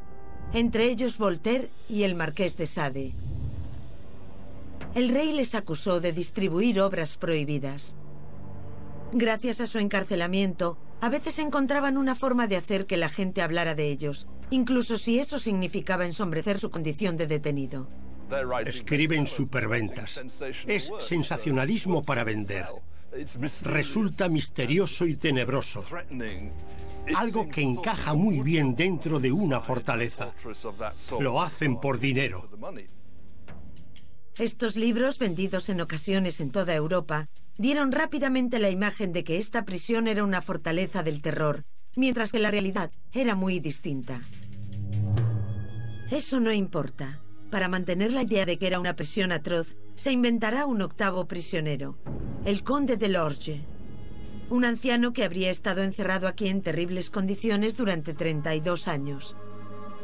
entre 0.53 0.85
ellos 0.85 1.19
Voltaire 1.19 1.71
y 1.89 2.03
el 2.03 2.15
marqués 2.15 2.57
de 2.57 2.67
Sade. 2.67 3.13
El 4.95 5.09
rey 5.09 5.33
les 5.33 5.55
acusó 5.55 6.01
de 6.01 6.13
distribuir 6.13 6.81
obras 6.81 7.17
prohibidas. 7.17 7.97
Gracias 9.13 9.61
a 9.61 9.67
su 9.67 9.79
encarcelamiento, 9.79 10.79
a 11.01 11.09
veces 11.09 11.39
encontraban 11.39 11.97
una 11.97 12.15
forma 12.15 12.47
de 12.47 12.57
hacer 12.57 12.87
que 12.87 12.97
la 12.97 13.09
gente 13.09 13.43
hablara 13.43 13.75
de 13.75 13.91
ellos, 13.91 14.27
incluso 14.51 14.97
si 14.97 15.19
eso 15.19 15.39
significaba 15.39 16.05
ensombrecer 16.05 16.59
su 16.59 16.71
condición 16.71 17.17
de 17.17 17.27
detenido. 17.27 17.89
Escriben 18.65 19.27
superventas. 19.27 20.21
Es 20.67 20.91
sensacionalismo 21.01 22.03
para 22.03 22.25
vender. 22.25 22.67
Resulta 23.63 24.29
misterioso 24.29 25.07
y 25.07 25.17
tenebroso 25.17 25.85
algo 27.15 27.49
que 27.49 27.63
encaja 27.63 28.15
muy 28.15 28.41
bien 28.41 28.75
dentro 28.75 29.21
de 29.21 29.33
una 29.33 29.61
fortaleza. 29.61 30.33
Lo 31.21 31.43
hacen 31.43 31.81
por 31.81 31.99
dinero. 31.99 32.49
Estos 34.39 34.77
libros, 34.77 35.19
vendidos 35.19 35.69
en 35.69 35.81
ocasiones 35.81 36.41
en 36.41 36.51
toda 36.51 36.75
Europa, 36.75 37.29
dieron 37.57 37.93
rápidamente 37.93 38.59
la 38.59 38.71
imagen 38.71 39.13
de 39.13 39.23
que 39.23 39.39
esta 39.39 39.65
prisión 39.65 40.09
era 40.09 40.25
una 40.25 40.43
fortaleza 40.43 41.03
del 41.03 41.23
terror, 41.23 41.65
mientras 41.95 42.33
que 42.33 42.41
la 42.41 42.51
realidad 42.51 42.91
era 43.13 43.35
muy 43.35 43.61
distinta. 43.61 44.21
Eso 46.11 46.41
no 46.41 46.53
importa. 46.53 47.21
Para 47.51 47.69
mantener 47.69 48.13
la 48.13 48.23
idea 48.23 48.47
de 48.47 48.59
que 48.59 48.67
era 48.67 48.81
una 48.81 48.97
prisión 48.97 49.31
atroz, 49.31 49.77
se 49.95 50.11
inventará 50.11 50.67
un 50.67 50.83
octavo 50.83 51.29
prisionero, 51.29 51.97
el 52.45 52.63
conde 52.63 52.97
de 52.97 53.09
Lorge 53.09 53.61
un 54.51 54.65
anciano 54.65 55.13
que 55.13 55.25
habría 55.25 55.51
estado 55.51 55.83
encerrado 55.83 56.29
aquí 56.29 56.49
en 56.49 56.63
terribles 56.63 57.11
condiciones 57.11 57.77
durante 57.77 58.15
32 58.15 58.89
años. 58.89 59.37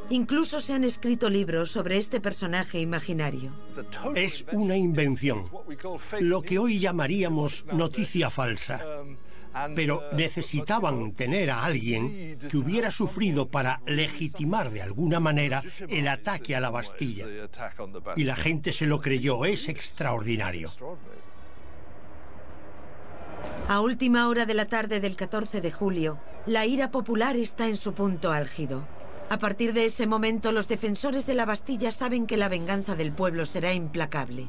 Incluso 0.09 0.61
se 0.61 0.73
han 0.73 0.83
escrito 0.83 1.31
libros 1.31 1.71
sobre 1.71 1.99
este 1.99 2.21
personaje 2.21 2.81
imaginario. 2.81 3.53
Es 4.17 4.45
una 4.51 4.77
invención, 4.77 5.47
lo 6.19 6.43
que 6.43 6.59
hoy 6.59 6.81
llamaríamos 6.81 7.65
noticia 7.73 8.29
falsa. 8.29 8.85
Pero 9.75 10.03
necesitaban 10.13 11.13
tener 11.13 11.51
a 11.51 11.65
alguien 11.65 12.39
que 12.49 12.57
hubiera 12.57 12.91
sufrido 12.91 13.49
para 13.49 13.83
legitimar 13.87 14.71
de 14.71 14.83
alguna 14.83 15.21
manera 15.21 15.63
el 15.89 16.09
ataque 16.09 16.57
a 16.57 16.61
la 16.61 16.71
Bastilla. 16.71 17.27
Y 18.17 18.25
la 18.25 18.37
gente 18.37 18.73
se 18.73 18.87
lo 18.87 19.01
creyó, 19.01 19.45
es 19.45 19.69
extraordinario. 19.69 20.71
A 23.69 23.81
última 23.81 24.29
hora 24.29 24.47
de 24.47 24.55
la 24.55 24.67
tarde 24.67 25.01
del 25.01 25.17
14 25.17 25.61
de 25.61 25.71
julio, 25.71 26.19
la 26.47 26.67
ira 26.67 26.91
popular 26.91 27.37
está 27.37 27.69
en 27.69 27.77
su 27.77 27.93
punto 27.93 28.33
álgido. 28.33 28.87
A 29.29 29.39
partir 29.39 29.73
de 29.73 29.85
ese 29.85 30.07
momento, 30.07 30.51
los 30.51 30.67
defensores 30.67 31.25
de 31.25 31.35
la 31.35 31.45
Bastilla 31.45 31.93
saben 31.93 32.27
que 32.27 32.37
la 32.37 32.49
venganza 32.49 32.97
del 32.97 33.13
pueblo 33.13 33.47
será 33.47 33.73
implacable. 33.73 34.47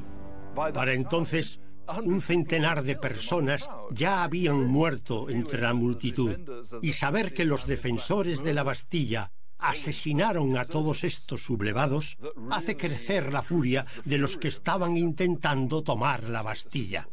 Para 0.54 0.92
entonces, 0.92 1.60
un 2.04 2.20
centenar 2.20 2.82
de 2.82 2.96
personas 2.96 3.68
ya 3.90 4.24
habían 4.24 4.66
muerto 4.66 5.30
entre 5.30 5.62
la 5.62 5.74
multitud. 5.74 6.36
Y 6.82 6.92
saber 6.92 7.32
que 7.32 7.44
los 7.44 7.66
defensores 7.66 8.42
de 8.42 8.54
la 8.54 8.62
Bastilla 8.62 9.30
asesinaron 9.58 10.56
a 10.56 10.64
todos 10.64 11.04
estos 11.04 11.42
sublevados 11.44 12.18
hace 12.50 12.76
crecer 12.76 13.32
la 13.32 13.42
furia 13.42 13.86
de 14.04 14.18
los 14.18 14.36
que 14.36 14.48
estaban 14.48 14.96
intentando 14.96 15.82
tomar 15.82 16.24
la 16.24 16.42
Bastilla. 16.42 17.08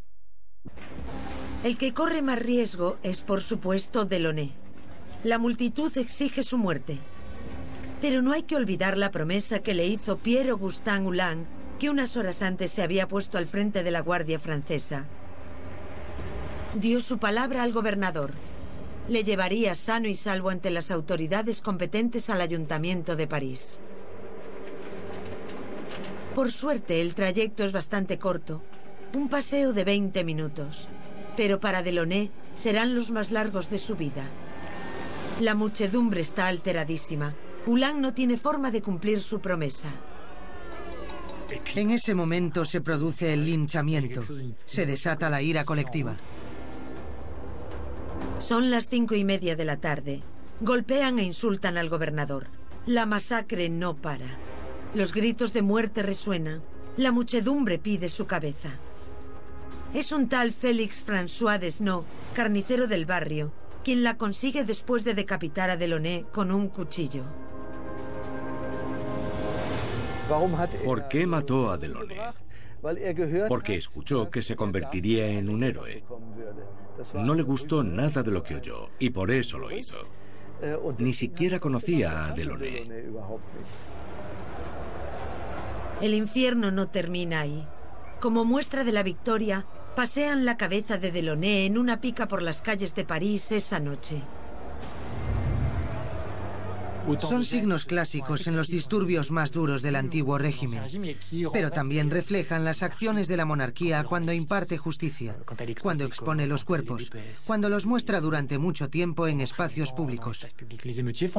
El 1.61 1.77
que 1.77 1.93
corre 1.93 2.21
más 2.21 2.39
riesgo 2.39 2.97
es, 3.03 3.19
por 3.19 3.41
supuesto, 3.41 4.05
Delaunay. 4.05 4.53
La 5.25 5.37
multitud 5.37 5.95
exige 5.97 6.41
su 6.41 6.57
muerte. 6.57 6.99
Pero 7.99 8.21
no 8.21 8.31
hay 8.31 8.43
que 8.43 8.55
olvidar 8.55 8.97
la 8.97 9.11
promesa 9.11 9.59
que 9.59 9.73
le 9.73 9.85
hizo 9.85 10.19
Pierre 10.19 10.51
Augustin 10.51 11.05
Hulin, 11.05 11.45
que 11.77 11.89
unas 11.89 12.15
horas 12.15 12.41
antes 12.43 12.71
se 12.71 12.81
había 12.81 13.09
puesto 13.09 13.37
al 13.37 13.45
frente 13.45 13.83
de 13.83 13.91
la 13.91 13.99
Guardia 13.99 14.39
Francesa. 14.39 15.05
Dio 16.75 17.01
su 17.01 17.17
palabra 17.17 17.63
al 17.63 17.73
gobernador. 17.73 18.31
Le 19.09 19.25
llevaría 19.25 19.75
sano 19.75 20.07
y 20.07 20.15
salvo 20.15 20.51
ante 20.51 20.71
las 20.71 20.91
autoridades 20.91 21.59
competentes 21.61 22.29
al 22.29 22.39
Ayuntamiento 22.39 23.17
de 23.17 23.27
París. 23.27 23.81
Por 26.35 26.53
suerte, 26.53 27.01
el 27.01 27.15
trayecto 27.15 27.65
es 27.65 27.73
bastante 27.73 28.17
corto. 28.17 28.61
Un 29.13 29.27
paseo 29.27 29.73
de 29.73 29.83
20 29.83 30.23
minutos 30.23 30.87
pero 31.39 31.61
para 31.61 31.81
Delaunay 31.81 32.29
serán 32.53 32.95
los 32.95 33.11
más 33.11 33.31
largos 33.31 33.69
de 33.69 33.77
su 33.77 33.95
vida. 33.95 34.25
La 35.39 35.55
muchedumbre 35.55 36.19
está 36.19 36.47
alteradísima. 36.47 37.33
Ulan 37.65 38.01
no 38.01 38.13
tiene 38.13 38.35
forma 38.35 38.71
de 38.71 38.81
cumplir 38.81 39.21
su 39.21 39.39
promesa. 39.39 39.87
En 41.75 41.91
ese 41.91 42.13
momento 42.13 42.65
se 42.65 42.81
produce 42.81 43.31
el 43.31 43.45
linchamiento. 43.45 44.25
Se 44.65 44.85
desata 44.85 45.29
la 45.29 45.41
ira 45.41 45.63
colectiva. 45.63 46.17
Son 48.39 48.69
las 48.69 48.89
cinco 48.89 49.15
y 49.15 49.23
media 49.23 49.55
de 49.55 49.63
la 49.63 49.77
tarde. 49.77 50.21
Golpean 50.59 51.19
e 51.19 51.23
insultan 51.23 51.77
al 51.77 51.87
gobernador. 51.87 52.47
La 52.85 53.05
masacre 53.05 53.69
no 53.69 53.95
para. 53.95 54.27
Los 54.93 55.13
gritos 55.13 55.53
de 55.53 55.61
muerte 55.61 56.03
resuenan. 56.03 56.61
La 56.97 57.13
muchedumbre 57.13 57.79
pide 57.79 58.09
su 58.09 58.27
cabeza. 58.27 58.71
Es 59.93 60.11
un 60.11 60.29
tal 60.29 60.53
Félix 60.53 61.03
François 61.03 61.57
Desno, 61.57 62.05
carnicero 62.35 62.85
del 62.85 63.07
barrio, 63.07 63.51
quien 63.83 64.03
la 64.03 64.17
consigue 64.17 64.63
después 64.63 65.03
de 65.03 65.15
decapitar 65.15 65.71
a 65.71 65.77
Delaunay 65.77 66.27
con 66.31 66.51
un 66.51 66.67
cuchillo. 66.69 67.23
¿Por 70.85 71.07
qué 71.07 71.25
mató 71.25 71.71
a 71.71 71.77
Delaunay? 71.77 72.19
Porque 73.47 73.75
escuchó 73.75 74.29
que 74.29 74.43
se 74.43 74.55
convertiría 74.55 75.27
en 75.27 75.49
un 75.49 75.63
héroe. 75.63 76.03
No 77.15 77.33
le 77.33 77.41
gustó 77.41 77.83
nada 77.83 78.21
de 78.21 78.29
lo 78.29 78.43
que 78.43 78.57
oyó 78.57 78.89
y 78.99 79.09
por 79.09 79.31
eso 79.31 79.57
lo 79.57 79.71
hizo. 79.71 79.97
Ni 80.99 81.13
siquiera 81.13 81.59
conocía 81.59 82.27
a 82.27 82.33
Delaunay. 82.33 82.87
El 85.99 86.13
infierno 86.13 86.69
no 86.69 86.89
termina 86.89 87.39
ahí. 87.39 87.65
Como 88.19 88.45
muestra 88.45 88.83
de 88.83 88.91
la 88.91 89.01
victoria, 89.01 89.65
pasean 89.99 90.45
la 90.45 90.55
cabeza 90.55 90.97
de 90.97 91.11
Delaunay 91.11 91.65
en 91.65 91.77
una 91.77 91.99
pica 91.99 92.25
por 92.29 92.41
las 92.41 92.61
calles 92.61 92.95
de 92.95 93.03
París 93.03 93.51
esa 93.51 93.81
noche. 93.81 94.21
Son 97.19 97.43
signos 97.43 97.85
clásicos 97.85 98.47
en 98.47 98.55
los 98.55 98.69
disturbios 98.69 99.29
más 99.29 99.51
duros 99.51 99.81
del 99.81 99.97
antiguo 99.97 100.37
régimen, 100.37 100.83
pero 101.51 101.69
también 101.71 102.11
reflejan 102.11 102.63
las 102.63 102.81
acciones 102.81 103.27
de 103.27 103.35
la 103.35 103.43
monarquía 103.43 104.05
cuando 104.05 104.31
imparte 104.31 104.77
justicia, 104.77 105.35
cuando 105.81 106.05
expone 106.05 106.47
los 106.47 106.63
cuerpos, 106.63 107.11
cuando 107.45 107.67
los 107.67 107.85
muestra 107.85 108.21
durante 108.21 108.57
mucho 108.57 108.89
tiempo 108.89 109.27
en 109.27 109.41
espacios 109.41 109.91
públicos. 109.91 110.47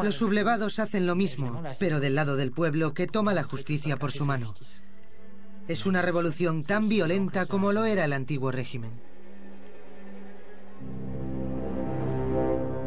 Los 0.02 0.16
sublevados 0.16 0.80
hacen 0.80 1.06
lo 1.06 1.14
mismo, 1.14 1.62
pero 1.78 1.98
del 1.98 2.14
lado 2.14 2.36
del 2.36 2.52
pueblo 2.52 2.92
que 2.92 3.06
toma 3.06 3.32
la 3.32 3.44
justicia 3.44 3.96
por 3.96 4.12
su 4.12 4.26
mano. 4.26 4.52
Es 5.71 5.87
una 5.87 6.03
revolución 6.03 6.64
tan 6.64 6.89
violenta 6.89 7.47
como 7.47 7.71
lo 7.71 7.85
era 7.85 8.05
el 8.05 8.12
antiguo 8.12 8.51
régimen. 8.51 8.91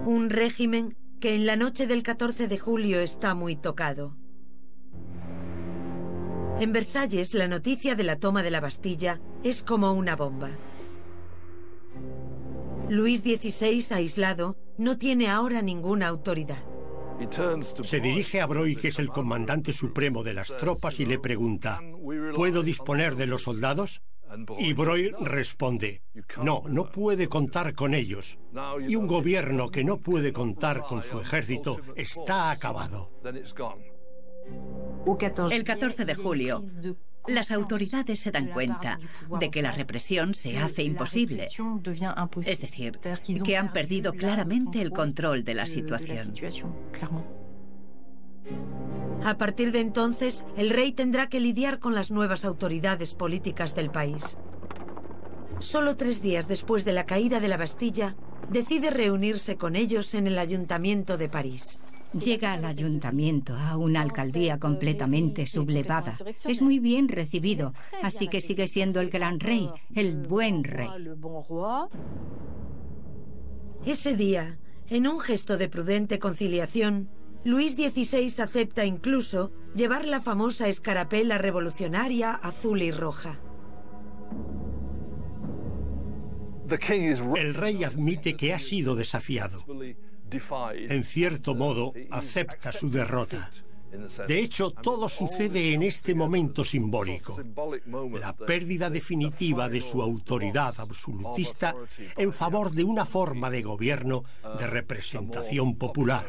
Un 0.06 0.30
régimen 0.30 0.94
que 1.22 1.34
en 1.34 1.46
la 1.46 1.56
noche 1.56 1.88
del 1.88 2.04
14 2.04 2.50
de 2.50 2.60
julio 2.60 3.00
está 3.00 3.36
muy 3.36 3.56
tocado. 3.56 4.18
En 6.60 6.74
Versalles, 6.74 7.34
la 7.34 7.48
noticia 7.48 7.96
de 7.96 8.04
la 8.04 8.20
toma 8.20 8.44
de 8.44 8.52
la 8.52 8.60
Bastilla 8.60 9.22
es 9.46 9.64
como 9.64 9.94
una 9.94 10.18
bomba. 10.18 10.50
Luis 12.90 13.22
XVI, 13.22 13.96
aislado, 13.96 14.58
no 14.78 14.98
tiene 14.98 15.30
ahora 15.30 15.62
ninguna 15.62 16.10
autoridad. 16.10 16.62
Se 17.84 18.00
dirige 18.02 18.42
a 18.42 18.46
Broy, 18.46 18.76
que 18.76 18.90
es 18.90 19.00
el 19.00 19.08
comandante 19.08 19.72
supremo 19.72 20.22
de 20.24 20.34
las 20.34 20.58
tropas, 20.58 21.00
y 21.00 21.06
le 21.06 21.20
pregunta, 21.20 21.80
¿puedo 22.36 22.64
disponer 22.64 23.16
de 23.16 23.28
los 23.28 23.44
soldados? 23.44 24.02
Y 24.58 24.74
Broy 24.74 25.12
responde, 25.20 26.02
no, 26.42 26.64
no 26.68 26.92
puede 26.92 27.28
contar 27.28 27.76
con 27.76 27.94
ellos. 27.94 28.38
Y 28.88 28.96
un 28.96 29.08
gobierno 29.08 29.70
que 29.70 29.84
no 29.84 29.98
puede 29.98 30.34
contar 30.34 30.84
con 30.84 31.04
su 31.04 31.20
ejército 31.20 31.80
está 31.96 32.50
acabado. 32.52 33.12
El 35.52 35.64
14 35.64 36.06
de 36.06 36.16
julio, 36.16 36.62
las 37.28 37.52
autoridades 37.52 38.20
se 38.20 38.32
dan 38.32 38.48
cuenta 38.48 39.00
de 39.40 39.50
que 39.50 39.62
la 39.62 39.72
represión 39.72 40.34
se 40.34 40.58
hace 40.58 40.84
imposible. 40.84 41.48
Es 42.46 42.60
decir, 42.60 43.00
que 43.46 43.58
han 43.58 43.72
perdido 43.72 44.14
claramente 44.14 44.82
el 44.82 44.92
control 44.92 45.44
de 45.44 45.54
la 45.54 45.66
situación. 45.66 46.34
A 49.26 49.38
partir 49.38 49.72
de 49.72 49.80
entonces, 49.80 50.44
el 50.58 50.70
rey 50.70 50.92
tendrá 50.92 51.30
que 51.30 51.40
lidiar 51.40 51.80
con 51.80 51.96
las 51.96 52.12
nuevas 52.12 52.44
autoridades 52.44 53.14
políticas 53.14 53.74
del 53.74 53.90
país. 53.90 54.38
Solo 55.60 55.96
tres 55.96 56.22
días 56.22 56.50
después 56.50 56.84
de 56.84 56.92
la 56.92 57.06
caída 57.06 57.40
de 57.40 57.48
la 57.48 57.56
Bastilla, 57.56 58.18
decide 58.50 58.90
reunirse 58.90 59.56
con 59.56 59.78
ellos 59.78 60.14
en 60.14 60.28
el 60.28 60.38
ayuntamiento 60.38 61.16
de 61.16 61.30
París. 61.30 61.80
Llega 62.14 62.52
al 62.52 62.66
ayuntamiento, 62.66 63.56
a 63.56 63.78
una 63.78 64.02
alcaldía 64.02 64.60
completamente 64.60 65.48
sublevada. 65.48 66.14
Es 66.46 66.62
muy 66.62 66.80
bien 66.80 67.08
recibido, 67.08 67.74
así 68.04 68.28
que 68.28 68.42
sigue 68.42 68.68
siendo 68.68 69.00
el 69.00 69.10
gran 69.10 69.40
rey, 69.40 69.70
el 69.96 70.18
buen 70.18 70.66
rey. 70.66 70.90
Ese 73.86 74.16
día, 74.16 74.60
en 74.90 75.08
un 75.08 75.20
gesto 75.22 75.58
de 75.58 75.70
prudente 75.70 76.20
conciliación, 76.20 77.10
Luis 77.46 77.76
XVI 77.76 78.42
acepta 78.42 78.86
incluso 78.86 79.52
llevar 79.76 80.06
la 80.06 80.22
famosa 80.22 80.70
escarapela 80.70 81.38
revolucionaria 81.38 82.32
azul 82.32 82.82
y 82.82 82.92
roja. 82.92 83.40
El 87.36 87.54
rey 87.54 87.84
admite 87.84 88.36
que 88.36 88.54
ha 88.54 88.60
sido 88.60 88.96
desafiado. 88.96 89.66
En 90.74 91.04
cierto 91.04 91.54
modo, 91.54 91.94
acepta 92.10 92.72
su 92.72 92.90
derrota. 92.90 93.52
De 94.28 94.40
hecho, 94.40 94.72
todo 94.72 95.10
sucede 95.10 95.74
en 95.74 95.84
este 95.84 96.16
momento 96.16 96.64
simbólico, 96.64 97.38
la 98.20 98.36
pérdida 98.36 98.90
definitiva 98.90 99.70
de 99.70 99.82
su 99.82 100.02
autoridad 100.02 100.74
absolutista 100.80 101.76
en 102.18 102.32
favor 102.32 102.72
de 102.72 102.84
una 102.84 103.06
forma 103.06 103.50
de 103.50 103.62
gobierno 103.62 104.24
de 104.58 104.68
representación 104.68 105.76
popular. 105.76 106.26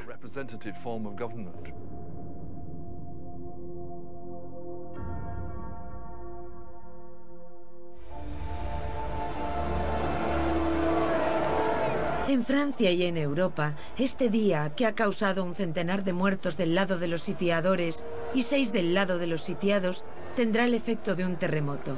En 12.35 12.45
Francia 12.45 12.91
y 12.91 13.05
en 13.05 13.17
Europa, 13.17 13.77
este 13.97 14.29
día, 14.29 14.75
que 14.75 14.87
ha 14.87 14.97
causado 14.97 15.45
un 15.45 15.55
centenar 15.55 16.03
de 16.03 16.13
muertos 16.13 16.57
del 16.57 16.75
lado 16.75 16.99
de 16.99 17.07
los 17.07 17.23
sitiadores 17.23 18.05
y 18.35 18.43
seis 18.43 18.73
del 18.73 18.93
lado 18.93 19.19
de 19.19 19.29
los 19.29 19.45
sitiados, 19.45 20.05
tendrá 20.35 20.65
el 20.65 20.75
efecto 20.75 21.15
de 21.15 21.25
un 21.25 21.37
terremoto. 21.37 21.97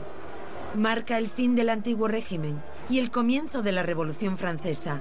Marca 0.75 1.17
el 1.17 1.31
fin 1.31 1.57
del 1.57 1.71
antiguo 1.71 2.07
régimen 2.07 2.63
y 2.91 2.99
el 2.99 3.11
comienzo 3.11 3.63
de 3.63 3.73
la 3.73 3.83
Revolución 3.83 4.37
Francesa. 4.37 5.01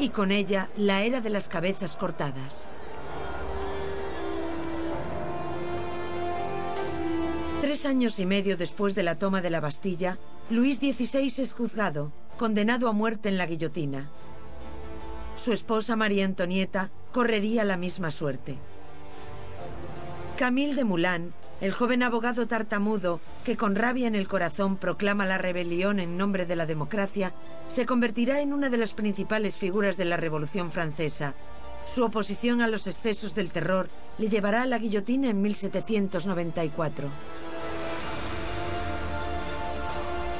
Y 0.00 0.08
con 0.08 0.32
ella, 0.32 0.68
la 0.76 1.04
era 1.04 1.20
de 1.20 1.30
las 1.30 1.46
cabezas 1.46 1.94
cortadas. 1.94 2.66
Tres 7.60 7.86
años 7.86 8.18
y 8.18 8.26
medio 8.26 8.56
después 8.56 8.96
de 8.96 9.04
la 9.04 9.20
toma 9.20 9.40
de 9.40 9.50
la 9.50 9.60
Bastilla, 9.60 10.18
Luis 10.50 10.78
XVI 10.78 11.26
es 11.40 11.52
juzgado 11.52 12.10
condenado 12.40 12.88
a 12.88 12.92
muerte 12.92 13.28
en 13.28 13.36
la 13.36 13.44
guillotina. 13.44 14.08
Su 15.36 15.52
esposa 15.52 15.94
María 15.94 16.24
Antonieta 16.24 16.88
correría 17.12 17.64
la 17.64 17.76
misma 17.76 18.10
suerte. 18.10 18.56
Camille 20.38 20.74
de 20.74 20.84
Moulin, 20.84 21.34
el 21.60 21.70
joven 21.70 22.02
abogado 22.02 22.46
tartamudo 22.46 23.20
que 23.44 23.58
con 23.58 23.76
rabia 23.76 24.06
en 24.06 24.14
el 24.14 24.26
corazón 24.26 24.78
proclama 24.78 25.26
la 25.26 25.36
rebelión 25.36 26.00
en 26.00 26.16
nombre 26.16 26.46
de 26.46 26.56
la 26.56 26.64
democracia, 26.64 27.34
se 27.68 27.84
convertirá 27.84 28.40
en 28.40 28.54
una 28.54 28.70
de 28.70 28.78
las 28.78 28.94
principales 28.94 29.54
figuras 29.54 29.98
de 29.98 30.06
la 30.06 30.16
Revolución 30.16 30.70
Francesa. 30.70 31.34
Su 31.84 32.04
oposición 32.04 32.62
a 32.62 32.68
los 32.68 32.86
excesos 32.86 33.34
del 33.34 33.50
terror 33.50 33.90
le 34.16 34.30
llevará 34.30 34.62
a 34.62 34.66
la 34.66 34.78
guillotina 34.78 35.28
en 35.28 35.42
1794. 35.42 37.10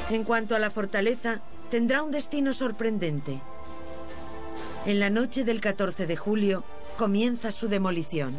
En 0.09 0.24
cuanto 0.24 0.57
a 0.57 0.59
la 0.59 0.70
fortaleza, 0.70 1.42
tendrá 1.71 2.03
un 2.03 2.11
destino 2.11 2.53
sorprendente. 2.53 3.41
En 4.87 4.99
la 5.01 5.11
noche 5.11 5.45
del 5.45 5.61
14 5.61 6.07
de 6.07 6.16
julio 6.16 6.64
comienza 6.97 7.53
su 7.53 7.68
demolición. 7.68 8.35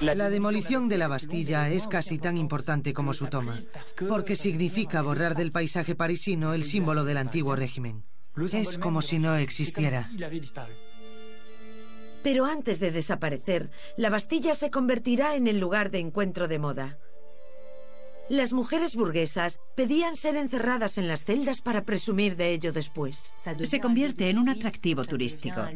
La 0.00 0.30
demolición 0.30 0.88
de 0.88 0.96
la 0.96 1.08
Bastilla 1.08 1.68
es 1.68 1.86
casi 1.86 2.18
tan 2.18 2.38
importante 2.38 2.94
como 2.94 3.12
su 3.12 3.26
toma, 3.26 3.58
porque 4.08 4.34
significa 4.34 5.02
borrar 5.02 5.34
del 5.34 5.52
paisaje 5.52 5.94
parisino 5.94 6.54
el 6.54 6.64
símbolo 6.64 7.04
del 7.04 7.18
antiguo 7.18 7.54
régimen. 7.54 8.04
Es 8.52 8.78
como 8.78 9.02
si 9.02 9.18
no 9.18 9.36
existiera. 9.36 10.10
Pero 12.22 12.46
antes 12.46 12.80
de 12.80 12.90
desaparecer, 12.90 13.70
la 13.96 14.08
Bastilla 14.08 14.54
se 14.54 14.70
convertirá 14.70 15.36
en 15.36 15.46
el 15.48 15.58
lugar 15.58 15.90
de 15.90 15.98
encuentro 16.00 16.48
de 16.48 16.58
moda. 16.58 16.98
Las 18.30 18.52
mujeres 18.52 18.94
burguesas 18.94 19.58
pedían 19.74 20.14
ser 20.14 20.36
encerradas 20.36 20.98
en 20.98 21.08
las 21.08 21.24
celdas 21.24 21.60
para 21.60 21.84
presumir 21.84 22.36
de 22.36 22.52
ello 22.52 22.72
después. 22.72 23.32
Se 23.64 23.80
convierte 23.80 24.30
en 24.30 24.38
un 24.38 24.48
atractivo 24.48 25.04
turístico. 25.04 25.66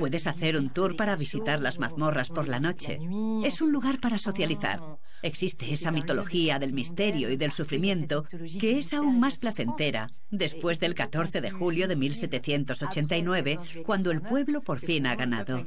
Puedes 0.00 0.26
hacer 0.26 0.56
un 0.56 0.70
tour 0.70 0.96
para 0.96 1.14
visitar 1.14 1.60
las 1.60 1.78
mazmorras 1.78 2.28
por 2.28 2.48
la 2.48 2.58
noche. 2.58 2.98
Es 3.44 3.62
un 3.62 3.70
lugar 3.70 4.00
para 4.00 4.18
socializar. 4.18 4.80
Existe 5.22 5.72
esa 5.72 5.92
mitología 5.92 6.58
del 6.58 6.72
misterio 6.72 7.30
y 7.30 7.36
del 7.36 7.52
sufrimiento 7.52 8.24
que 8.58 8.80
es 8.80 8.92
aún 8.94 9.20
más 9.20 9.36
placentera 9.36 10.10
después 10.28 10.80
del 10.80 10.96
14 10.96 11.40
de 11.40 11.52
julio 11.52 11.86
de 11.86 11.94
1789, 11.94 13.60
cuando 13.86 14.10
el 14.10 14.22
pueblo 14.22 14.60
por 14.62 14.80
fin 14.80 15.06
ha 15.06 15.14
ganado. 15.14 15.62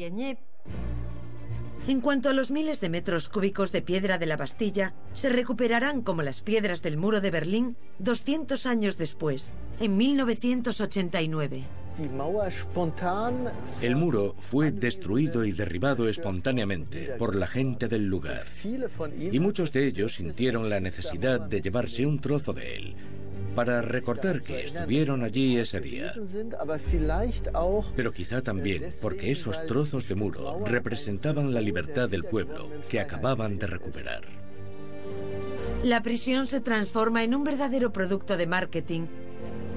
En 1.88 2.01
cuanto 2.01 2.29
a 2.29 2.33
los 2.33 2.49
miles 2.49 2.81
de 2.81 2.89
metros 2.89 3.29
cúbicos 3.29 3.71
de 3.71 3.83
piedra 3.83 4.17
de 4.17 4.25
la 4.25 4.38
Bastilla, 4.38 4.95
se 5.13 5.29
recuperarán 5.29 6.01
como 6.01 6.23
las 6.23 6.41
piedras 6.41 6.81
del 6.81 6.97
muro 6.97 7.21
de 7.21 7.29
Berlín 7.29 7.77
200 7.99 8.65
años 8.65 8.97
después, 8.97 9.53
en 9.79 9.95
1989. 9.95 11.63
El 13.81 13.95
muro 13.95 14.36
fue 14.39 14.71
destruido 14.71 15.45
y 15.45 15.51
derribado 15.51 16.09
espontáneamente 16.09 17.13
por 17.19 17.36
la 17.36 17.45
gente 17.45 17.88
del 17.88 18.07
lugar. 18.07 18.45
Y 19.31 19.39
muchos 19.39 19.71
de 19.71 19.86
ellos 19.86 20.15
sintieron 20.15 20.69
la 20.69 20.79
necesidad 20.79 21.39
de 21.39 21.61
llevarse 21.61 22.05
un 22.05 22.19
trozo 22.19 22.51
de 22.51 22.75
él 22.75 22.95
para 23.56 23.82
recordar 23.82 24.41
que 24.41 24.64
estuvieron 24.64 25.24
allí 25.24 25.58
ese 25.58 25.80
día. 25.80 26.14
Pero 27.95 28.12
quizá 28.12 28.41
también 28.41 28.89
porque 29.01 29.32
esos 29.32 29.66
trozos 29.66 30.08
de 30.08 30.16
muro 30.16 30.64
representaban 30.66 31.53
la 31.53 31.62
libertad 31.62 32.10
del 32.10 32.26
pueblo 32.26 32.70
que 32.89 32.99
acababan 32.99 33.58
de 33.58 33.68
recuperar. 33.68 34.24
La 35.84 36.01
prisión 36.01 36.47
se 36.47 36.62
transforma 36.62 37.24
en 37.24 37.36
un 37.36 37.43
verdadero 37.43 37.93
producto 37.93 38.38
de 38.38 38.47
marketing 38.47 39.03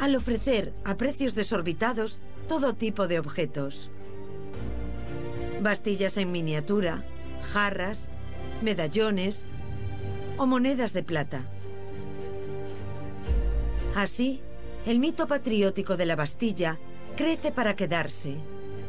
al 0.01 0.14
ofrecer 0.14 0.72
a 0.85 0.97
precios 0.97 1.35
desorbitados 1.35 2.18
todo 2.49 2.74
tipo 2.74 3.09
de 3.09 3.18
objetos. 3.18 3.91
Bastillas 5.61 6.16
en 6.16 6.33
miniatura, 6.33 7.05
jarras, 7.53 8.09
medallones 8.62 9.45
o 10.39 10.47
monedas 10.47 10.93
de 10.93 11.03
plata. 11.03 11.43
Así, 13.95 14.41
el 14.86 14.99
mito 14.99 15.26
patriótico 15.26 15.97
de 15.97 16.07
la 16.07 16.16
Bastilla 16.16 16.78
crece 17.16 17.51
para 17.51 17.76
quedarse 17.76 18.36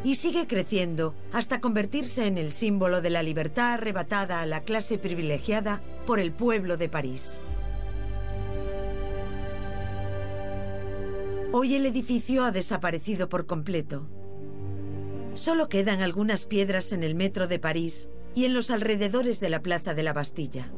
y 0.04 0.16
sigue 0.16 0.47
creciendo 0.47 1.14
hasta 1.34 1.60
convertirse 1.60 2.26
en 2.28 2.38
el 2.38 2.52
símbolo 2.52 3.02
de 3.02 3.10
la 3.10 3.24
libertad 3.24 3.74
arrebatada 3.74 4.41
a 4.41 4.45
la 4.45 4.62
clase 4.62 4.97
privilegiada 4.97 5.82
por 6.06 6.20
el 6.20 6.32
pueblo 6.32 6.78
de 6.78 6.89
París. 6.89 7.41
Hoy 11.52 11.74
el 11.74 11.86
edificio 11.86 12.45
ha 12.45 12.52
desaparecido 12.52 13.28
por 13.28 13.47
completo. 13.47 14.08
Solo 15.34 15.68
quedan 15.68 16.02
algunas 16.02 16.45
piedras 16.45 16.91
en 16.91 17.04
el 17.04 17.16
metro 17.16 17.47
de 17.47 17.60
París 17.60 18.10
y 18.36 18.45
en 18.45 18.54
los 18.54 18.70
alrededores 18.70 19.39
de 19.39 19.50
la 19.50 19.62
Plaza 19.62 19.93
de 19.93 20.04
la 20.04 20.14
Bastilla. 20.14 20.72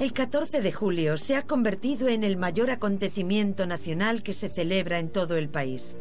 El 0.00 0.14
14 0.14 0.62
de 0.62 0.72
julio 0.72 1.18
se 1.18 1.36
ha 1.36 1.42
convertido 1.42 2.08
en 2.08 2.24
el 2.24 2.38
mayor 2.38 2.70
acontecimiento 2.70 3.66
nacional 3.66 4.22
que 4.22 4.32
se 4.32 4.48
celebra 4.48 4.98
en 4.98 5.10
todo 5.10 5.36
el 5.36 5.50
país. 5.50 5.98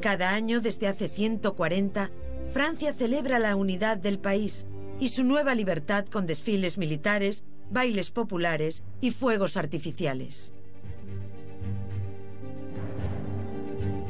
Cada 0.00 0.30
año 0.34 0.60
desde 0.60 0.86
hace 0.86 1.08
140, 1.08 2.12
Francia 2.50 2.92
celebra 2.92 3.40
la 3.40 3.56
unidad 3.56 3.96
del 3.96 4.20
país 4.20 4.68
y 5.00 5.08
su 5.08 5.24
nueva 5.24 5.56
libertad 5.56 6.06
con 6.06 6.28
desfiles 6.28 6.78
militares, 6.78 7.42
bailes 7.72 8.12
populares 8.12 8.84
y 9.00 9.10
fuegos 9.10 9.56
artificiales. 9.56 10.52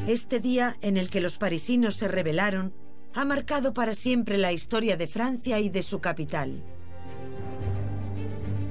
Este 0.06 0.38
día 0.38 0.76
en 0.82 0.98
el 0.98 1.08
que 1.08 1.22
los 1.22 1.38
parisinos 1.38 1.96
se 1.96 2.08
rebelaron 2.08 2.74
ha 3.14 3.24
marcado 3.24 3.72
para 3.72 3.94
siempre 3.94 4.36
la 4.36 4.52
historia 4.52 4.98
de 4.98 5.06
Francia 5.06 5.60
y 5.60 5.70
de 5.70 5.82
su 5.82 6.02
capital. 6.02 6.73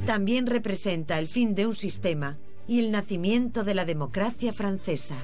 También 0.05 0.47
representa 0.47 1.17
el 1.17 1.29
fin 1.29 1.55
de 1.55 1.65
un 1.65 1.75
sistema 1.75 2.37
y 2.67 2.79
el 2.79 2.91
nacimiento 2.91 3.63
de 3.63 3.73
la 3.73 3.85
democracia 3.85 4.51
francesa. 4.51 5.15